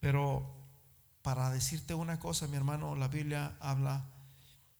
Pero 0.00 0.54
para 1.22 1.50
decirte 1.50 1.94
una 1.94 2.18
cosa, 2.18 2.46
mi 2.46 2.56
hermano, 2.56 2.94
la 2.94 3.08
Biblia 3.08 3.56
habla 3.60 4.08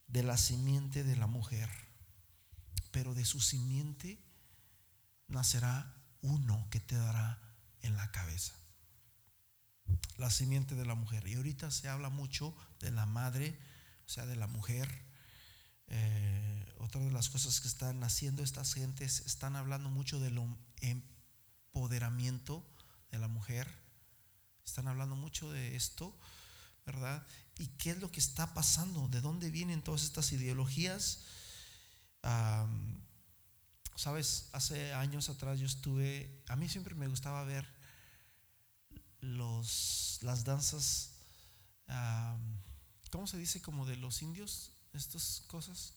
de 0.07 0.23
la 0.23 0.37
simiente 0.37 1.05
de 1.05 1.17
la 1.17 1.27
mujer, 1.27 1.69
pero 2.91 3.15
de 3.15 3.25
su 3.25 3.41
simiente 3.41 4.19
nacerá 5.29 5.95
uno 6.23 6.67
que 6.71 6.81
te 6.81 6.97
dará 6.97 7.39
en 7.83 7.97
la 7.97 8.11
cabeza. 8.11 8.55
La 10.17 10.31
simiente 10.31 10.75
de 10.75 10.85
la 10.85 10.95
mujer. 10.95 11.27
Y 11.29 11.35
ahorita 11.35 11.71
se 11.71 11.89
habla 11.89 12.11
mucho 12.11 12.55
de 12.81 12.91
la 12.91 13.07
madre, 13.07 13.59
o 14.07 14.09
sea, 14.09 14.27
de 14.27 14.37
la 14.37 14.47
mujer. 14.47 15.07
Eh, 15.89 16.75
otra 16.79 17.01
de 17.01 17.11
las 17.11 17.29
cosas 17.29 17.61
que 17.61 17.69
están 17.69 18.03
haciendo 18.05 18.43
estas 18.43 18.75
gentes, 18.75 19.21
están 19.21 19.57
hablando 19.57 19.91
mucho 19.91 20.21
de 20.21 20.31
lo 20.31 20.57
empoderamiento 21.79 22.67
de 23.13 23.19
la 23.19 23.29
mujer. 23.29 23.69
Están 24.65 24.89
hablando 24.89 25.15
mucho 25.15 25.53
de 25.53 25.77
esto, 25.77 26.13
¿verdad? 26.85 27.25
¿Y 27.57 27.69
qué 27.79 27.91
es 27.91 28.01
lo 28.01 28.11
que 28.11 28.19
está 28.19 28.53
pasando? 28.53 29.07
¿De 29.07 29.21
dónde 29.21 29.49
vienen 29.51 29.83
todas 29.83 30.03
estas 30.03 30.33
ideologías? 30.33 31.25
Sabes, 33.95 34.49
hace 34.53 34.93
años 34.93 35.29
atrás 35.29 35.61
yo 35.61 35.67
estuve, 35.67 36.43
a 36.49 36.57
mí 36.57 36.69
siempre 36.69 36.97
me 36.97 37.07
gustaba 37.07 37.45
ver 37.45 37.65
los, 39.21 40.19
las 40.23 40.43
danzas, 40.43 41.13
¿cómo 43.13 43.29
se 43.29 43.39
dice? 43.39 43.63
Como 43.63 43.87
de 43.87 43.97
los 43.97 44.21
indios, 44.23 44.73
estas 44.95 45.45
cosas. 45.47 45.95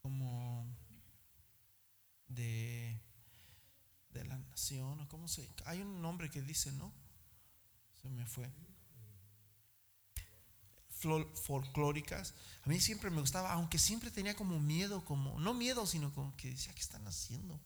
Como 0.00 0.69
de, 2.30 2.98
de 4.10 4.24
la 4.24 4.38
nación, 4.38 5.00
o 5.00 5.08
cómo 5.08 5.28
se. 5.28 5.48
Hay 5.66 5.80
un 5.80 6.00
nombre 6.00 6.30
que 6.30 6.42
dice, 6.42 6.72
¿no? 6.72 6.92
Se 8.00 8.08
me 8.08 8.26
fue. 8.26 8.50
Folclóricas. 11.34 12.34
A 12.62 12.68
mí 12.68 12.78
siempre 12.78 13.10
me 13.10 13.20
gustaba, 13.20 13.52
aunque 13.52 13.78
siempre 13.78 14.10
tenía 14.10 14.36
como 14.36 14.60
miedo, 14.60 15.04
como, 15.04 15.40
no 15.40 15.54
miedo, 15.54 15.86
sino 15.86 16.12
como 16.12 16.36
que 16.36 16.50
decía, 16.50 16.74
¿qué 16.74 16.80
están 16.80 17.06
haciendo? 17.06 17.58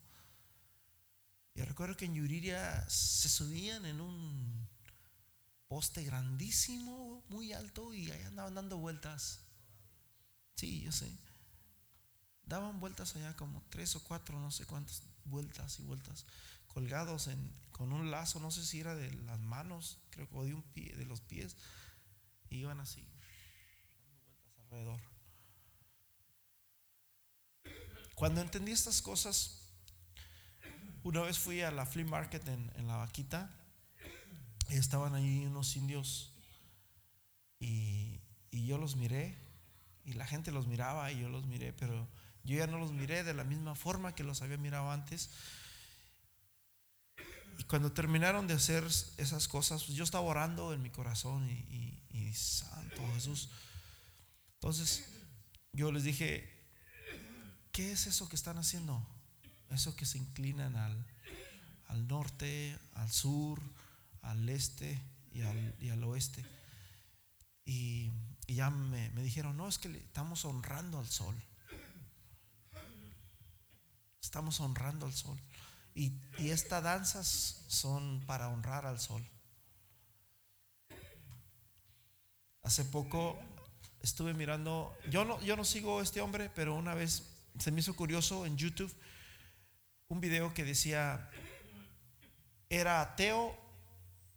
Y 1.55 1.62
recuerdo 1.62 1.97
que 1.97 2.05
en 2.05 2.15
Yuriria 2.15 2.89
se 2.89 3.29
subían 3.29 3.87
en 3.87 4.01
un 4.01 4.69
poste 5.67 6.05
grandísimo, 6.05 7.25
muy 7.29 7.53
alto, 7.53 7.93
y 7.93 8.11
ahí 8.11 8.23
andaban 8.23 8.55
dando 8.55 8.79
vueltas. 8.79 9.41
Sí, 10.55 10.83
yo 10.83 10.93
sé 10.93 11.11
daban 12.47 12.80
vueltas 12.80 13.16
allá 13.16 13.34
como 13.36 13.62
tres 13.70 13.97
o 13.97 14.05
cuatro, 14.05 14.38
no 14.38 14.51
sé 14.51 14.66
cuántas 14.66 15.03
vueltas 15.24 15.78
y 15.80 15.82
vueltas, 15.82 16.26
colgados 16.66 17.28
en, 17.28 17.53
con 17.72 17.92
un 17.92 18.11
lazo, 18.11 18.40
no 18.40 18.51
sé 18.51 18.64
si 18.64 18.80
era 18.80 18.95
de 18.95 19.11
las 19.22 19.40
manos, 19.40 19.99
creo 20.11 20.28
que 20.28 20.36
de 20.36 20.55
un 20.55 20.62
pie, 20.62 20.95
de 20.97 21.07
los 21.07 21.20
pies, 21.20 21.57
y 22.51 22.59
iban 22.59 22.80
así, 22.80 23.07
dando 23.97 24.14
vueltas 24.14 24.59
alrededor. 24.64 25.01
Cuando 28.14 28.40
entendí 28.40 28.72
estas 28.72 29.03
cosas, 29.03 29.62
una 31.03 31.22
vez 31.22 31.38
fui 31.38 31.62
a 31.62 31.70
la 31.70 31.86
flea 31.86 32.07
market 32.07 32.47
en, 32.49 32.70
en 32.76 32.86
la 32.86 32.97
vaquita, 32.97 33.51
y 34.68 34.76
estaban 34.76 35.14
ahí 35.14 35.47
unos 35.47 35.76
indios, 35.76 36.32
y, 37.59 38.20
y 38.51 38.66
yo 38.66 38.78
los 38.78 38.97
miré, 38.97 39.38
y 40.05 40.12
la 40.12 40.26
gente 40.26 40.53
los 40.53 40.66
miraba, 40.66 41.11
y 41.11 41.20
yo 41.20 41.28
los 41.28 41.47
miré, 41.47 41.72
pero 41.72 42.09
yo 42.45 42.59
ya 42.59 42.66
no 42.66 42.78
los 42.78 42.92
miré 42.92 43.24
de 43.24 43.34
la 43.34 43.45
misma 43.45 43.74
forma 43.74 44.14
que 44.14 44.22
los 44.22 44.42
había 44.42 44.59
mirado 44.59 44.90
antes. 44.90 45.30
Y 47.59 47.64
cuando 47.64 47.92
terminaron 47.92 48.47
de 48.47 48.55
hacer 48.55 48.84
esas 49.16 49.49
cosas, 49.49 49.84
pues 49.84 49.97
yo 49.97 50.05
estaba 50.05 50.24
orando 50.24 50.72
en 50.72 50.82
mi 50.82 50.90
corazón 50.90 51.49
y, 51.49 52.01
Santo 52.34 53.01
Jesús. 53.14 53.49
Entonces 54.55 55.05
yo 55.72 55.92
les 55.92 56.03
dije, 56.03 56.51
¿qué 57.70 57.92
es 57.92 58.09
eso 58.09 58.28
que 58.28 58.34
están 58.34 58.59
haciendo? 58.59 59.07
Eso 59.70 59.95
que 59.95 60.05
se 60.05 60.18
inclinan 60.18 60.74
al, 60.74 61.07
al 61.86 62.09
norte, 62.09 62.76
al 62.95 63.12
sur, 63.12 63.62
al 64.22 64.49
este 64.49 65.01
y 65.30 65.42
al, 65.42 65.76
y 65.78 65.90
al 65.90 66.03
oeste. 66.03 66.45
Y, 67.64 68.11
ya 68.49 68.68
me, 68.68 69.11
me, 69.11 69.22
dijeron, 69.22 69.57
no, 69.57 69.68
es 69.68 69.78
que 69.78 69.88
estamos 69.97 70.45
honrando 70.45 70.99
al 70.99 71.07
sol. 71.07 71.36
Estamos 74.25 74.59
honrando 74.61 75.05
al 75.05 75.12
sol. 75.12 75.39
Y, 75.95 76.14
estas 76.39 76.83
danzas 76.83 77.62
son 77.68 78.25
para 78.27 78.49
honrar 78.49 78.87
al 78.87 78.99
sol. 78.99 79.22
Hace 82.62 82.87
poco 82.87 83.39
estuve 84.01 84.33
mirando, 84.33 84.97
yo 85.11 85.27
no, 85.27 85.39
yo 85.43 85.57
no 85.57 85.64
sigo 85.64 86.01
a 86.01 86.03
este 86.03 86.22
hombre, 86.22 86.51
pero 86.55 86.75
una 86.75 86.95
vez 86.95 87.25
se 87.59 87.70
me 87.70 87.81
hizo 87.81 87.95
curioso 87.95 88.47
en 88.47 88.57
YouTube 88.57 88.93
un 90.09 90.22
video 90.22 90.55
que 90.55 90.64
decía, 90.64 91.31
era 92.70 93.03
ateo, 93.03 93.55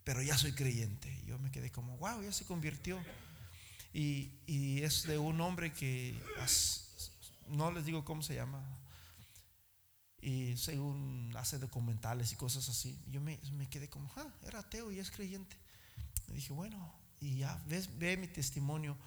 pero 0.04 0.22
ya 0.22 0.38
soy 0.38 0.52
creyente. 0.52 1.24
Yo 1.26 1.40
me 1.40 1.50
quedé 1.50 1.72
como, 1.72 1.98
wow, 1.98 2.22
ya 2.22 2.34
se 2.34 2.46
convirtió. 2.46 3.02
Y, 3.94 4.34
y 4.48 4.84
es 4.84 5.04
de 5.04 5.18
un 5.18 5.40
hombre 5.40 5.72
que, 5.72 6.14
no 7.48 7.72
les 7.72 7.86
digo 7.86 8.04
cómo 8.04 8.22
se 8.22 8.36
llama, 8.36 8.62
y 10.20 10.58
según 10.58 11.34
hace 11.38 11.60
documentales 11.60 12.32
y 12.32 12.36
cosas 12.36 12.68
así. 12.70 12.98
Yo 13.10 13.22
me, 13.22 13.40
me 13.54 13.70
quedé 13.70 13.90
como, 13.90 14.12
ah, 14.18 14.34
era 14.46 14.60
ateo 14.60 14.92
y 14.92 15.00
es 15.00 15.12
creyente. 15.12 15.56
Y 16.28 16.34
dije, 16.34 16.54
bueno, 16.54 16.94
y 17.20 17.38
ya 17.40 17.62
ves, 17.68 17.98
ve 17.98 18.18
mi 18.18 18.28
testimonio. 18.28 18.98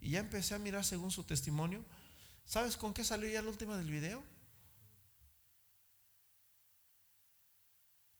Y 0.00 0.10
ya 0.10 0.20
empecé 0.20 0.54
a 0.54 0.58
mirar 0.58 0.84
según 0.84 1.10
su 1.10 1.24
testimonio. 1.24 1.84
¿Sabes 2.46 2.76
con 2.76 2.92
qué 2.92 3.04
salió 3.04 3.28
ya 3.28 3.42
la 3.42 3.48
última 3.48 3.76
del 3.76 3.90
video? 3.90 4.22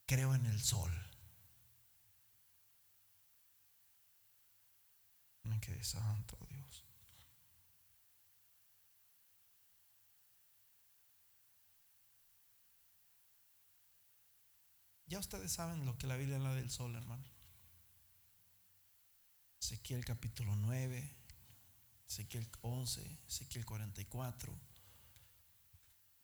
Creo 0.07 0.35
en 0.35 0.47
el 0.47 0.61
sol. 0.61 0.93
Me 5.45 5.61
quedé 5.61 5.83
santo 5.85 6.39
Dios. 6.49 6.85
Ya 15.15 15.21
ustedes 15.21 15.53
saben 15.53 15.87
lo 15.87 15.97
que 15.97 16.09
la 16.09 16.17
Biblia 16.17 16.39
habla 16.39 16.57
del 16.57 16.73
sol, 16.73 16.93
hermano. 16.97 17.23
Ezequiel 19.61 20.05
capítulo 20.05 20.57
9, 20.57 21.09
Ezequiel 22.09 22.49
11, 22.62 23.21
Ezequiel 23.29 23.65
44. 23.65 24.53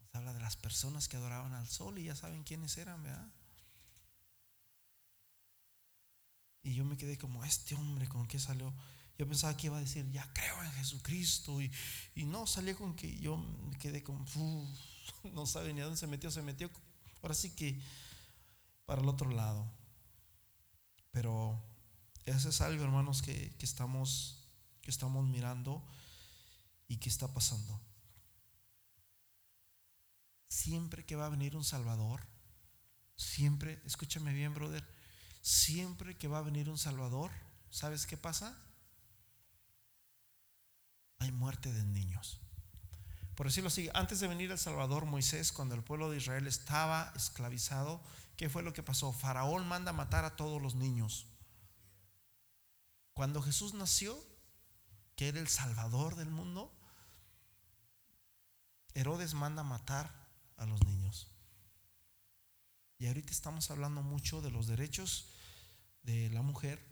Nos 0.01 0.14
habla 0.16 0.34
de 0.34 0.41
las 0.41 0.57
personas 0.57 1.07
que 1.07 1.16
adoraban 1.16 1.53
al 1.53 1.68
sol 1.68 2.01
y 2.01 2.07
ya 2.07 2.16
saben 2.16 2.43
quiénes 2.43 2.76
eran, 2.78 3.01
¿verdad? 3.05 3.32
Y 6.64 6.74
yo 6.74 6.84
me 6.84 6.97
quedé 6.97 7.16
como, 7.16 7.45
este 7.45 7.76
hombre, 7.76 8.09
¿con 8.09 8.26
qué 8.26 8.41
salió? 8.41 8.74
Yo 9.16 9.28
pensaba 9.28 9.57
que 9.57 9.68
iba 9.68 9.76
a 9.76 9.82
decir, 9.82 10.11
ya 10.11 10.28
creo 10.32 10.64
en 10.64 10.72
Jesucristo. 10.72 11.62
Y, 11.62 11.70
y 12.16 12.24
no, 12.24 12.45
salió 12.49 12.76
con 12.76 12.97
que 12.97 13.16
yo 13.20 13.36
me 13.36 13.78
quedé 13.78 14.03
como, 14.03 14.26
no 15.32 15.47
sabe 15.47 15.72
ni 15.74 15.80
a 15.80 15.84
dónde 15.84 16.01
se 16.01 16.09
metió, 16.09 16.28
se 16.32 16.43
metió. 16.43 16.68
Ahora 17.22 17.34
sí 17.34 17.51
que 17.51 17.80
para 18.91 19.03
el 19.03 19.09
otro 19.09 19.30
lado. 19.30 19.70
Pero 21.12 21.62
eso 22.24 22.49
es 22.49 22.61
algo, 22.61 22.82
hermanos, 22.82 23.22
que, 23.22 23.55
que 23.57 23.64
estamos, 23.64 24.51
que 24.82 24.91
estamos 24.91 25.24
mirando 25.28 25.80
y 26.88 26.97
que 26.97 27.09
está 27.09 27.32
pasando. 27.32 27.80
Siempre 30.49 31.07
que 31.07 31.14
va 31.14 31.26
a 31.26 31.28
venir 31.28 31.57
un 31.57 31.62
Salvador, 31.62 32.26
siempre, 33.14 33.80
escúchame 33.86 34.34
bien, 34.34 34.55
brother, 34.55 34.84
siempre 35.41 36.18
que 36.18 36.26
va 36.26 36.38
a 36.38 36.43
venir 36.43 36.68
un 36.68 36.76
Salvador, 36.76 37.30
¿sabes 37.70 38.07
qué 38.07 38.16
pasa? 38.16 38.59
Hay 41.20 41.30
muerte 41.30 41.72
de 41.72 41.84
niños. 41.84 42.41
Por 43.36 43.47
decirlo 43.47 43.68
así, 43.68 43.88
antes 43.95 44.18
de 44.18 44.26
venir 44.26 44.51
el 44.51 44.59
Salvador, 44.59 45.07
Moisés, 45.07 45.53
cuando 45.53 45.76
el 45.76 45.84
pueblo 45.84 46.11
de 46.11 46.16
Israel 46.16 46.49
estaba 46.49 47.12
esclavizado, 47.14 48.03
¿qué 48.41 48.49
fue 48.49 48.62
lo 48.62 48.72
que 48.72 48.82
pasó? 48.82 49.12
Faraón 49.12 49.68
manda 49.68 49.93
matar 49.93 50.24
a 50.24 50.34
todos 50.34 50.62
los 50.62 50.74
niños. 50.74 51.26
Cuando 53.12 53.43
Jesús 53.43 53.74
nació, 53.74 54.18
que 55.14 55.28
era 55.28 55.38
el 55.41 55.49
Salvador 55.49 56.16
del 56.16 56.30
mundo, 56.30 56.74
Herodes 58.95 59.34
manda 59.34 59.62
matar 59.62 60.26
a 60.57 60.64
los 60.64 60.82
niños. 60.86 61.28
Y 62.97 63.09
ahorita 63.09 63.30
estamos 63.30 63.70
hablando 63.70 64.01
mucho 64.01 64.41
de 64.41 64.51
los 64.51 64.66
derechos 64.66 65.34
de 66.03 66.30
la 66.30 66.41
mujer, 66.41 66.82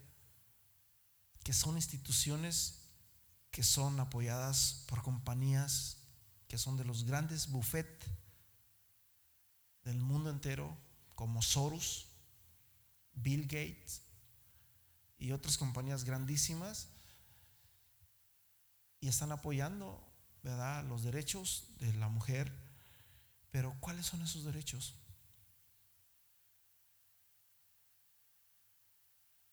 que 1.43 1.53
son 1.53 1.77
instituciones 1.77 2.91
que 3.49 3.63
son 3.63 3.99
apoyadas 3.99 4.85
por 4.87 5.01
compañías 5.01 5.97
que 6.47 6.59
son 6.59 6.77
de 6.77 6.85
los 6.85 7.05
grandes 7.05 7.49
buffet 7.49 8.05
del 9.83 9.97
mundo 9.99 10.29
entero, 10.29 10.77
como 11.19 11.41
Soros, 11.41 12.07
Bill 13.11 13.43
Gates 13.43 14.03
y 15.17 15.33
otras 15.33 15.57
compañías 15.57 16.05
grandísimas, 16.05 16.87
y 19.01 19.09
están 19.09 19.33
apoyando 19.33 20.01
¿verdad? 20.43 20.85
los 20.85 21.03
derechos 21.03 21.75
de 21.79 21.91
la 21.95 22.07
mujer. 22.07 22.49
Pero 23.51 23.75
¿cuáles 23.81 24.05
son 24.05 24.21
esos 24.21 24.45
derechos? 24.45 24.95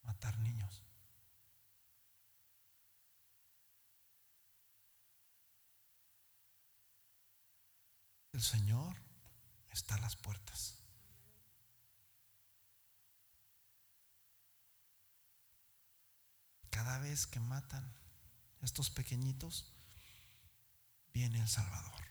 Matar 0.04 0.38
niños. 0.38 0.84
El 8.32 8.40
Señor 8.42 8.94
está 9.72 9.96
a 9.96 10.00
las 10.00 10.14
puertas. 10.14 10.85
Vez 16.98 17.26
que 17.26 17.40
matan 17.40 17.84
estos 18.62 18.90
pequeñitos, 18.90 19.72
viene 21.12 21.40
el 21.40 21.48
Salvador. 21.48 22.02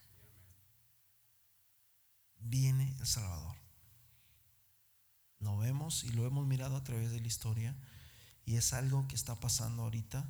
Viene 2.39 2.95
el 2.99 3.07
Salvador. 3.07 3.55
Lo 5.39 5.57
vemos 5.57 6.03
y 6.03 6.09
lo 6.09 6.25
hemos 6.25 6.45
mirado 6.47 6.75
a 6.75 6.83
través 6.83 7.11
de 7.11 7.19
la 7.19 7.27
historia 7.27 7.75
y 8.45 8.55
es 8.55 8.73
algo 8.73 9.07
que 9.07 9.15
está 9.15 9.39
pasando 9.39 9.83
ahorita. 9.83 10.29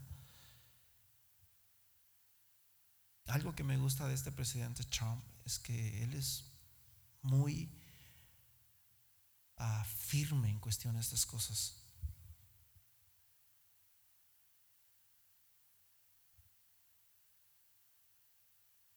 Algo 3.27 3.55
que 3.55 3.63
me 3.63 3.77
gusta 3.77 4.07
de 4.07 4.13
este 4.13 4.31
presidente 4.31 4.83
Trump 4.83 5.23
es 5.45 5.59
que 5.59 6.03
él 6.03 6.13
es 6.13 6.45
muy 7.21 7.69
ah, 9.57 9.85
firme 9.85 10.49
en 10.49 10.59
cuestión 10.59 10.95
de 10.95 11.01
estas 11.01 11.25
cosas. 11.25 11.84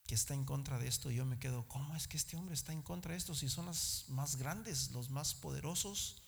Que 0.09 0.15
está 0.15 0.33
en 0.33 0.47
contra 0.47 0.79
de 0.79 0.89
esto, 0.89 1.11
yo 1.11 1.27
me 1.27 1.39
quedo, 1.39 1.69
¿cómo 1.69 1.95
es 1.95 2.09
que 2.09 2.17
este 2.17 2.35
hombre 2.35 2.55
está 2.55 2.73
en 2.73 2.81
contra 2.81 3.13
de 3.13 3.19
esto 3.19 3.35
si 3.35 3.51
son 3.51 3.67
los 3.67 4.07
más 4.09 4.37
grandes, 4.37 4.91
los 4.93 5.11
más 5.11 5.35
poderosos? 5.35 6.23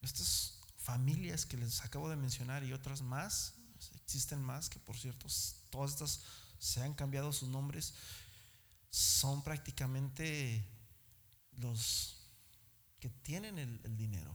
Estas 0.00 0.58
familias 0.78 1.44
que 1.44 1.58
les 1.58 1.84
acabo 1.84 2.08
de 2.08 2.16
mencionar 2.16 2.64
y 2.64 2.72
otras 2.72 3.02
más, 3.02 3.52
existen 3.96 4.42
más, 4.42 4.70
que 4.70 4.78
por 4.78 4.96
cierto, 4.96 5.26
todas 5.68 5.90
estas 5.90 6.22
se 6.58 6.82
han 6.82 6.94
cambiado 6.94 7.34
sus 7.34 7.50
nombres, 7.50 7.92
son 8.88 9.44
prácticamente 9.44 10.66
los 11.58 12.16
que 12.98 13.10
tienen 13.10 13.58
el, 13.58 13.96
dinero. 13.98 14.34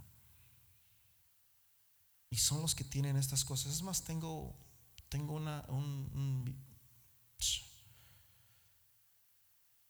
Y 2.29 2.37
son 2.37 2.61
los 2.61 2.75
que 2.75 2.83
tienen 2.83 3.17
estas 3.17 3.43
cosas. 3.43 3.73
Es 3.73 3.81
más, 3.81 4.03
tengo, 4.03 4.55
tengo 5.09 5.33
una, 5.33 5.65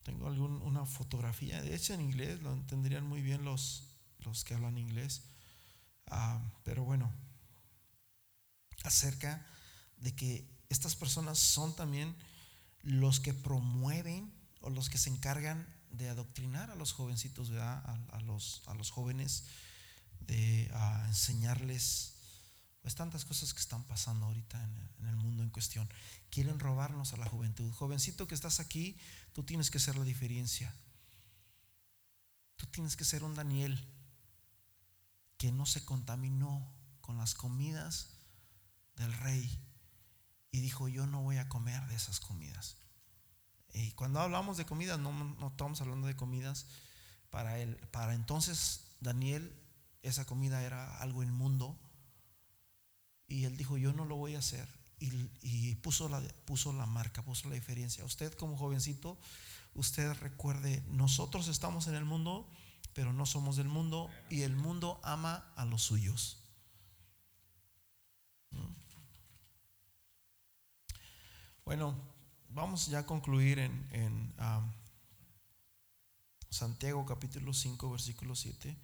tengo 0.03 0.27
algún, 0.27 0.87
fotografía, 0.87 1.61
de 1.61 1.75
hecho 1.75 1.93
en 1.93 2.01
inglés, 2.01 2.41
lo 2.41 2.53
entenderían 2.53 3.05
muy 3.05 3.21
bien 3.21 3.43
los, 3.43 3.83
los 4.19 4.43
que 4.43 4.53
hablan 4.53 4.77
inglés. 4.77 5.23
Ah, 6.07 6.41
pero 6.63 6.83
bueno, 6.83 7.11
acerca 8.83 9.45
de 9.97 10.15
que 10.15 10.49
estas 10.69 10.95
personas 10.95 11.37
son 11.37 11.75
también 11.75 12.15
los 12.81 13.19
que 13.19 13.33
promueven 13.33 14.31
o 14.61 14.69
los 14.69 14.89
que 14.89 14.97
se 14.97 15.09
encargan 15.09 15.67
de 15.91 16.09
adoctrinar 16.09 16.71
a 16.71 16.75
los 16.75 16.93
jovencitos, 16.93 17.51
A, 17.51 18.21
los, 18.23 18.63
a 18.67 18.73
los 18.75 18.91
jóvenes, 18.91 19.45
de 20.21 20.71
enseñarles 21.07 22.18
pues 22.81 22.95
tantas 22.95 23.25
cosas 23.25 23.53
que 23.53 23.59
están 23.59 23.83
pasando 23.83 24.25
ahorita 24.25 24.63
en, 24.63 25.07
el 25.07 25.15
mundo 25.15 25.43
en 25.43 25.49
cuestión. 25.49 25.89
Quieren 26.29 26.59
robarnos 26.59 27.13
a 27.13 27.17
la 27.17 27.25
juventud. 27.25 27.71
Jovencito 27.73 28.27
que 28.27 28.35
estás 28.35 28.59
aquí, 28.59 28.97
tú 29.33 29.43
tienes 29.43 29.71
que 29.71 29.79
ser 29.79 29.97
la 29.97 30.03
diferencia. 30.03 30.73
Tú 32.55 32.65
tienes 32.67 32.95
que 32.95 33.05
ser 33.05 33.23
un 33.23 33.35
Daniel 33.35 33.79
que 35.37 35.51
no 35.51 35.65
se 35.65 35.83
contaminó 35.85 36.71
con 37.01 37.17
las 37.17 37.33
comidas 37.33 38.09
del 38.95 39.13
rey 39.13 39.59
y 40.51 40.59
dijo, 40.61 40.87
yo 40.89 41.07
no 41.07 41.21
voy 41.21 41.37
a 41.37 41.47
comer 41.47 41.85
de 41.87 41.95
esas 41.95 42.19
comidas. 42.19 42.77
Y 43.73 43.91
cuando 43.91 44.19
hablamos 44.19 44.57
de 44.57 44.65
comidas, 44.65 44.99
no, 44.99 45.11
no 45.11 45.47
estamos 45.47 45.79
hablando 45.81 46.07
de 46.07 46.15
comidas 46.15 46.65
para 47.29 47.59
él. 47.59 47.75
Para 47.91 48.13
entonces 48.13 48.81
Daniel, 48.99 49.55
esa 50.01 50.25
comida 50.25 50.61
era 50.63 50.97
algo 50.97 51.23
inmundo. 51.23 51.77
Y 53.29 53.45
él 53.45 53.55
dijo, 53.55 53.77
yo 53.77 53.93
no 53.93 54.03
lo 54.05 54.15
voy 54.15 54.35
a 54.35 54.39
hacer. 54.39 54.67
Y, 54.99 55.75
puso, 55.75 56.09
la, 56.09 56.19
puso 56.43 56.73
la 56.73 56.85
marca, 56.85 57.23
puso 57.23 57.47
la 57.47 57.55
diferencia. 57.55 58.03
Usted 58.03 58.33
como 58.33 58.57
jovencito, 58.57 59.17
usted 59.75 60.11
recuerde, 60.15 60.83
nosotros 60.89 61.47
estamos 61.47 61.87
en 61.87 61.95
el 61.95 62.03
mundo, 62.03 62.49
pero 62.93 63.13
no 63.13 63.25
somos 63.25 63.55
del 63.55 63.69
mundo. 63.69 64.09
Y 64.29 64.41
el 64.41 64.55
mundo 64.55 64.99
ama 65.03 65.53
a 65.55 65.63
los 65.63 65.83
suyos. 65.83 66.39
Bueno, 71.69 71.95
vamos 72.49 72.87
ya 72.87 72.99
a 72.99 73.05
concluir 73.05 73.59
en, 73.59 74.33
Santiago 76.49 77.05
capítulo 77.05 77.53
5, 77.53 77.91
versículo 77.91 78.35
7. 78.35 78.75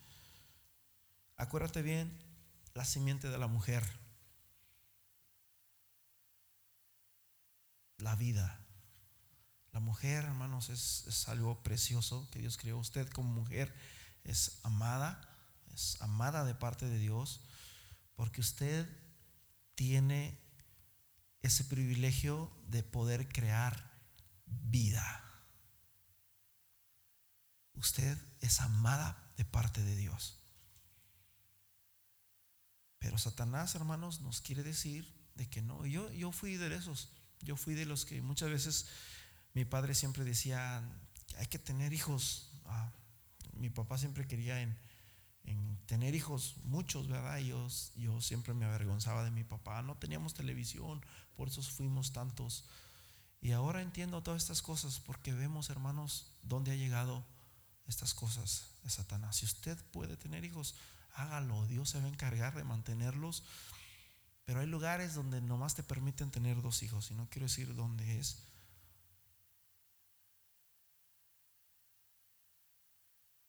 Acuérdate 1.37 1.81
bien, 1.81 2.15
la 2.75 2.85
simiente 2.85 3.27
de 3.29 3.39
la 3.39 3.47
mujer, 3.47 3.83
la 7.97 8.15
vida. 8.15 8.65
La 9.71 9.79
mujer, 9.79 10.23
hermanos, 10.23 10.69
es, 10.69 11.27
algo 11.27 11.61
precioso 11.63 12.29
que 12.31 12.39
Dios 12.39 12.57
creó. 12.57 12.77
Usted 12.77 13.09
como 13.09 13.29
mujer 13.29 13.73
es 14.23 14.59
amada, 14.63 15.21
es 15.73 16.01
amada 16.01 16.45
de 16.45 16.55
parte 16.55 16.87
de 16.87 16.97
Dios, 16.97 17.41
porque 18.15 18.41
usted 18.41 18.87
tiene 19.75 20.39
ese 21.41 21.65
privilegio 21.65 22.51
de 22.67 22.83
poder 22.83 23.27
crear 23.27 23.91
vida. 24.45 25.21
Usted 27.73 28.17
es 28.39 28.61
amada 28.61 29.31
de 29.35 29.43
parte 29.43 29.83
de 29.83 29.95
Dios. 29.95 30.39
Pero 32.99 33.17
Satanás, 33.17 33.75
hermanos, 33.75 34.21
nos 34.21 34.41
quiere 34.41 34.63
decir 34.63 35.13
de 35.35 35.49
que 35.49 35.61
no. 35.61 35.85
Yo, 35.85 36.11
yo 36.11 36.31
fui 36.31 36.57
de 36.57 36.73
esos. 36.75 37.09
Yo 37.45 37.55
fui 37.55 37.75
de 37.75 37.85
los 37.85 38.05
que 38.05 38.21
muchas 38.21 38.49
veces 38.49 38.87
mi 39.53 39.63
padre 39.63 39.95
siempre 39.95 40.23
decía, 40.23 40.83
hay 41.37 41.47
que 41.47 41.59
tener 41.59 41.93
hijos. 41.93 42.49
Ah, 42.65 42.91
mi 43.53 43.69
papá 43.69 43.97
siempre 43.97 44.27
quería 44.27 44.61
en, 44.61 44.77
en 45.45 45.77
tener 45.85 46.15
hijos, 46.15 46.55
muchos, 46.63 47.07
¿verdad? 47.07 47.37
yo, 47.37 47.67
yo 47.95 48.19
siempre 48.19 48.53
me 48.53 48.65
avergonzaba 48.65 49.23
de 49.23 49.31
mi 49.31 49.43
papá. 49.43 49.81
No 49.81 49.95
teníamos 49.95 50.33
televisión, 50.33 51.05
por 51.35 51.47
eso 51.47 51.61
fuimos 51.61 52.11
tantos. 52.11 52.65
Y 53.41 53.51
ahora 53.51 53.81
entiendo 53.81 54.23
todas 54.23 54.41
estas 54.41 54.61
cosas 54.61 54.99
porque 54.99 55.31
vemos, 55.31 55.69
hermanos, 55.69 56.31
dónde 56.41 56.71
ha 56.71 56.75
llegado 56.75 57.23
estas 57.87 58.13
cosas 58.13 58.65
de 58.83 58.89
Satanás. 58.89 59.37
Si 59.37 59.45
usted 59.45 59.77
puede 59.91 60.17
tener 60.17 60.43
hijos, 60.43 60.75
hágalo. 61.13 61.65
Dios 61.67 61.89
se 61.89 61.99
va 61.99 62.05
a 62.05 62.09
encargar 62.09 62.55
de 62.55 62.63
mantenerlos. 62.63 63.43
Pero 64.45 64.59
hay 64.59 64.67
lugares 64.67 65.15
donde 65.15 65.41
nomás 65.41 65.75
te 65.75 65.83
permiten 65.83 66.31
tener 66.31 66.61
dos 66.61 66.83
hijos, 66.83 67.09
y 67.11 67.15
no 67.15 67.27
quiero 67.29 67.47
decir 67.47 67.75
dónde 67.75 68.19
es. 68.19 68.43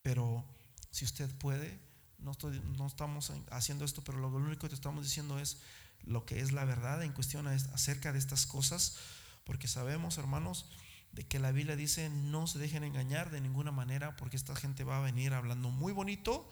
Pero 0.02 0.44
si 0.90 1.04
usted 1.04 1.28
puede, 1.38 1.78
no, 2.18 2.30
estoy, 2.30 2.60
no 2.78 2.86
estamos 2.86 3.32
haciendo 3.50 3.84
esto, 3.84 4.02
pero 4.02 4.18
lo 4.18 4.28
único 4.28 4.62
que 4.62 4.68
te 4.68 4.74
estamos 4.74 5.04
diciendo 5.04 5.38
es 5.38 5.58
lo 6.02 6.24
que 6.24 6.40
es 6.40 6.52
la 6.52 6.64
verdad 6.64 7.02
en 7.02 7.12
cuestión 7.12 7.46
acerca 7.46 8.12
de 8.12 8.18
estas 8.18 8.46
cosas, 8.46 8.96
porque 9.44 9.68
sabemos, 9.68 10.16
hermanos, 10.16 10.70
de 11.12 11.26
que 11.26 11.38
la 11.38 11.52
Biblia 11.52 11.76
dice 11.76 12.08
no 12.08 12.46
se 12.46 12.58
dejen 12.58 12.84
engañar 12.84 13.30
de 13.30 13.40
ninguna 13.40 13.72
manera, 13.72 14.16
porque 14.16 14.36
esta 14.36 14.56
gente 14.56 14.84
va 14.84 14.98
a 14.98 15.02
venir 15.02 15.34
hablando 15.34 15.70
muy 15.70 15.92
bonito, 15.92 16.48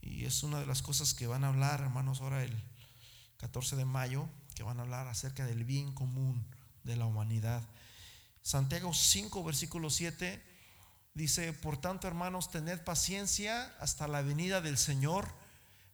y 0.00 0.24
es 0.24 0.42
una 0.42 0.58
de 0.60 0.66
las 0.66 0.82
cosas 0.82 1.14
que 1.14 1.26
van 1.26 1.44
a 1.44 1.48
hablar, 1.48 1.80
hermanos, 1.80 2.20
ahora 2.20 2.42
el 2.42 2.71
14 3.42 3.74
de 3.74 3.84
mayo, 3.84 4.28
que 4.54 4.62
van 4.62 4.78
a 4.78 4.82
hablar 4.82 5.08
acerca 5.08 5.44
del 5.44 5.64
bien 5.64 5.92
común 5.92 6.46
de 6.84 6.94
la 6.94 7.06
humanidad. 7.06 7.60
Santiago 8.40 8.94
5, 8.94 9.42
versículo 9.42 9.90
7 9.90 10.40
dice, 11.14 11.52
por 11.52 11.76
tanto, 11.76 12.06
hermanos, 12.06 12.52
tened 12.52 12.80
paciencia 12.84 13.74
hasta 13.80 14.06
la 14.06 14.22
venida 14.22 14.60
del 14.60 14.78
Señor. 14.78 15.28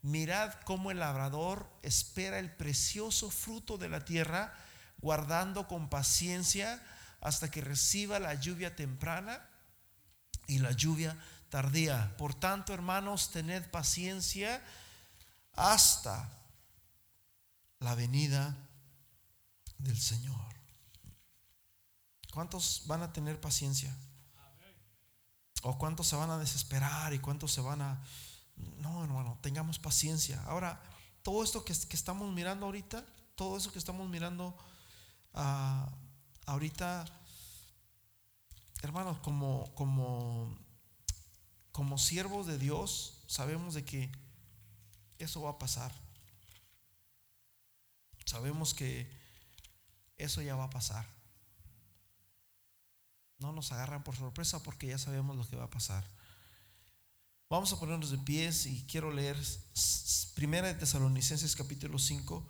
Mirad 0.03 0.53
cómo 0.67 0.91
el 0.91 0.99
labrador 0.99 1.67
espera 1.83 2.39
el 2.39 2.53
precioso 2.53 3.31
fruto 3.31 3.79
de 3.79 3.89
la 3.89 4.05
tierra, 4.05 4.55
guardando 4.99 5.67
con 5.69 5.89
paciencia 5.89 6.83
hasta 7.23 7.51
que 7.51 7.63
reciba 7.63 8.21
la 8.21 8.35
lluvia 8.35 8.77
temprana 8.77 9.41
y 10.47 10.59
la 10.59 10.73
lluvia 10.73 11.17
tardía. 11.49 12.15
Por 12.19 12.35
tanto, 12.35 12.75
hermanos, 12.75 13.31
tened 13.31 13.71
paciencia 13.71 14.63
hasta 15.55 16.38
la 17.81 17.95
venida 17.95 18.57
del 19.79 19.99
Señor. 19.99 20.37
¿Cuántos 22.33 22.83
van 22.87 23.03
a 23.03 23.13
tener 23.13 23.41
paciencia? 23.41 23.97
¿O 25.63 25.77
cuántos 25.79 26.07
se 26.07 26.17
van 26.17 26.31
a 26.31 26.39
desesperar 26.39 27.13
y 27.15 27.19
cuántos 27.19 27.53
se 27.53 27.61
van 27.61 27.83
a... 27.83 28.03
No, 28.79 29.05
hermano, 29.05 29.39
tengamos 29.41 29.79
paciencia. 29.79 30.43
Ahora, 30.45 30.81
todo 31.23 31.43
esto 31.43 31.65
que, 31.65 31.73
estamos 31.73 32.33
mirando 32.33 32.67
ahorita, 32.67 33.05
todo 33.35 33.57
eso 33.57 33.73
que 33.73 33.79
estamos 33.79 34.09
mirando 34.09 34.57
ah, 35.35 35.89
ahorita, 36.47 37.05
hermanos, 38.83 39.19
como, 39.21 39.73
como 39.75 40.57
como 41.79 41.97
siervos 41.97 42.49
de 42.49 42.59
Dios, 42.59 43.23
sabemos 43.29 43.73
de 43.73 43.85
que 43.85 44.11
eso 45.21 45.43
va 45.43 45.51
a 45.51 45.59
pasar. 45.61 45.93
Sabemos 48.29 48.75
que 48.75 49.11
eso 50.19 50.43
ya 50.43 50.55
va 50.55 50.65
a 50.65 50.71
pasar. 50.71 51.07
No 53.39 53.53
nos 53.53 53.73
agarran 53.73 54.05
por 54.05 54.17
sorpresa 54.17 54.63
porque 54.63 54.89
ya 54.89 54.99
sabemos 54.99 55.35
lo 55.35 55.49
que 55.49 55.57
va 55.57 55.65
a 55.65 55.71
pasar. 55.71 56.05
Vamos 57.49 57.73
a 57.73 57.81
ponernos 57.81 58.11
de 58.11 58.19
pies 58.19 58.67
y 58.67 58.85
quiero 58.85 59.11
leer 59.11 59.39
Primera 60.35 60.67
de 60.69 60.75
Tesalonicenses 60.75 61.57
capítulo 61.57 61.99
5, 61.99 62.47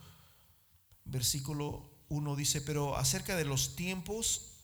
versículo 1.05 1.89
1 2.09 2.35
dice, 2.35 2.61
pero 2.61 2.97
acerca 2.97 3.37
de 3.37 3.45
los 3.45 3.77
tiempos 3.77 4.55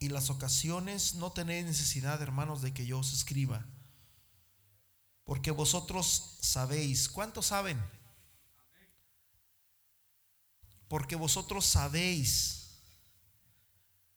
y 0.00 0.08
las 0.08 0.30
ocasiones 0.30 1.14
no 1.14 1.30
tenéis 1.30 1.64
necesidad, 1.64 2.20
hermanos, 2.20 2.60
de 2.60 2.74
que 2.74 2.86
yo 2.86 2.98
os 2.98 3.12
escriba. 3.12 3.64
Porque 5.22 5.52
vosotros 5.52 6.38
sabéis. 6.40 7.08
¿Cuántos 7.08 7.46
saben? 7.46 7.80
Porque 10.88 11.16
vosotros 11.16 11.66
sabéis. 11.66 12.80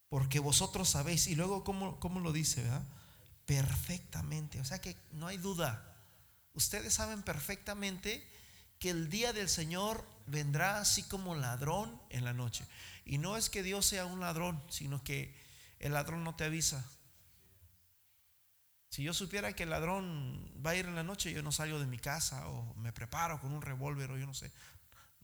Porque 0.08 0.38
vosotros 0.38 0.88
sabéis. 0.88 1.26
Y 1.26 1.34
luego, 1.34 1.64
¿cómo, 1.64 2.00
cómo 2.00 2.20
lo 2.20 2.32
dice? 2.32 2.62
¿verdad? 2.62 2.82
Perfectamente. 3.46 4.60
O 4.60 4.64
sea 4.64 4.80
que 4.80 4.96
no 5.12 5.26
hay 5.26 5.36
duda. 5.36 5.96
Ustedes 6.54 6.94
saben 6.94 7.22
perfectamente 7.22 8.26
que 8.78 8.90
el 8.90 9.08
día 9.08 9.32
del 9.32 9.48
Señor 9.48 10.04
vendrá 10.26 10.80
así 10.80 11.02
como 11.04 11.34
ladrón 11.34 12.00
en 12.10 12.24
la 12.24 12.32
noche. 12.32 12.66
Y 13.04 13.18
no 13.18 13.36
es 13.36 13.50
que 13.50 13.62
Dios 13.62 13.86
sea 13.86 14.06
un 14.06 14.20
ladrón, 14.20 14.62
sino 14.68 15.02
que 15.02 15.34
el 15.78 15.92
ladrón 15.92 16.24
no 16.24 16.34
te 16.34 16.44
avisa. 16.44 16.84
Si 18.88 19.02
yo 19.02 19.14
supiera 19.14 19.54
que 19.54 19.62
el 19.62 19.70
ladrón 19.70 20.52
va 20.64 20.70
a 20.70 20.76
ir 20.76 20.86
en 20.86 20.94
la 20.94 21.02
noche, 21.02 21.32
yo 21.32 21.42
no 21.42 21.50
salgo 21.50 21.78
de 21.78 21.86
mi 21.86 21.98
casa 21.98 22.46
o 22.48 22.74
me 22.74 22.92
preparo 22.92 23.40
con 23.40 23.52
un 23.52 23.62
revólver 23.62 24.10
o 24.10 24.18
yo 24.18 24.26
no 24.26 24.34
sé. 24.34 24.52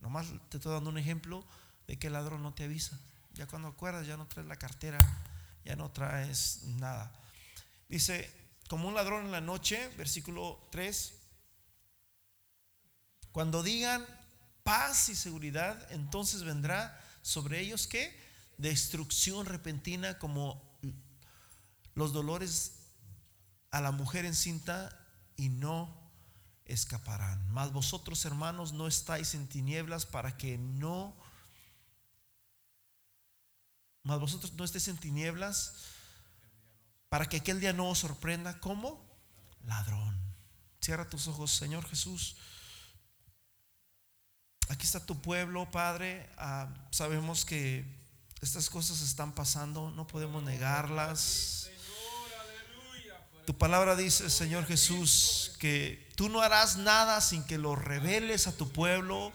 Nomás 0.00 0.26
te 0.48 0.58
estoy 0.58 0.72
dando 0.72 0.90
un 0.90 0.98
ejemplo 0.98 1.44
de 1.86 1.98
que 1.98 2.08
el 2.08 2.12
ladrón 2.12 2.42
no 2.42 2.54
te 2.54 2.64
avisa. 2.64 2.98
Ya 3.34 3.46
cuando 3.46 3.68
acuerdas, 3.68 4.06
ya 4.06 4.16
no 4.16 4.26
traes 4.26 4.48
la 4.48 4.56
cartera, 4.56 4.98
ya 5.64 5.76
no 5.76 5.90
traes 5.90 6.62
nada. 6.64 7.12
Dice, 7.88 8.30
como 8.68 8.88
un 8.88 8.94
ladrón 8.94 9.26
en 9.26 9.32
la 9.32 9.40
noche, 9.40 9.88
versículo 9.96 10.68
3, 10.70 11.14
cuando 13.32 13.62
digan 13.62 14.04
paz 14.62 15.08
y 15.08 15.14
seguridad, 15.14 15.90
entonces 15.92 16.42
vendrá 16.42 17.00
sobre 17.22 17.60
ellos 17.60 17.86
que 17.86 18.14
destrucción 18.58 19.46
repentina 19.46 20.18
como 20.18 20.78
los 21.94 22.12
dolores 22.12 22.74
a 23.70 23.80
la 23.80 23.92
mujer 23.92 24.24
encinta 24.24 24.98
y 25.36 25.48
no 25.48 25.97
escaparán. 26.68 27.50
Mas 27.50 27.72
vosotros, 27.72 28.24
hermanos, 28.24 28.72
no 28.72 28.86
estáis 28.86 29.34
en 29.34 29.48
tinieblas 29.48 30.06
para 30.06 30.36
que 30.36 30.58
no 30.58 31.16
mas 34.04 34.20
vosotros 34.20 34.54
no 34.54 34.64
estéis 34.64 34.88
en 34.88 34.96
tinieblas 34.96 35.74
para 37.10 37.26
que 37.26 37.36
aquel 37.36 37.60
día 37.60 37.74
no 37.74 37.90
os 37.90 37.98
sorprenda 37.98 38.58
como 38.58 39.04
ladrón. 39.66 40.16
Cierra 40.80 41.08
tus 41.08 41.28
ojos, 41.28 41.50
Señor 41.50 41.86
Jesús. 41.86 42.36
Aquí 44.70 44.86
está 44.86 45.04
tu 45.04 45.20
pueblo, 45.20 45.70
Padre. 45.70 46.28
Ah, 46.38 46.68
sabemos 46.90 47.44
que 47.44 47.84
estas 48.40 48.70
cosas 48.70 49.02
están 49.02 49.32
pasando, 49.32 49.90
no 49.90 50.06
podemos 50.06 50.42
negarlas. 50.42 51.67
Tu 53.48 53.56
palabra 53.56 53.96
dice, 53.96 54.28
Señor 54.28 54.66
Jesús, 54.66 55.52
que 55.58 56.06
tú 56.16 56.28
no 56.28 56.42
harás 56.42 56.76
nada 56.76 57.18
sin 57.22 57.42
que 57.44 57.56
lo 57.56 57.76
reveles 57.76 58.46
a 58.46 58.54
tu 58.54 58.70
pueblo. 58.70 59.32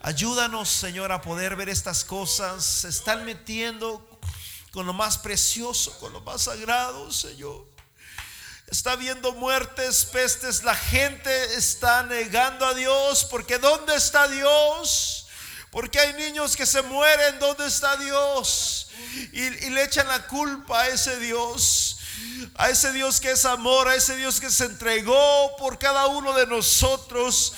Ayúdanos, 0.00 0.68
Señor, 0.68 1.12
a 1.12 1.22
poder 1.22 1.54
ver 1.54 1.68
estas 1.68 2.02
cosas. 2.02 2.64
Se 2.64 2.88
están 2.88 3.24
metiendo 3.24 4.04
con 4.72 4.86
lo 4.86 4.92
más 4.92 5.18
precioso, 5.18 5.96
con 6.00 6.12
lo 6.12 6.20
más 6.22 6.42
sagrado, 6.42 7.12
Señor. 7.12 7.64
Está 8.66 8.90
habiendo 8.90 9.30
muertes, 9.34 10.04
pestes. 10.06 10.64
La 10.64 10.74
gente 10.74 11.54
está 11.54 12.02
negando 12.02 12.66
a 12.66 12.74
Dios 12.74 13.24
porque 13.30 13.60
¿dónde 13.60 13.94
está 13.94 14.26
Dios? 14.26 15.28
Porque 15.70 16.00
hay 16.00 16.12
niños 16.14 16.56
que 16.56 16.66
se 16.66 16.82
mueren, 16.82 17.38
¿dónde 17.38 17.66
está 17.66 17.96
Dios? 17.98 18.88
Y, 19.32 19.50
le 19.70 19.84
echan 19.84 20.08
la 20.08 20.26
culpa 20.26 20.82
a 20.82 20.88
ese 20.88 21.18
Dios, 21.18 21.98
a 22.56 22.70
ese 22.70 22.92
Dios 22.92 23.20
que 23.20 23.32
es 23.32 23.44
amor, 23.44 23.88
a 23.88 23.94
ese 23.94 24.16
Dios 24.16 24.40
que 24.40 24.50
se 24.50 24.64
entregó 24.64 25.56
por 25.58 25.78
cada 25.78 26.06
uno 26.06 26.32
de 26.34 26.46
nosotros. 26.46 27.52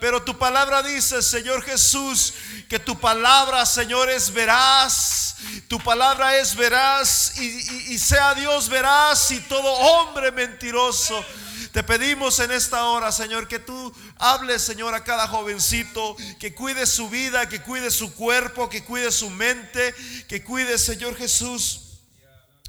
Pero 0.00 0.22
tu 0.22 0.36
palabra 0.38 0.82
dice, 0.82 1.22
Señor 1.22 1.62
Jesús, 1.62 2.34
que 2.68 2.78
tu 2.78 2.98
palabra, 2.98 3.64
Señor, 3.66 4.10
es 4.10 4.32
veraz. 4.32 5.36
Tu 5.68 5.78
palabra 5.78 6.36
es 6.38 6.56
veraz 6.56 7.38
y, 7.38 7.98
sea 7.98 8.34
Dios 8.34 8.68
veraz 8.68 9.30
y 9.30 9.40
todo 9.40 9.70
hombre 9.70 10.32
mentiroso. 10.32 11.24
Te 11.72 11.82
pedimos 11.82 12.38
en 12.38 12.52
esta 12.52 12.84
hora, 12.86 13.10
Señor, 13.10 13.48
que 13.48 13.58
tú 13.58 13.92
hables, 14.18 14.62
Señor, 14.62 14.94
a 14.94 15.02
cada 15.02 15.26
jovencito, 15.26 16.16
que 16.38 16.54
cuide 16.54 16.86
su 16.86 17.10
vida, 17.10 17.48
que 17.48 17.62
cuide 17.62 17.90
su 17.90 18.14
cuerpo, 18.14 18.68
que 18.68 18.84
cuide 18.84 19.10
su 19.10 19.28
mente, 19.28 19.94
que 20.28 20.44
cuide, 20.44 20.78
Señor 20.78 21.16
Jesús, 21.16 21.83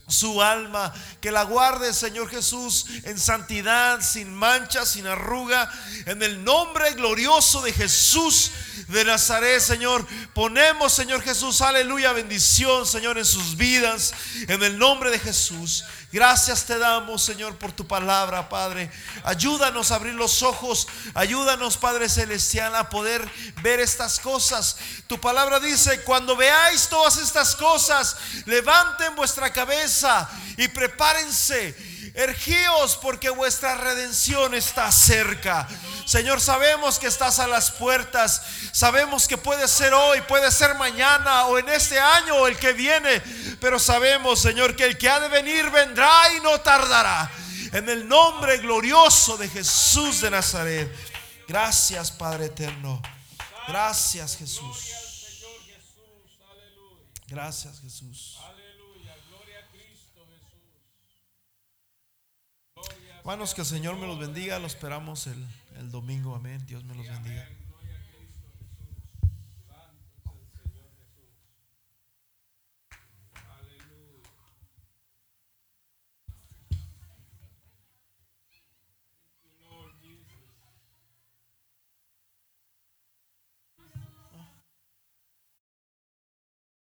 su 0.08 0.42
alma, 0.42 0.94
que 1.20 1.32
la 1.32 1.44
guarde, 1.44 1.94
Señor 1.94 2.30
Jesús, 2.30 2.86
en 3.04 3.20
santidad, 3.20 4.02
sin 4.02 4.34
mancha, 4.34 4.86
sin 4.86 5.08
arruga, 5.08 5.72
en 6.06 6.22
el 6.22 6.44
nombre 6.44 6.94
glorioso 6.94 7.62
de 7.62 7.74
Jesús 7.74 8.52
de 8.88 9.04
Nazaret, 9.04 9.60
Señor. 9.60 10.06
Ponemos, 10.34 10.94
Señor 10.94 11.22
Jesús, 11.22 11.62
aleluya, 11.62 12.14
bendición, 12.14 12.86
Señor, 12.86 13.18
en 13.18 13.26
sus 13.26 13.58
vidas, 13.58 14.14
en 14.48 14.62
el 14.64 14.78
nombre 14.78 15.10
de 15.10 15.20
Jesús. 15.20 15.84
Gracias 16.16 16.64
te 16.64 16.80
damos, 16.80 17.26
Señor, 17.26 17.58
por 17.58 17.74
tu 17.74 17.86
palabra, 17.86 18.48
Padre. 18.48 18.90
Ayúdanos 19.26 19.92
a 19.92 19.96
abrir 19.96 20.14
los 20.14 20.44
ojos. 20.44 20.88
Ayúdanos, 21.14 21.76
Padre 21.76 22.08
Celestial, 22.08 22.74
a 22.74 22.90
poder 22.90 23.30
ver 23.62 23.82
estas 23.82 24.22
cosas. 24.22 24.78
Tu 25.08 25.20
palabra 25.20 25.60
dice, 25.60 26.04
cuando 26.04 26.38
veáis 26.38 26.88
todas 26.88 27.18
estas 27.18 27.54
cosas, 27.58 28.16
levanten 28.46 29.14
vuestra 29.18 29.52
cabeza 29.52 30.30
y 30.56 30.70
prepárense 30.70 31.76
Ergíos 32.16 32.98
porque 33.02 33.30
vuestra 33.30 33.76
redención 33.76 34.54
está 34.56 34.90
cerca. 34.94 35.68
Señor, 36.06 36.40
sabemos 36.40 37.00
que 37.00 37.08
estás 37.08 37.40
a 37.40 37.48
las 37.48 37.72
puertas. 37.72 38.42
Sabemos 38.72 39.28
que 39.28 39.38
puede 39.38 39.68
ser 39.68 39.94
hoy, 39.94 40.22
puede 40.22 40.52
ser 40.52 40.76
mañana 40.76 41.48
o 41.48 41.58
en 41.58 41.68
este 41.70 42.00
año 42.00 42.36
o 42.36 42.48
el 42.48 42.58
que 42.58 42.74
viene. 42.74 43.22
Pero 43.60 43.80
sabemos, 43.80 44.40
Señor, 44.40 44.76
que 44.76 44.86
el 44.86 44.98
que 44.98 45.10
ha 45.10 45.20
de 45.20 45.30
venir 45.30 45.70
vendrá 45.72 46.32
y 46.38 46.42
no 46.42 46.62
tardará. 46.62 47.32
En 47.74 47.90
el 47.90 48.08
nombre 48.08 48.60
glorioso 48.60 49.36
de 49.36 49.50
Jesús 49.50 50.22
de 50.22 50.30
Nazaret. 50.30 50.90
Gracias, 51.48 52.12
Padre 52.12 52.46
eterno. 52.46 53.02
Gracias, 53.68 54.38
Jesús. 54.38 54.92
Gracias, 57.28 57.82
Jesús. 57.82 58.38
Hermanos, 63.18 63.56
que 63.56 63.62
el 63.62 63.68
Señor 63.68 63.96
me 63.96 64.06
los 64.06 64.20
bendiga. 64.20 64.60
Lo 64.60 64.68
esperamos 64.68 65.26
el, 65.26 65.44
el 65.78 65.92
domingo. 65.92 66.36
Amén. 66.36 66.66
Dios 66.66 66.84
me 66.86 66.96
los 66.96 67.08
bendiga. 67.08 67.48